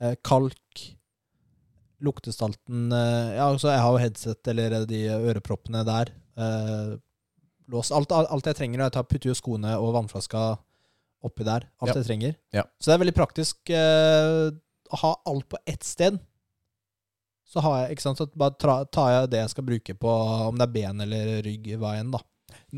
[0.00, 0.56] eh, kalk.
[2.00, 6.14] Luktestalten eh, Ja, altså jeg har jo headset eller de øreproppene der.
[7.70, 7.90] lås.
[7.92, 8.80] Alt, alt jeg trenger.
[8.86, 10.56] Jeg tar, putter jo skoene og vannflaska
[11.22, 11.66] oppi der.
[11.82, 11.98] Alt Ja.
[12.00, 12.34] jeg trenger.
[12.56, 12.62] Ja.
[12.80, 16.16] Så det er veldig praktisk å ha alt på ett sted.
[17.50, 20.10] Så har jeg, sant, så bare tra, tar jeg det jeg skal bruke på
[20.46, 22.20] om det er ben eller rygg, hva enn, da.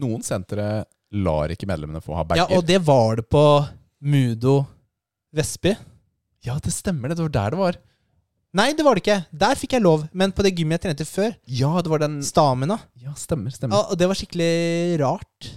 [0.00, 2.40] Noen sentre lar ikke medlemmene få ha bager.
[2.40, 3.42] Ja, og det var det på
[4.00, 4.62] Mudo
[5.36, 5.74] Vestby.
[6.44, 7.12] Ja, det stemmer.
[7.12, 7.76] Det Det var der det var.
[8.52, 9.18] Nei, det var det ikke.
[9.44, 10.06] Der fikk jeg lov.
[10.12, 13.50] Men på det gymmet jeg trente før, Ja, det var den Stamina, Ja, stemmer.
[13.52, 13.76] stemmer.
[13.76, 15.52] ja, og det var skikkelig rart.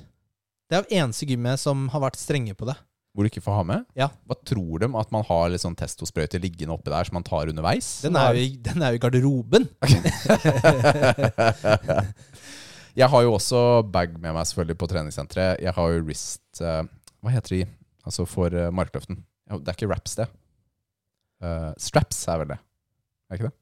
[0.70, 2.76] Det er det eneste gymmet som har vært strenge på det.
[3.16, 3.84] Hvor du ikke får ha med?
[3.96, 4.10] Ja.
[4.28, 4.90] Hva tror de?
[5.00, 8.04] At man har litt sånn testosprøyte liggende oppi der som man tar underveis?
[8.04, 9.70] Den er jo den er jo i garderoben.
[13.00, 15.64] jeg har jo også bag med meg selvfølgelig på treningssenteret.
[15.64, 16.84] Jeg har jo wrist uh,
[17.24, 17.64] Hva heter de?
[18.04, 19.24] Altså for uh, markløften.
[19.48, 20.28] Det er ikke wraps, det.
[21.40, 22.60] Uh, straps er vel det.
[23.32, 23.56] Er ikke det?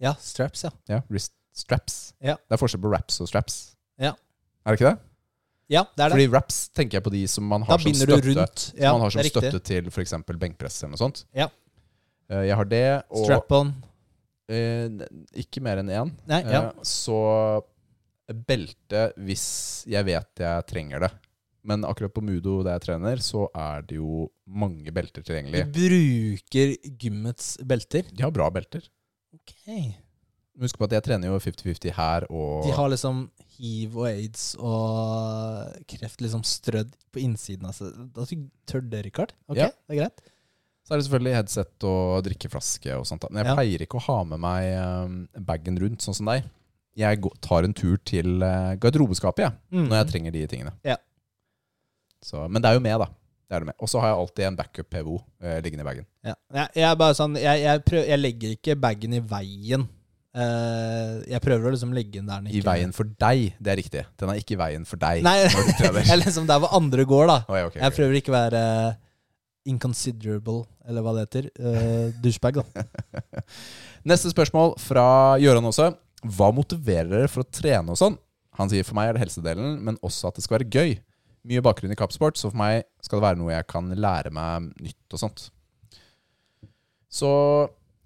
[0.00, 0.72] Ja, straps, ja.
[0.88, 2.14] Ja, wrist straps.
[2.24, 2.38] Ja.
[2.40, 3.74] Det er forskjell på wraps og straps.
[4.00, 4.16] Ja.
[4.64, 4.98] Er det ikke det?
[5.72, 6.14] Ja, det er det.
[6.18, 8.20] Fordi wraps tenker jeg på de som man har som støtte.
[8.20, 8.64] du rundt.
[8.74, 10.12] Som man har som støtte til f.eks.
[10.38, 11.24] benkpress eller noe sånt.
[11.34, 11.48] Ja.
[12.30, 13.74] Eh, Jeg har det, og Strap-on.
[14.48, 14.88] eh,
[15.40, 16.12] ikke mer enn én.
[16.28, 16.66] Nei, ja.
[16.68, 17.62] Eh, Så
[18.28, 21.10] belte hvis jeg vet jeg trenger det.
[21.64, 25.62] Men akkurat på Mudo der jeg trener, så er det jo mange belter Du tilgjengelig.
[25.72, 28.04] bruker gymmets belter.
[28.12, 28.84] De har bra belter.
[29.32, 29.96] Ok.
[30.60, 33.24] Husk på at jeg trener jo 50-50 her og De har liksom
[33.56, 37.90] hiv og aids og kreft liksom strødd på innsiden av seg.
[38.14, 38.26] Da
[38.70, 39.32] tør det, Rikard?
[39.48, 39.68] Ok, Ja.
[39.88, 40.20] det er greit.
[40.84, 43.24] Så er det selvfølgelig headset og drikkeflaske og sånt.
[43.30, 43.54] Men jeg Ja.
[43.56, 46.44] pleier ikke å ha med meg eh, bagen rundt, sånn som deg.
[46.96, 49.88] Jeg tar en tur til eh, garderobeskapet jeg, Mm.
[49.88, 50.72] når jeg trenger de tingene.
[50.84, 50.96] Ja.
[52.22, 53.06] Så, men det er jo med, da.
[53.50, 53.74] Det det med.
[53.80, 56.06] Og så har jeg alltid en backup PVO eh, liggende i bagen.
[56.24, 56.34] Ja.
[56.52, 59.88] Jeg, jeg er sånn jeg, jeg, jeg legger ikke bagen i veien.
[60.34, 63.78] Eh, jeg prøver å liksom legge den der den I veien for deg, det er
[63.78, 64.02] riktig.
[64.18, 65.22] Den er ikke i veien for deg.
[65.22, 67.36] Nei, jeg er liksom der hvor andre går, da.
[67.54, 67.82] Oi, okay.
[67.84, 68.62] Jeg prøver ikke å være
[69.70, 71.46] inconsiderable, eller hva det heter.
[71.54, 73.22] Uh, douchebag, da.
[74.10, 75.06] Neste spørsmål fra
[75.40, 75.92] Gøran også.
[76.34, 78.18] Hva motiverer dere for å trene og sånn?
[78.58, 80.98] Han sier for meg er det helsedelen, men også at det skal være gøy.
[81.46, 84.70] Mye bakgrunn i kappsport, så for meg skal det være noe jeg kan lære meg
[84.82, 85.46] nytt og sånt.
[87.12, 87.30] Så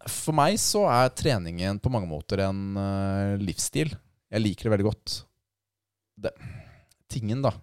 [0.07, 3.91] for meg så er treningen på mange måter en uh, livsstil.
[4.31, 5.17] Jeg liker det veldig godt.
[6.19, 6.33] Det,
[7.11, 7.55] tingen, da.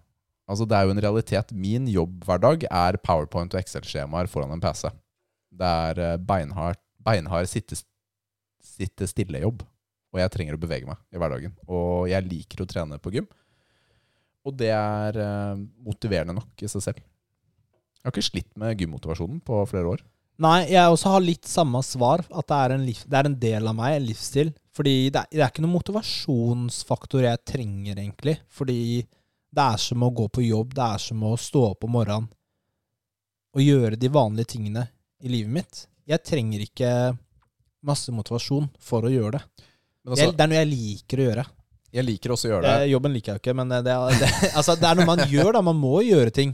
[0.46, 1.54] Altså, det er jo en realitet.
[1.56, 4.88] Min jobb hver dag er powerpoint og Excel-skjemaer foran en PC.
[5.56, 7.78] Det er eh, beinhard, beinhard sitte,
[8.62, 9.64] sitte stille-jobb.
[10.14, 11.54] Og jeg trenger å bevege meg i hverdagen.
[11.66, 13.26] Og jeg liker å trene på gym.
[14.46, 17.00] Og det er uh, motiverende nok i seg selv.
[17.98, 20.04] Jeg har ikke slitt med gymmotivasjonen på flere år.
[20.42, 22.24] Nei, jeg også har litt samme svar.
[22.28, 24.52] At det er en, liv, det er en del av meg, en livsstil.
[24.76, 28.36] Fordi det er, det er ikke noen motivasjonsfaktor jeg trenger, egentlig.
[28.52, 28.78] Fordi
[29.56, 32.32] det er som å gå på jobb, det er som å stå opp om morgenen
[33.56, 34.82] og gjøre de vanlige tingene
[35.24, 35.78] i livet mitt.
[36.04, 36.90] Jeg trenger ikke
[37.86, 39.68] masse motivasjon for å gjøre det.
[40.04, 41.44] Men altså, jeg, det er noe jeg liker å gjøre.
[41.96, 42.74] jeg liker også å gjøre det.
[42.82, 45.50] Eh, jobben liker jeg jo ikke, men det, det, altså, det er noe man gjør,
[45.56, 45.64] da.
[45.64, 46.52] Man må gjøre ting.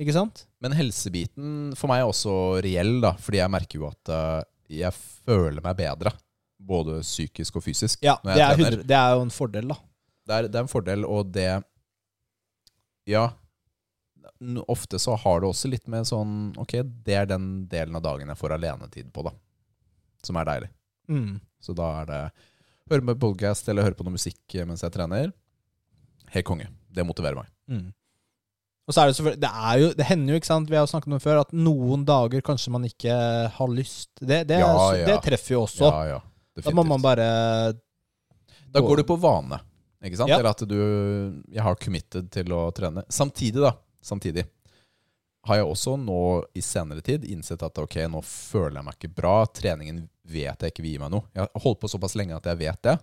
[0.00, 0.44] Ikke sant?
[0.62, 2.34] Men helsebiten for meg er også
[2.64, 3.12] reell, da.
[3.20, 4.40] Fordi jeg merker jo at eh,
[4.80, 6.14] jeg føler meg bedre.
[6.64, 9.78] Både psykisk og fysisk Ja, det er, 100, det er jo en fordel, da.
[10.24, 11.48] Det er, det er en fordel, og det
[13.10, 13.28] Ja.
[14.68, 16.74] Ofte så har det også litt med sånn Ok,
[17.06, 19.34] det er den delen av dagen jeg får alenetid på, da.
[20.24, 20.70] Som er deilig.
[21.12, 21.36] Mm.
[21.60, 22.22] Så da er det
[22.90, 25.30] høre på podcast eller høre på noe musikk mens jeg trener.
[26.34, 26.66] Helt konge.
[26.88, 27.52] Det motiverer meg.
[27.70, 27.92] Mm.
[28.84, 30.86] Og så er det selvfølgelig Det, er jo, det hender jo, ikke sant, vi har
[30.90, 33.14] snakket om det før, at noen dager kanskje man ikke
[33.56, 34.10] har lyst.
[34.20, 35.06] Det, det, Ja, ja.
[35.08, 35.88] det treffer jo også.
[35.88, 36.18] Ja, ja.
[36.60, 37.28] da må man bare
[38.74, 39.60] Da går du på vane,
[40.04, 40.30] ikke sant?
[40.34, 40.76] Eller at du
[41.54, 43.06] Jeg har committed til å trene.
[43.08, 43.72] Samtidig, da.
[44.04, 44.44] Samtidig
[45.44, 46.18] har jeg også nå
[46.56, 49.32] i senere tid innsett at ok, nå føler jeg meg ikke bra.
[49.52, 51.26] Treningen vet jeg ikke vil gi meg noe.
[51.36, 52.94] Jeg har holdt på såpass lenge at jeg vet det.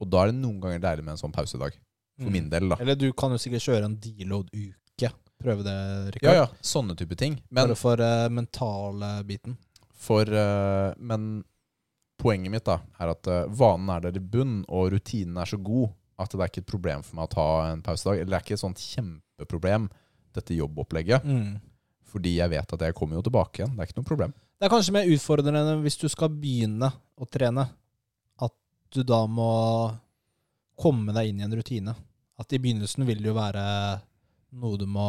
[0.00, 1.76] Og da er det noen ganger deilig med en sånn pausedag.
[2.20, 2.32] For Mm.
[2.36, 2.76] min del, da.
[2.78, 4.83] Eller du kan jo sikkert kjøre en deload-uke.
[5.44, 5.78] Prøve det,
[6.14, 6.30] Rikard.
[6.30, 6.62] Ja, ja.
[6.64, 7.36] Sånne type ting.
[7.50, 9.58] Men Bare for uh, mentale biten.
[10.04, 11.44] For uh, Men
[12.20, 15.60] poenget mitt da er at uh, vanen er der i bunn, og rutinen er så
[15.60, 15.92] god
[16.22, 18.22] at det er ikke et problem for meg å ta en pausedag.
[18.22, 19.88] Eller det er ikke et sånt kjempeproblem,
[20.36, 21.26] dette jobbopplegget.
[21.26, 21.58] Mm.
[22.14, 23.74] Fordi jeg vet at jeg kommer jo tilbake igjen.
[23.74, 24.34] Det er ikke noe problem.
[24.54, 26.88] Det er kanskje mer utfordrende hvis du skal begynne
[27.18, 27.66] å trene,
[28.46, 28.54] at
[28.94, 29.50] du da må
[30.78, 31.96] komme deg inn i en rutine.
[32.38, 33.64] At i begynnelsen vil det jo være
[34.60, 35.06] noe du må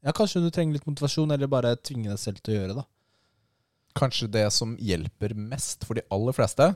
[0.00, 2.86] Ja, kanskje du trenger litt motivasjon, eller bare tvinge deg selv til å gjøre det.
[3.98, 6.70] Kanskje det som hjelper mest for de aller fleste,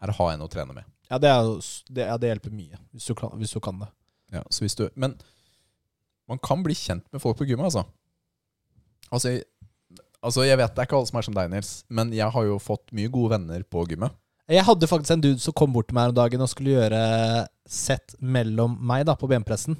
[0.00, 0.88] er å ha en å trene med.
[1.10, 1.48] Ja, det, er
[1.88, 3.88] det, ja, det hjelper mye, hvis du, kan, hvis du kan det.
[4.34, 5.16] Ja, så hvis du, men
[6.30, 7.86] man kan bli kjent med folk på gymmet, altså.
[9.10, 9.40] altså.
[10.20, 12.44] Altså, Jeg vet det er ikke alle som er som deg, Nils, men jeg har
[12.44, 14.12] jo fått mye gode venner på gymmet.
[14.50, 16.74] Jeg hadde faktisk en dude som kom bort til meg her om dagen og skulle
[16.74, 17.00] gjøre
[17.70, 19.78] sett mellom meg da, på benpressen.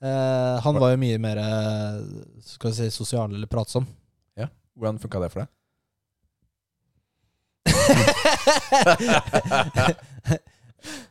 [0.00, 0.10] Ja.
[0.10, 1.96] Eh, han var jo mye mer eh,
[2.44, 3.88] skal vi si, sosial eller pratsom.
[4.80, 5.48] Hvordan funka det for deg?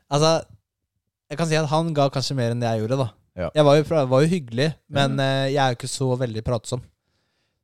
[0.10, 0.41] altså,
[1.30, 3.07] jeg kan si at han ga kanskje mer enn det jeg gjorde, da.
[3.40, 3.49] Ja.
[3.56, 6.82] Jeg var jo, var jo hyggelig, men eh, jeg er jo ikke så veldig pratsom.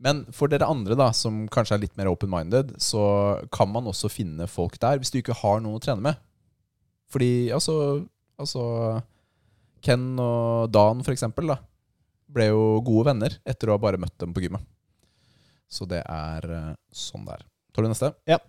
[0.06, 3.04] Men for dere andre da, som kanskje er litt mer open-minded, så
[3.50, 6.16] kan man også finne folk der hvis du ikke har noen å trene med.
[7.10, 7.74] Fordi altså,
[8.38, 8.62] altså
[9.86, 11.60] Ken og Dan for eksempel da,
[12.36, 14.66] ble jo gode venner etter å ha bare møtt dem på gymmet.
[15.70, 17.45] Så det er eh, sånn det er.
[17.76, 18.12] Tar du neste?
[18.30, 18.40] Ja.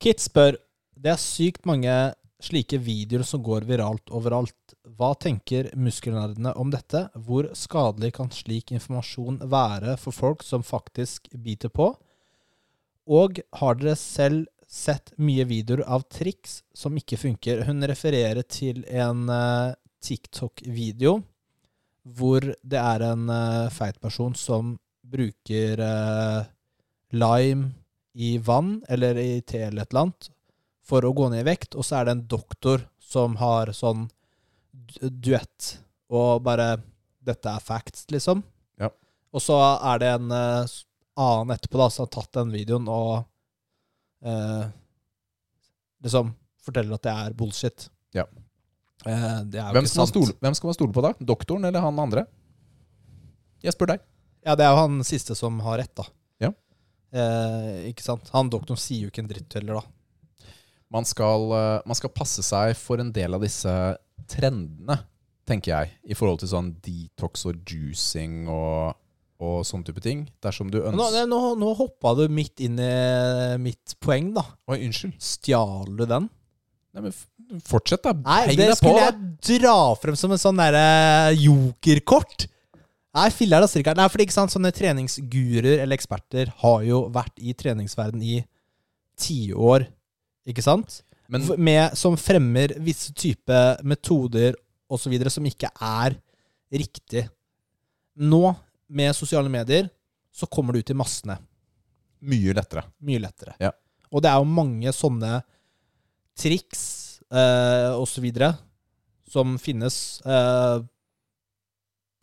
[0.00, 0.58] Kit spør
[1.00, 1.92] Det er sykt mange
[2.40, 4.74] slike videoer som går viralt overalt.
[4.96, 7.06] Hva tenker muskelnerdene om dette?
[7.14, 11.92] Hvor skadelig kan slik informasjon være for folk som faktisk biter på?
[13.10, 17.64] Og har dere selv sett mye videoer av triks som ikke funker?
[17.68, 21.18] Hun refererer til en eh, TikTok-video
[22.16, 24.74] hvor det er en uh, feit person som
[25.10, 26.44] bruker uh,
[27.12, 27.72] lime
[28.14, 30.30] i vann eller i te eller et eller annet
[30.86, 34.08] for å gå ned i vekt, og så er det en doktor som har sånn
[35.00, 35.76] duett
[36.10, 36.80] og bare
[37.20, 38.38] Dette er facts, liksom.
[38.80, 38.88] Ja.
[39.36, 40.70] Og så er det en uh,
[41.20, 43.26] annen etterpå da som har tatt den videoen og
[46.00, 46.32] liksom
[46.64, 47.86] forteller at det er bullshit.
[48.16, 48.24] Ja.
[48.24, 51.14] Eh, det er jo Hvem ikke skal, stole, hvem skal man stole på da?
[51.32, 52.26] Doktoren eller han andre?
[53.64, 54.02] Jeg spør deg.
[54.44, 56.06] Ja, det er jo han siste som har rett, da.
[56.40, 56.50] Ja.
[57.12, 58.30] Eh, ikke sant?
[58.34, 60.52] Han doktoren sier jo ikke en dritt heller, da.
[60.90, 63.74] Man skal, eh, man skal passe seg for en del av disse
[64.30, 64.96] trendene,
[65.48, 68.96] tenker jeg, i forhold til sånn detox og juicing og,
[69.42, 70.24] og sånn type ting.
[70.42, 74.44] Dersom du Nå, ønsker nå, nå hoppa du midt inn i mitt poeng, da.
[74.70, 75.16] Oi, unnskyld.
[75.20, 76.28] Stjal du den?
[76.90, 78.12] Nei, men fortsett, da.
[78.24, 78.78] Nei, Heng det deg på.
[78.80, 82.48] skulle jeg dra frem som en sånn derre jokerkort.
[83.14, 83.98] Nei, filler'n og strikker'n.
[83.98, 88.40] Nei, fordi ikke sant, sånne treningsguruer eller eksperter har jo vært i treningsverden i
[89.20, 89.86] tiår,
[90.50, 91.00] ikke sant?
[91.30, 94.56] Men med, som fremmer visse type metoder
[94.90, 95.14] osv.
[95.30, 96.16] som ikke er
[96.74, 97.28] riktig.
[98.18, 98.42] Nå,
[98.90, 99.86] med sosiale medier,
[100.34, 101.38] så kommer det ut i massene.
[102.20, 102.82] mye lettere.
[103.06, 103.54] Mye lettere.
[103.62, 103.70] Ja.
[104.10, 105.38] Og det er jo mange sånne
[106.40, 106.82] triks
[107.30, 108.26] eh, osv.
[109.30, 110.78] som finnes, eh,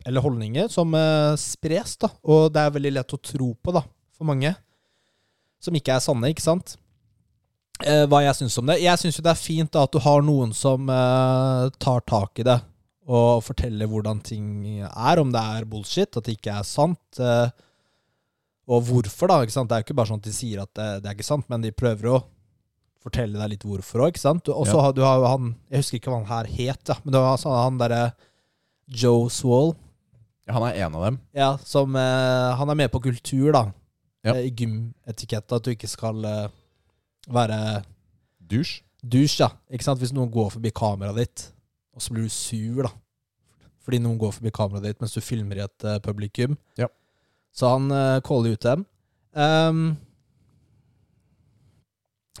[0.06, 2.10] eller holdninger, som eh, spres, da.
[2.24, 3.84] Og det er veldig lett å tro på, da,
[4.16, 4.54] for mange.
[5.62, 6.76] Som ikke er sanne, ikke sant?
[7.86, 8.80] Eh, hva jeg syns om det.
[8.82, 12.42] Jeg syns jo det er fint da, at du har noen som eh, tar tak
[12.42, 12.58] i det,
[13.08, 14.48] og forteller hvordan ting
[14.82, 17.20] er, om det er bullshit, at det ikke er sant.
[17.22, 17.48] Eh,
[18.68, 19.40] og hvorfor, da.
[19.42, 19.70] ikke sant?
[19.70, 21.46] Det er jo ikke bare sånn at de sier at det, det er ikke sant,
[21.48, 22.18] men de prøver å
[23.08, 24.48] fortelle deg litt hvorfor òg, ikke sant.
[24.52, 24.82] Og så Ja.
[24.86, 27.36] har du har han Jeg husker ikke hva han her het, da, men det var
[27.40, 28.12] sånn, han derre
[28.88, 29.74] Joe Swall.
[30.46, 31.18] Ja, han er en av dem.
[31.36, 33.66] Ja, som eh, Han er med på kultur, da.
[34.24, 34.32] Ja.
[34.34, 35.52] Eh, I gymetikettet.
[35.52, 36.48] At du ikke skal eh,
[37.28, 37.82] være
[38.48, 38.78] Dusj.
[39.04, 39.50] dusj, ja.
[39.70, 40.00] Ikke sant?
[40.00, 41.52] Hvis noen går forbi kameraet ditt,
[41.94, 42.90] og så blir du sur, da.
[43.84, 46.56] Fordi noen går forbi kameraet ditt mens du filmer i et uh, publikum.
[46.80, 46.88] Ja.
[47.52, 48.86] Så han uh, caller ut dem.
[49.36, 49.96] Ehm,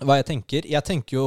[0.04, 0.66] hva jeg tenker?
[0.68, 1.26] Jeg tenker jo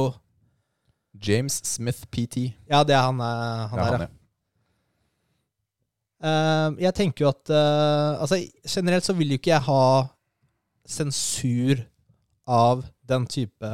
[1.22, 2.52] James Smith PT.
[2.70, 4.08] Ja, det er han, eh, han Ja, der, han, ja.
[6.22, 8.38] Eh, jeg tenker jo at uh, Altså,
[8.70, 9.80] generelt så vil jo ikke jeg ha
[10.86, 11.80] sensur
[12.46, 13.70] av den type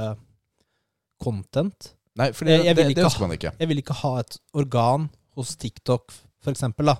[1.20, 1.92] content.
[2.18, 3.52] Nei, for det, Jeg- jeg det, det ønsker man ikke.
[3.58, 6.12] Jeg vil ikke ha et organ hos TikTok,
[6.42, 6.96] for eksempel, da,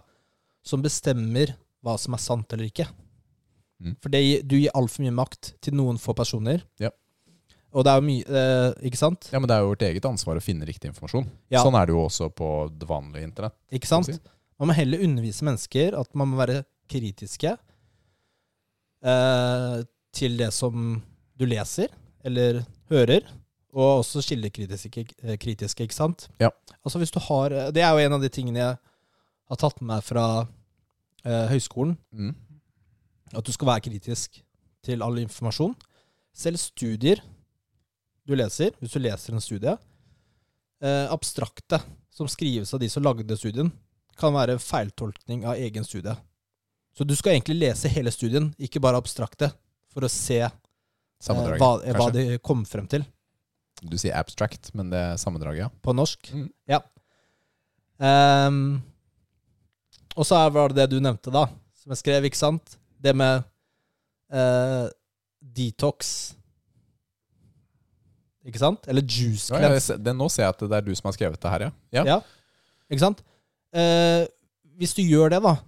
[0.65, 1.55] som bestemmer
[1.85, 2.87] hva som er sant eller ikke.
[3.81, 3.97] Mm.
[4.03, 6.63] For det, du gir altfor mye makt til noen få personer.
[6.81, 6.91] Ja.
[7.77, 9.29] Og det er jo mye eh, Ikke sant?
[9.33, 11.27] Ja, men det er jo vårt eget ansvar å finne riktig informasjon.
[11.53, 11.61] Ja.
[11.63, 13.57] Sånn er det jo også på det vanlige internett.
[13.71, 14.09] Ikke sant?
[14.09, 14.35] man si.
[14.59, 17.53] Man må heller undervise mennesker at man må være kritiske
[19.05, 19.77] eh,
[20.17, 20.97] til det som
[21.39, 21.93] du leser
[22.27, 23.23] eller hører,
[23.77, 26.27] og også kildekritiske, eh, kritiske, ikke sant?
[26.43, 26.49] Ja.
[26.83, 28.77] Altså hvis du har, Det er jo en av de tingene jeg
[29.49, 30.47] har tatt med meg fra
[31.25, 32.35] eh, høyskolen, Mm.
[33.37, 34.43] at du skal være kritisk
[34.83, 35.77] til all informasjon.
[36.35, 37.21] Selv studier
[38.29, 39.75] du leser, hvis du leser en studie,
[40.85, 41.81] eh, abstrakte
[42.13, 43.71] som skrives av de som lagde studien,
[44.19, 46.15] kan være feiltolkning av egen studie.
[46.97, 49.53] Så du skal egentlig lese hele studien, ikke bare abstrakte,
[49.95, 50.51] for å se eh,
[51.59, 53.07] hva, hva de kom frem til
[53.79, 55.71] Du sier abstract, men det er sammendraget, ja.
[55.83, 56.33] på norsk.
[56.35, 56.49] Mm.
[56.67, 56.81] Ja.
[57.99, 58.83] Um,
[60.19, 61.47] og så er- var det det du nevnte, da,
[61.79, 62.75] som jeg skrev, ikke sant?
[62.99, 63.47] Det med
[64.35, 64.91] uh,
[65.39, 66.35] detox.
[68.49, 68.87] Ikke sant?
[68.89, 69.99] Eller juice ja cleanse.
[70.01, 71.73] det, nå ser jeg at det er du som har skrevet det her, ja.
[71.99, 72.05] ja.
[72.15, 72.19] Ja.
[72.89, 73.21] Ikke sant?
[73.77, 74.25] Eh,
[74.81, 75.59] hvis du gjør det, da,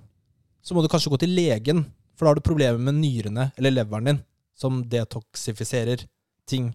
[0.64, 1.84] så må du kanskje gå til legen,
[2.16, 4.22] for da har du problemer med nyrene eller leveren din,
[4.56, 6.06] som detoksifiserer
[6.48, 6.70] ting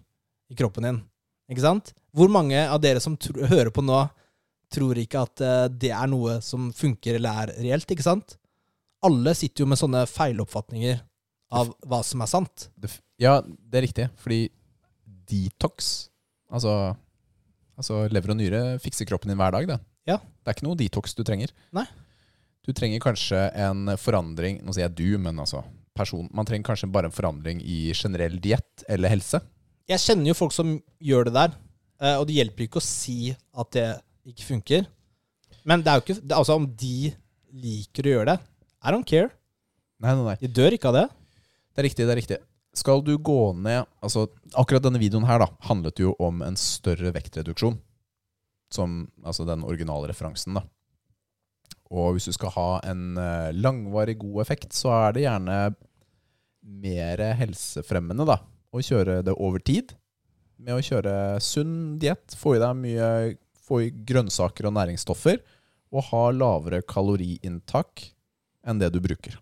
[0.50, 1.00] i kroppen din.
[1.50, 1.92] Ikke sant?
[2.16, 3.18] Hvor mange av dere som
[3.50, 4.04] hører på nå,
[4.72, 8.38] tror ikke at eh, det er noe som funker eller er reelt, ikke sant?
[9.06, 11.02] Alle sitter jo med sånne feiloppfatninger
[11.54, 12.68] av hva som er sant.
[13.22, 14.06] Ja, det er riktig.
[14.18, 14.40] Fordi
[15.28, 16.08] detox
[16.46, 16.94] Altså,
[17.74, 19.78] altså lever og nyre fikser kroppen din hver dag, det.
[20.06, 20.20] Ja.
[20.22, 21.50] Det er ikke noe detox du trenger.
[21.74, 21.82] Nei.
[22.66, 25.64] Du trenger kanskje en forandring Nå sier jeg du, men altså
[25.96, 26.28] person.
[26.34, 29.40] Man trenger kanskje bare en forandring i generell diett eller helse.
[29.88, 31.54] Jeg kjenner jo folk som gjør det der.
[32.02, 33.86] Eh, og det hjelper ikke å si at det
[34.28, 34.88] ikke funker.
[35.66, 37.12] Men det er jo ikke det, Altså, om de
[37.56, 38.36] liker å gjøre det
[38.84, 39.30] I don't care.
[40.02, 40.36] Nei, nei, nei.
[40.42, 41.06] De dør ikke av det.
[41.72, 42.38] Det er riktig, det er riktig.
[42.76, 47.12] Skal du gå ned Altså, akkurat denne videoen her da handlet jo om en større
[47.16, 47.78] vektreduksjon.
[48.72, 50.64] Som altså den originale referansen, da.
[51.94, 55.58] Og hvis du skal ha en eh, langvarig god effekt, så er det gjerne
[56.66, 58.40] mer helsefremmende da
[58.74, 59.94] å kjøre det over tid.
[60.58, 63.10] Med å kjøre sunn diett, få i deg mye
[63.66, 65.40] Få i grønnsaker og næringsstoffer,
[65.90, 68.04] og ha lavere kaloriinntak
[68.62, 69.40] enn det du bruker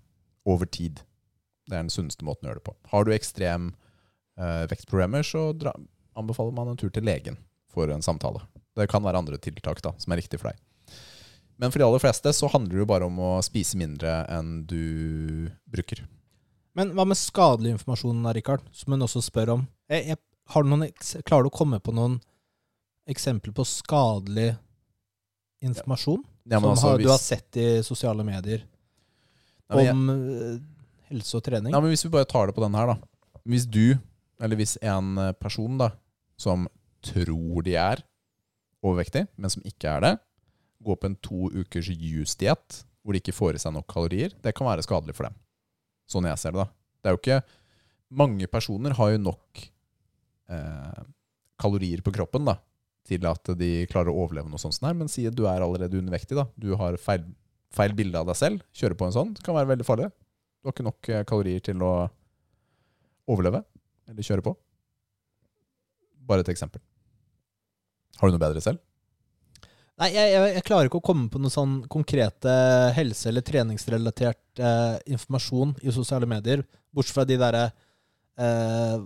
[0.49, 1.03] over tid.
[1.65, 2.75] Det er den sunneste måten å gjøre det på.
[2.93, 3.71] Har du ekstrem
[4.39, 5.73] eh, vektproblemer, så dra,
[6.19, 7.39] anbefaler man en tur til legen
[7.73, 8.43] for en samtale.
[8.77, 10.61] Det kan være andre tiltak da, som er riktig for deg.
[11.57, 14.65] Men for de aller fleste så handler det jo bare om å spise mindre enn
[14.67, 16.03] du bruker.
[16.75, 19.67] Men hva med skadelig informasjon, Rikard, som hun også spør om?
[19.93, 20.19] Jeg, jeg,
[20.67, 20.89] noen,
[21.23, 22.19] klarer du å komme på noen
[23.11, 24.57] eksempler på skadelig
[25.65, 28.65] informasjon Ja, Ja, som altså, har, du har sett i sosiale medier
[29.71, 30.59] Nei, om jeg- eh,
[31.15, 31.73] helse og trening?
[31.75, 33.41] ja, men hvis vi bare tar det på den her, da.
[33.49, 33.97] Hvis du,
[34.43, 35.93] eller hvis en eh, person da,
[36.41, 36.67] som
[37.05, 38.03] tror de er
[38.85, 40.15] overvektig, men som ikke er det,
[40.85, 44.55] går på en to ukers juice-diett hvor de ikke får i seg nok kalorier, det
[44.57, 45.37] kan være skadelig for dem.
[46.09, 46.73] Sånn jeg ser det, da.
[47.01, 47.45] Det er jo ikke
[48.15, 49.59] Mange personer har jo nok
[50.53, 50.99] eh,
[51.59, 52.53] kalorier på kroppen da,
[53.09, 55.99] til at de klarer å overleve noe sånt, her, men si at du er allerede
[55.99, 56.45] undervektig, da.
[56.55, 57.25] Du har feil,
[57.75, 58.63] feil bilde av deg selv.
[58.77, 59.33] Kjøre på en sånn.
[59.43, 60.07] Kan være veldig farlig.
[60.65, 61.93] Du har ikke nok eh, kalorier til å
[63.29, 63.61] overleve
[64.09, 64.55] eller kjøre på.
[66.25, 66.81] Bare et eksempel.
[68.17, 68.81] Har du noe bedre selv?
[70.01, 72.55] Nei, jeg, jeg, jeg klarer ikke å komme på noe sånn konkrete
[72.97, 76.65] helse- eller treningsrelatert eh, informasjon i sosiale medier,
[76.97, 78.97] bortsett fra de derre eh,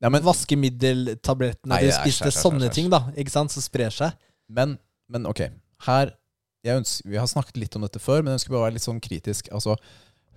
[0.00, 2.78] Ja, men, vaskemiddeltablettene de spiste, æsj, æsj, sånne æsj.
[2.80, 4.16] ting, da, ikke sant, som sprer seg.
[4.48, 4.78] men,
[5.12, 5.50] men ok,
[5.84, 6.16] her
[6.64, 8.88] ønsker, Vi har snakket litt om dette før, men jeg ønsker bare å være litt
[8.88, 9.52] sånn kritisk.
[9.52, 9.76] Altså,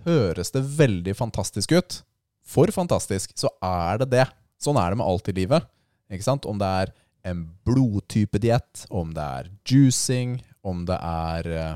[0.06, 2.02] Høres det veldig fantastisk ut?
[2.48, 4.26] For fantastisk, så er det det.
[4.62, 5.66] Sånn er det med alt i livet.
[6.08, 6.46] Ikke sant?
[6.48, 6.94] Om det er
[7.28, 11.74] en blodtypediett, om det er juicing, om det er eh,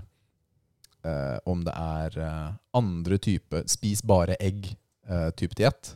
[1.08, 5.94] eh, Om det er eh, andre type spis bare egg-type diett.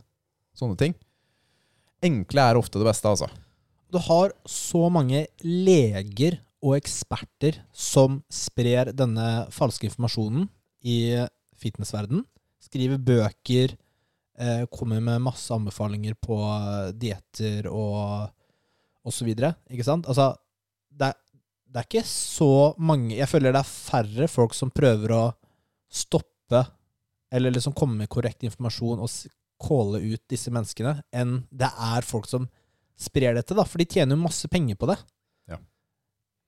[0.56, 0.96] Sånne ting.
[2.04, 3.30] Enkle er ofte det beste, altså.
[3.92, 10.48] Du har så mange leger og eksperter som sprer denne falske informasjonen
[10.86, 10.98] i
[11.60, 12.24] fitnessverden.
[12.62, 13.76] Skriver bøker,
[14.38, 18.32] eh, kommer med masse anbefalinger på eh, dietter og,
[19.06, 19.54] og så videre.
[19.70, 20.08] Ikke sant?
[20.10, 20.32] Altså,
[20.90, 21.18] det er,
[21.66, 25.24] det er ikke så mange Jeg føler det er færre folk som prøver å
[25.92, 26.62] stoppe
[27.34, 29.10] eller liksom komme med korrekt informasjon og
[29.60, 32.46] calle ut disse menneskene, enn det er folk som
[32.96, 33.64] sprer dette, da.
[33.68, 34.96] For de tjener jo masse penger på det.
[35.50, 35.58] Ja.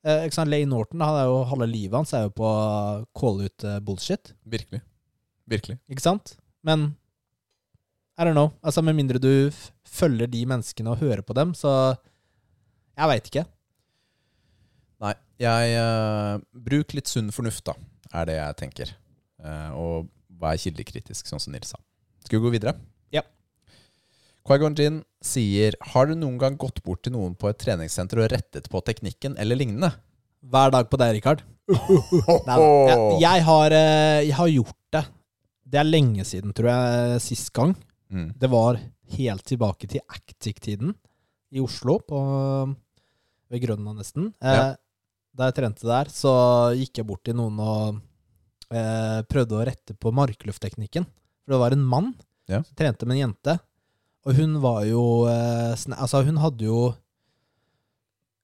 [0.05, 0.53] Eh, ikke sant?
[0.53, 3.81] Lay Norton, han er jo, halve livet hans er jo på å calle ut eh,
[3.85, 4.33] bullshit.
[4.49, 4.83] Virkelig.
[5.49, 5.79] Virkelig.
[5.89, 6.37] Ikke sant?
[6.67, 6.91] Men
[8.19, 8.51] I don't know.
[8.63, 9.51] Altså, med mindre du
[9.87, 11.97] følger de menneskene og hører på dem, så
[12.99, 13.45] Jeg veit ikke.
[14.99, 17.77] Nei, jeg uh, Bruk litt sunn fornuft, da,
[18.19, 18.95] er det jeg tenker.
[19.39, 20.09] Uh, og
[20.41, 21.79] vær kildekritisk, sånn som Nils sa.
[22.27, 22.75] Skal vi gå videre?
[23.15, 23.23] Ja.
[24.47, 28.33] Quaigon Jin sier Har du noen gang gått bort til noen på et treningssenter og
[28.35, 29.93] rettet på teknikken eller lignende?
[30.43, 31.47] Hver dag på deg, Rikard.
[32.49, 35.03] Nei, jeg, jeg, har, eh, jeg har gjort det.
[35.69, 37.75] Det er lenge siden, tror jeg, sist gang.
[38.11, 38.31] Mm.
[38.41, 38.79] Det var
[39.19, 40.95] helt tilbake til Actic-tiden
[41.53, 42.19] i Oslo, på,
[43.51, 44.31] ved Grønland nesten.
[44.43, 44.77] Eh, Ja.
[45.39, 46.31] Da jeg trente der, så
[46.75, 48.01] gikk jeg bort til noen og
[48.75, 51.05] eh, prøvde å rette på markluftteknikken.
[51.45, 52.15] For det var en mann
[52.49, 52.63] Ja.
[52.63, 53.59] som trente med en jente.
[54.27, 56.95] Og hun var jo eh, Altså, hun hadde jo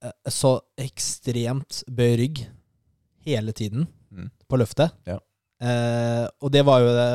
[0.04, 2.44] eh, så ekstremt bøy rygg
[3.26, 4.30] hele tiden Mm.
[4.48, 4.92] på løftet.
[5.08, 5.18] Ja.
[5.62, 7.08] Eh, og det var jo det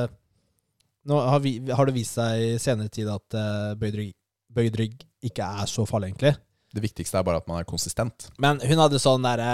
[1.10, 4.14] Nå har, vi, har det vist seg i senere tid at eh, bøyd, rygg,
[4.54, 6.36] bøyd rygg ikke er så farlig, egentlig.
[6.76, 8.28] Det viktigste er bare at man er konsistent.
[8.38, 9.54] Men hun hadde sånn derre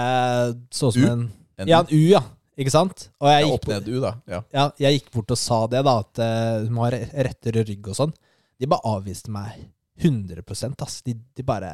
[0.74, 1.06] Så ut som U?
[1.08, 1.22] en
[1.56, 2.20] En Ja, en U, ja.
[2.56, 3.06] Ikke sant?
[3.20, 4.12] Og jeg ja, gikk, opp ned U, da.
[4.28, 4.40] Ja.
[4.52, 6.98] ja, jeg gikk bort og sa det, da, at eh, hun har
[7.28, 8.14] rettere rygg og sånn.
[8.56, 9.58] De bare avviste meg
[10.00, 10.44] 100
[10.84, 11.02] ass.
[11.04, 11.72] De, de bare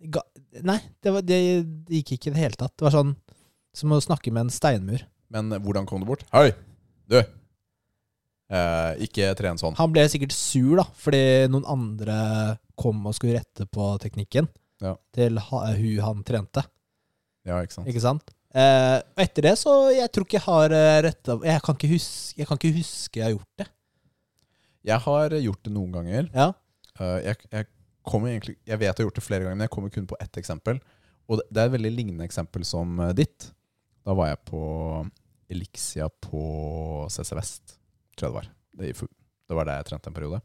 [0.00, 0.22] ga,
[0.64, 1.40] Nei, det, var, det,
[1.88, 2.72] det gikk ikke i det hele tatt.
[2.76, 3.12] Det var sånn
[3.76, 5.04] som å snakke med en steinmur.
[5.32, 6.22] Men hvordan kom du bort?
[6.32, 6.50] Hei,
[7.10, 7.18] du!
[8.46, 9.74] Eh, ikke tren sånn.
[9.78, 11.20] Han ble sikkert sur, da, fordi
[11.50, 12.18] noen andre
[12.78, 14.46] kom og skulle rette på teknikken
[14.84, 14.92] Ja.
[15.16, 16.62] til ha, hun han trente.
[17.46, 17.88] Ja, ikke sant?
[17.90, 18.30] Ikke sant?
[18.56, 21.90] Eh, og etter det så Jeg tror ikke jeg har eh, retta jeg, kan ikke
[21.90, 23.66] huske, jeg kan ikke huske jeg har gjort det.
[24.86, 26.30] Jeg har gjort det noen ganger.
[26.34, 26.52] Ja.
[27.00, 27.66] Eh, jeg, jeg
[28.06, 30.38] egentlig Jeg vet jeg har gjort det flere ganger, men jeg kommer kun på ett
[30.38, 30.78] eksempel.
[31.28, 33.50] Og det- det er et veldig lignende eksempel som eh, ditt.
[34.06, 34.60] Da var jeg på
[35.50, 36.40] Elixia på
[37.10, 37.76] CC Vest,
[38.16, 38.50] tror jeg det var.
[38.76, 38.92] Det,
[39.50, 40.40] det var der jeg trente en periode.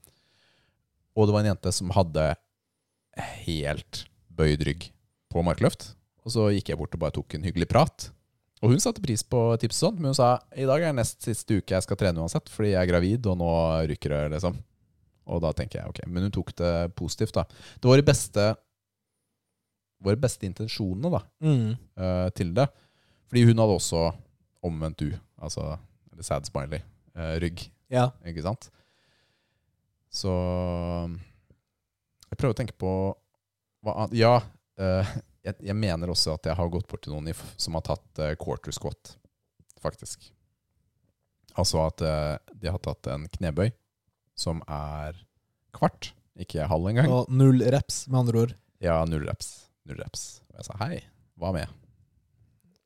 [1.17, 2.29] Og det var en jente som hadde
[3.45, 4.87] helt bøyd rygg
[5.31, 5.91] på markløft.
[6.25, 8.09] Og så gikk jeg bort og bare tok en hyggelig prat.
[8.61, 11.57] Og hun satte pris på tipset sånt, men hun sa i dag er nest siste
[11.57, 13.47] uke jeg skal trene uansett, fordi jeg er gravid, og nå
[13.89, 14.59] rykker det, liksom.
[15.33, 17.45] Og da tenker jeg ok, men hun tok det positivt, da.
[17.81, 18.51] Det var de beste
[20.01, 21.75] Våre beste intensjonene, da, Mm.
[22.01, 22.63] eh, til det.
[23.31, 23.99] Fordi hun hadde også
[24.67, 25.77] omvendt du, altså
[26.11, 26.81] eller sad smiley,
[27.15, 28.09] eh, rygg, Ja.
[28.27, 28.67] ikke sant?
[30.11, 30.27] Så
[32.27, 32.91] jeg prøver å tenke på
[33.81, 34.33] hva annet Ja,
[34.77, 35.13] eh,
[35.47, 38.35] jeg, jeg mener også at jeg har gått bort til noen som har tatt eh,
[38.35, 39.15] quarter squat,
[39.81, 40.27] faktisk.
[41.55, 43.71] Altså at eh, de har tatt en knebøy
[44.37, 45.15] som er
[45.75, 47.07] kvart, ikke halv engang.
[47.11, 48.55] Og null reps, med andre ord.
[48.83, 49.69] Ja, null reps.
[49.87, 50.41] Null reps.
[50.51, 50.99] Og jeg sa hei,
[51.39, 51.71] hva med?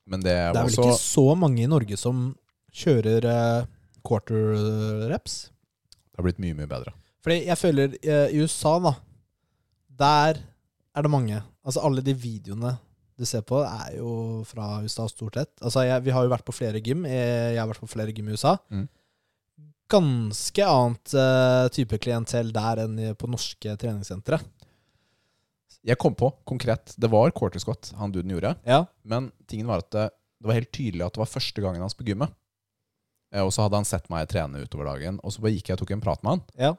[0.06, 2.30] Men det Det er vel ikke så mange i Norge som
[2.76, 3.68] kjører eh,
[4.06, 5.48] quarter reps.
[5.90, 6.94] Det har blitt mye, mye bedre.
[7.24, 8.94] Fordi jeg føler eh, i USA, da
[9.98, 10.42] Der
[10.96, 11.40] er det mange.
[11.66, 12.76] Altså alle de videoene
[13.16, 15.52] du ser på, er jo fra USA stort sett.
[15.64, 17.06] Altså jeg, Vi har jo vært på flere gym.
[17.08, 18.58] Jeg har vært på flere gym i USA.
[18.68, 18.84] Mm.
[19.88, 24.40] Ganske annet uh, type klientell der enn på norske treningssentre.
[25.86, 28.56] Jeg kom på, konkret, det var quarter squat han duden gjorde.
[28.66, 28.80] Ja.
[29.06, 30.08] Men tingen var at det,
[30.42, 32.32] det var helt tydelig at det var første gangen hans på gymmet.
[33.32, 35.78] Eh, Og så hadde han sett meg trene utover dagen, og så bare gikk jeg
[35.78, 36.42] og tok en prat med han.
[36.58, 36.72] Ja.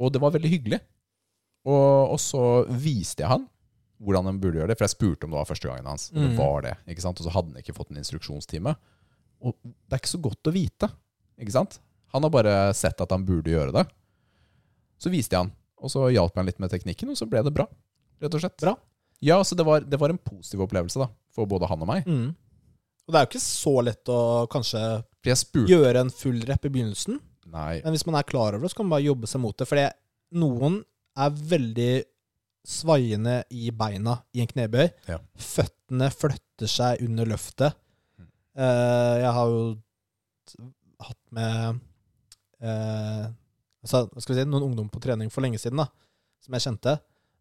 [0.00, 0.80] Og det var veldig hyggelig.
[1.68, 3.46] Og, og så viste jeg han
[4.00, 6.06] hvordan han burde gjøre det, for jeg spurte om det var første gangen hans.
[6.14, 6.38] Og det Mm.
[6.40, 7.18] var det, ikke sant?
[7.20, 8.72] Og så hadde han ikke fått en instruksjonstime.
[9.44, 10.88] Og det er ikke så godt å vite,
[11.38, 11.76] ikke sant?
[12.14, 13.84] Han har bare sett at han burde gjøre det.
[14.98, 17.42] Så viste jeg han, og så hjalp jeg han litt med teknikken, og så ble
[17.44, 17.66] det bra.
[18.20, 18.58] Rett og slett.
[18.62, 18.76] Bra.
[19.24, 22.06] Ja, så det var, det var en positiv opplevelse da, for både han og meg.
[22.08, 22.30] Mm.
[23.06, 24.20] Og det er jo ikke så lett å
[24.52, 24.80] kanskje
[25.18, 27.18] For jeg spurte gjøre en full rep i begynnelsen.
[27.50, 29.56] Nei, Men hvis man er klar over det, så kan man bare jobbe seg mot
[29.58, 29.66] det.
[29.66, 29.88] Fordi
[30.38, 30.78] noen
[31.18, 31.92] er veldig
[32.70, 34.86] svaiende i beina i en knebøy.
[35.10, 35.18] Ja.
[35.34, 37.76] Føttene flytter seg under løftet.
[38.20, 38.28] Mm.
[38.62, 39.64] Eh, jeg har jo
[41.00, 41.80] hatt med
[42.60, 43.24] uh,
[43.80, 45.88] altså, skal vi si, noen ungdom på trening for lenge siden, da,
[46.44, 46.96] som jeg kjente.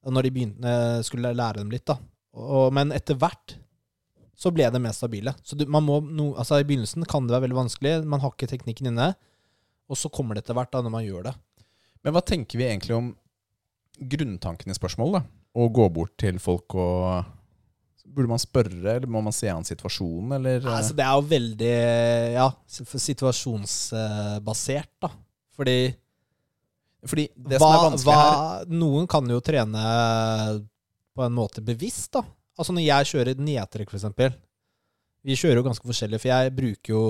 [0.08, 0.72] Når de begynte,
[1.04, 1.84] skulle lære dem litt.
[1.90, 1.98] da.
[2.40, 3.58] Og, men etter hvert
[4.40, 5.34] så ble det mer stabile.
[5.44, 7.92] Så du, man må no, altså I begynnelsen kan det være veldig vanskelig.
[8.08, 9.08] Man har ikke teknikken inne.
[9.92, 11.34] Og så kommer det etter hvert da når man gjør det.
[12.06, 13.08] Men hva tenker vi egentlig om
[14.00, 15.22] grunntanken i spørsmålet?
[15.60, 17.36] Å gå bort til folk og
[18.10, 21.78] Burde man spørre, eller må man se an situasjonen, eller Altså, det er jo veldig
[22.34, 25.10] ja, situasjonsbasert, da.
[25.54, 25.94] Fordi
[27.08, 29.84] Fordi det hva, som er vanskelig hva, her Noen kan jo trene
[31.16, 32.24] på en måte bevisst, da.
[32.60, 34.36] Altså når jeg kjører nedtrekk, eksempel.
[35.28, 37.02] Vi kjører jo ganske forskjellig, for jeg bruker jo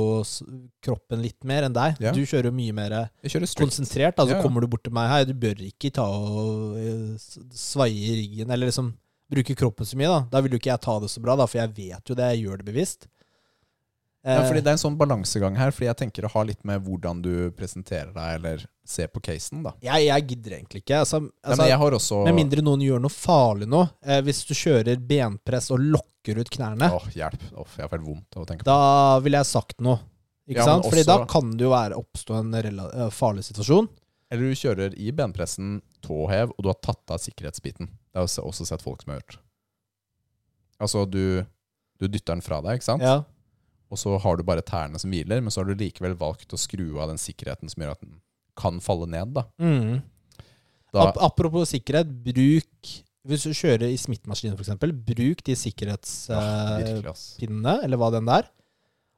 [0.85, 1.99] kroppen litt mer enn deg.
[2.01, 2.13] Ja.
[2.13, 3.59] Du kjører jo mye mer strict.
[3.59, 4.17] konsentrert.
[4.17, 4.45] Altså Ja, ja.
[4.45, 8.71] kommer du bort til meg her, du bør ikke ta og eh, svaie ryggen, eller
[8.71, 8.95] liksom
[9.29, 10.09] bruke kroppen så mye.
[10.09, 12.17] Da Da vil jo ikke jeg ta det så bra, da, for jeg vet jo
[12.17, 13.09] det, jeg gjør det bevisst.
[14.25, 16.65] Ja, fordi Eh, det er en sånn balansegang her, fordi jeg tenker det har litt
[16.67, 19.71] med hvordan du presenterer deg, eller ser på casen, da.
[19.79, 20.99] jeg, jeg gidder egentlig ikke.
[21.05, 23.85] Altså, Nei, altså, men jeg har også Med mindre noen gjør noe farlig nå.
[24.03, 27.47] Eh, hvis du kjører benpress og lokker ut knærne, Åh, hjelp.
[27.55, 28.69] Åh, jeg har fått vondt av å tenke på.
[28.73, 30.01] da ville jeg sagt noe.
[30.49, 30.83] Ikke Ja, sant?
[30.83, 30.91] Også...
[30.91, 33.87] Fordi da kan det jo være oppstå en eh, farlig situasjon.
[34.29, 37.87] Eller du kjører i benpressen tåhev, og du har tatt av sikkerhetsbiten.
[37.87, 39.39] Det har jeg også sett folk som har gjort.
[40.79, 41.45] Altså, du,
[41.99, 43.05] du dytter den fra deg, ikke sant?
[43.05, 43.21] Ja.
[43.89, 46.57] Og så har du bare tærne som hviler, men så har du likevel valgt å
[46.61, 48.13] skru av den sikkerheten som gjør at den
[48.59, 49.27] kan falle ned.
[49.33, 49.43] Da.
[49.61, 50.01] Mm.
[50.93, 52.71] Da, Ap apropos sikkerhet, bruk
[53.29, 54.69] Hvis du kjører i smittemaskinen, f.eks.,
[55.05, 58.43] bruk de sikkerhetspinnene, ja, eller hva den der.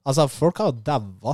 [0.07, 1.34] Altså, folk har jo daua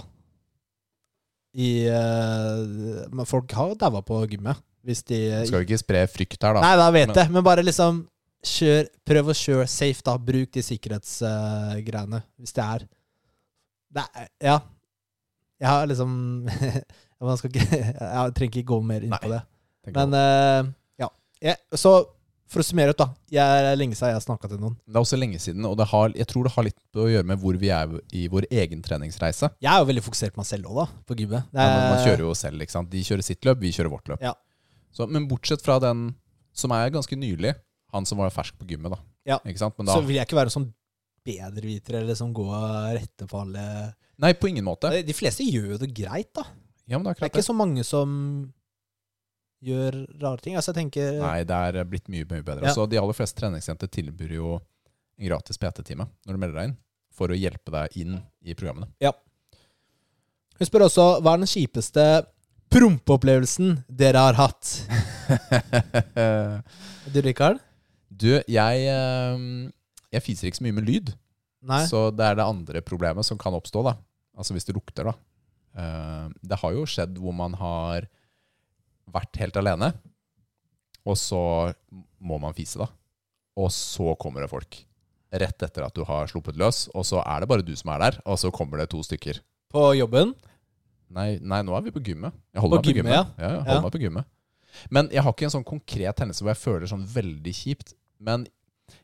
[1.58, 4.58] i eh, men Folk har jo daua på gymmet.
[4.86, 6.62] Hvis de Nå skal vi ikke spre frykt her, da.
[6.64, 7.94] Nei, da vet Men- jeg, men bare liksom
[8.46, 10.14] kjør, Prøv å kjøre safe, da.
[10.18, 12.86] Bruk de sikkerhetsgreiene, hvis det er
[13.96, 14.58] er, Ja.
[15.60, 16.12] Jeg har liksom
[17.22, 19.42] Man skal ikke Jeg trenger ikke gå mer inn Nei, på det.
[19.96, 20.70] Men uh,
[21.02, 21.10] ja.
[21.42, 21.96] Jeg, så
[22.48, 23.10] for å summere ut, da.
[23.28, 24.78] Jeg er lenge siden jeg har snakka til noen.
[24.88, 27.28] det er også lenge siden, og det har, jeg tror det har litt å gjøre
[27.28, 29.50] med hvor vi er i vår egen treningsreise.
[29.60, 30.86] Jeg er jo veldig fokusert på meg selv òg, da.
[31.10, 31.50] På gymmet.
[31.52, 32.88] Ja, man, er- kjører jo selv, ikke sant?
[32.94, 34.24] De kjører sitt løp, vi kjører vårt løp.
[34.24, 34.32] Ja.
[34.96, 36.06] Så, men bortsett fra den
[36.56, 37.52] som er ganske nylig,
[37.92, 39.02] han som var fersk på gymmet, da.
[39.28, 39.42] Ja.
[39.44, 40.70] Da, Så vil jeg ikke være sånn
[41.28, 43.66] bedrevitere eller som går og retter på alle
[44.24, 44.92] nei, på ingen måte.
[45.06, 46.48] De fleste gjør jo det greit, da.
[46.88, 48.16] Ja, men det er Det er ikke så mange som
[49.68, 50.56] gjør rare ting.
[50.56, 52.68] Altså, jeg tenker Nei, det er blitt mye, mye bedre.
[52.70, 52.74] Ja.
[52.76, 56.78] Så de aller fleste treningsjenter tilbyr jo en gratis PT-time når du melder deg inn,
[57.18, 58.92] for å hjelpe deg inn i programmene.
[59.04, 59.14] Ja.
[60.58, 62.06] Hun spør også hva er den kjipeste
[62.74, 64.74] prompeopplevelsen dere har hatt?
[67.08, 67.60] Du, Rikard?
[68.12, 69.36] du, jeg, eh,
[70.14, 71.14] jeg fiser ikke så mye med lyd,
[71.68, 71.82] Nei?
[71.90, 73.96] så det er det andre problemet som kan oppstå, da.
[74.38, 75.16] Altså hvis det lukter, da.
[75.78, 78.08] Uh, Det har jo skjedd hvor man har
[79.12, 79.92] vært helt alene,
[81.08, 81.40] og så
[82.20, 82.88] må man fise, da.
[83.58, 84.82] Og så kommer det folk.
[85.34, 88.04] Rett etter at du har sluppet løs, og så er det bare du som er
[88.06, 89.40] der, og så kommer det to stykker.
[89.72, 90.34] På jobben?
[91.12, 92.36] Nei, nei, nå er vi på gymmet.
[92.54, 93.40] Jeg På holder meg på gymmet, gymmet.
[93.40, 93.82] Ja, jeg holder Ja.
[93.88, 94.26] meg på gymmet.
[94.92, 97.94] Men jeg har ikke en sånn konkret hendelse hvor jeg føler sånn veldig kjipt.
[98.20, 98.46] Men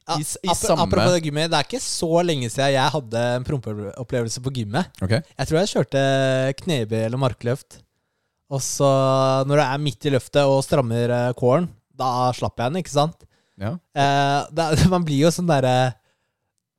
[0.04, 3.24] Ja, i, i samme Apropos det gymmet, det er ikke så lenge siden jeg hadde
[3.38, 4.92] en prompeopplevelse på gymmet.
[5.04, 5.24] Okay.
[5.38, 6.04] Jeg tror jeg kjørte
[6.60, 7.80] knebøy eller markløft.
[8.54, 8.90] Og så,
[9.48, 12.94] når du er midt i løftet og strammer kåren, kålen, da slapp jeg den, ikke
[12.94, 13.28] sant?
[13.62, 13.76] ja.
[13.96, 15.94] Eh, det, man blir jo sånn derre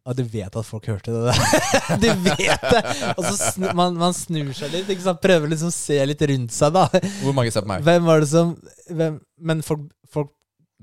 [0.04, 1.62] Ja, du vet at folk hørte det der.
[2.02, 2.82] du vet det!
[3.14, 5.22] Og så snu, man, man snur seg litt, ikke sant?
[5.22, 6.84] prøver liksom å se litt rundt seg, da.
[7.22, 7.86] Hvor mange ser på meg?
[7.86, 8.52] Hvem var det som
[8.90, 10.34] hvem, Men folk, folk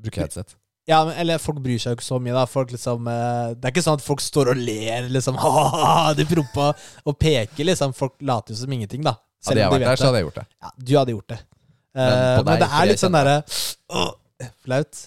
[0.01, 0.55] Bruker headset.
[0.89, 2.45] Ja, men, eller folk bryr seg jo ikke så mye, da.
[2.49, 5.37] Folk liksom eh, Det er ikke sånn at folk står og ler, liksom.
[5.41, 6.71] Ha, de prompa
[7.05, 7.93] og peker, liksom.
[7.97, 9.13] Folk later jo som ingenting, da.
[9.45, 10.45] Hadde jeg om de vært vet der, så hadde jeg gjort det.
[10.61, 11.39] Ja, du hadde gjort det.
[11.93, 13.31] Men Eh, på Men, deg, det for er jeg litt sånn derre
[13.99, 14.11] åh,
[14.63, 14.99] Flaut.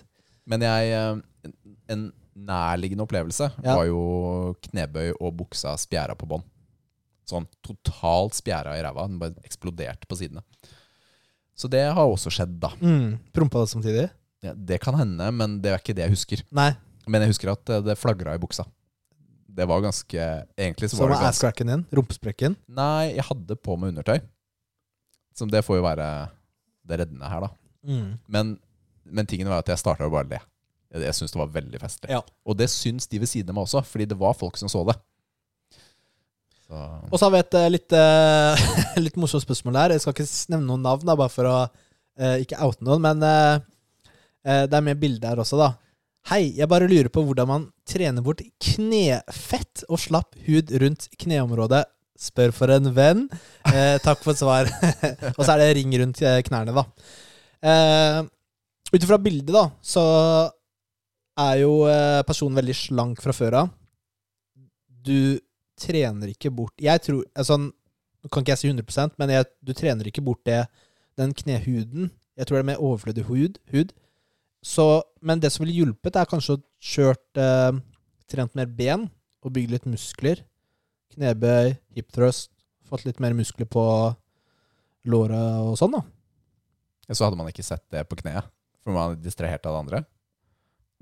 [0.52, 1.52] Men jeg eh,
[1.94, 2.02] En
[2.36, 3.76] nærliggende opplevelse Ja.
[3.78, 4.02] var jo
[4.66, 6.42] knebøy og buksa spjæra på bånn.
[7.30, 9.06] Sånn totalt spjæra i ræva.
[9.09, 10.42] Den bare eksploderte på sidene.
[11.56, 12.68] Så det har også skjedd, da.
[12.82, 14.06] Mm, Prompa det samtidig?
[14.44, 16.42] Ja, det kan hende, men det er ikke det jeg husker.
[16.54, 16.70] Nei.
[17.08, 18.66] Men jeg husker at eh, det flagra i buksa.
[19.54, 20.18] Det var ganske
[20.58, 21.84] Egentlig så Som var det ganske asscracken din?
[21.94, 22.56] Rumpesprekken?
[22.74, 24.18] Nei, jeg hadde på meg undertøy.
[25.34, 26.08] Så det får jo være
[26.84, 27.50] det reddende her, da.
[27.86, 28.10] Mm.
[28.30, 28.52] Men,
[29.04, 30.40] men tingen var at jeg starta bare å le.
[30.94, 32.12] Jeg, jeg syntes det var veldig festlig.
[32.14, 32.20] Ja.
[32.46, 34.84] Og det syns de ved siden av meg også, fordi det var folk som så
[34.90, 34.96] det.
[36.64, 36.80] Så,
[37.10, 38.66] Og så har vi et eh, litt, eh,
[39.04, 39.96] litt morsomt spørsmål der.
[39.96, 43.02] Jeg skal ikke nevne noen navn, da, bare for å eh, ikke oute noen.
[43.04, 43.64] Men eh,
[44.44, 45.70] det er med bilde her også, da.
[46.30, 51.82] Hei, jeg bare lurer på hvordan man trener bort knefett og slapp hud rundt kneområdet.
[52.16, 53.26] Spør for en venn.
[53.68, 54.70] Eh, takk for svar.
[55.36, 56.86] og så er det ring rundt eh, knærne, da.
[57.60, 58.20] Eh,
[58.94, 60.02] Ut ifra bildet, da, så
[61.40, 63.72] er jo eh, personen veldig slank fra før av.
[65.04, 65.40] Du
[65.80, 69.74] trener ikke bort Jeg tror altså, Nå kan ikke jeg si 100% men jeg, du
[69.76, 70.62] trener ikke bort det,
[71.18, 72.12] den knehuden.
[72.38, 73.58] Jeg tror det er med overflødig hud.
[73.74, 73.92] hud.
[74.65, 74.86] Så,
[75.20, 77.74] men det som ville hjulpet, er kanskje å kjørt eh,
[78.24, 79.03] Trent mer ben
[79.45, 80.41] og bygd litt muskler.
[81.12, 82.49] Knebøy, hip thrust.
[82.89, 83.85] Fått litt mer muskler på
[85.12, 86.01] låret og sånn, da.
[87.12, 88.49] så hadde man ikke sett det på kneet,
[88.81, 90.01] for man er distrahert av det andre.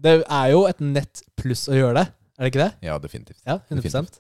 [0.03, 2.73] Det er jo et nett pluss å gjøre det, er det ikke det?
[2.89, 3.39] Ja, definitivt.
[3.47, 4.19] Ja, 100 Definitivt.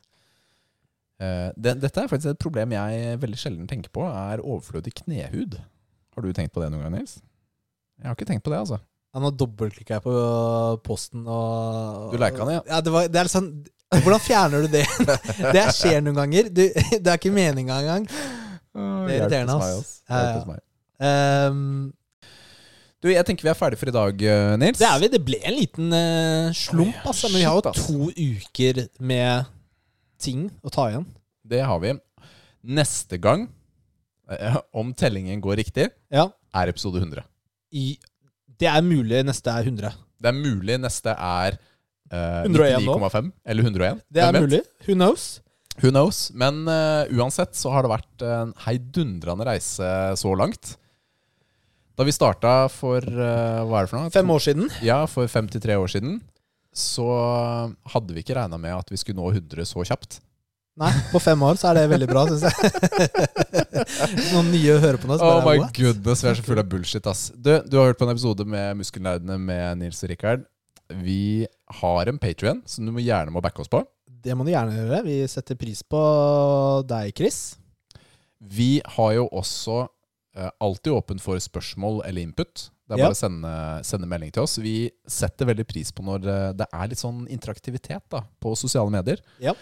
[1.22, 5.58] Uh, det, dette er faktisk et problem jeg veldig sjelden tenker på, er overflødig knehud.
[6.14, 7.18] Har du tenkt på det noen gang, Nils?
[7.98, 8.78] Jeg har ikke tenkt på det, altså.
[9.12, 10.12] Ja, nå dobbeltklikka jeg på
[10.86, 12.62] posten og Du liker den, ja.
[12.70, 13.50] ja det, var, det er sånn
[13.92, 14.86] Hvordan fjerner du det?
[15.56, 16.46] det skjer noen ganger.
[16.48, 18.06] Du, det er ikke meninga engang.
[18.08, 19.74] Det er irriterende, ass.
[19.76, 19.90] ass.
[20.08, 20.54] Ja,
[21.04, 21.50] ja.
[21.52, 21.90] um.
[23.02, 24.78] Du, jeg tenker vi er ferdige for i dag, eh, Nils.
[24.78, 25.08] det er vi.
[25.10, 27.28] Det ble en liten uh, slump, altså.
[27.32, 29.50] Men vi har jo to uker med
[30.22, 31.08] ting å ta igjen.
[31.42, 31.96] Det har vi.
[32.78, 33.48] Neste gang,
[34.30, 36.28] eh, om tellingen går riktig, Ja.
[36.54, 37.26] er episode 100.
[37.74, 37.98] I,
[38.60, 39.94] det er mulig neste er 100.
[40.22, 41.56] Det er mulig neste er
[42.12, 44.04] eh, 99,5 eller 101.
[44.12, 44.62] Det er mulig.
[44.86, 45.26] Who knows?
[45.80, 46.26] Who knows?
[46.36, 49.88] Men eh, uansett så har det vært en heidundrende reise
[50.20, 50.76] så langt.
[51.96, 54.12] Da vi starta for eh, hva er det for noe?
[54.14, 54.68] Fem år siden.
[54.84, 56.20] Ja, for 53 år siden.
[56.72, 57.04] Så
[57.92, 60.22] hadde vi ikke regna med at vi skulle nå 100 så kjapt.
[60.80, 62.70] Nei, på fem år så er det veldig bra, syns jeg.
[64.32, 65.18] Noen nye å høre på nå.
[65.20, 65.74] Oh my what?
[65.76, 67.26] goodness, vi er så fulle av bullshit, ass.
[67.36, 70.46] Du, du har hørt på en episode med Muskelnerdene med Nils og Rikard.
[71.04, 71.44] Vi
[71.82, 73.82] har en Patrion som du må gjerne må backe oss på.
[74.22, 75.02] Det må du gjerne gjøre.
[75.04, 76.00] Vi setter pris på
[76.88, 77.40] deg, Chris.
[78.40, 82.70] Vi har jo også eh, alltid åpen for spørsmål eller input.
[82.88, 83.52] Det er bare å sende,
[83.88, 84.58] sende melding til oss.
[84.60, 88.92] Vi setter veldig pris på når eh, det er litt sånn interaktivitet da, på sosiale
[88.92, 89.20] medier.
[89.42, 89.54] Ja.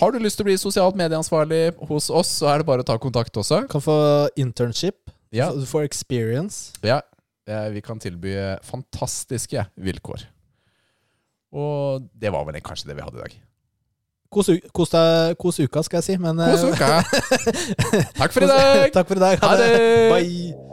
[0.00, 2.88] Har du lyst til å bli sosialt medieansvarlig hos oss, så er det bare å
[2.88, 3.62] ta kontakt også.
[3.70, 3.96] Kan få
[4.40, 4.98] internship.
[5.32, 6.72] Ja, Du får experience.
[6.84, 7.00] ja
[7.48, 10.26] eh, vi kan tilby fantastiske vilkår.
[11.52, 13.38] Og det var vel kanskje det vi hadde i dag.
[14.32, 14.92] Kos, kos,
[15.36, 16.16] kos uka, skal jeg si.
[16.16, 17.02] Men, kos uka!
[18.20, 18.88] Takk for i dag!
[18.96, 19.40] Takk for i dag.
[19.44, 19.72] Ha det!
[20.12, 20.71] Bye.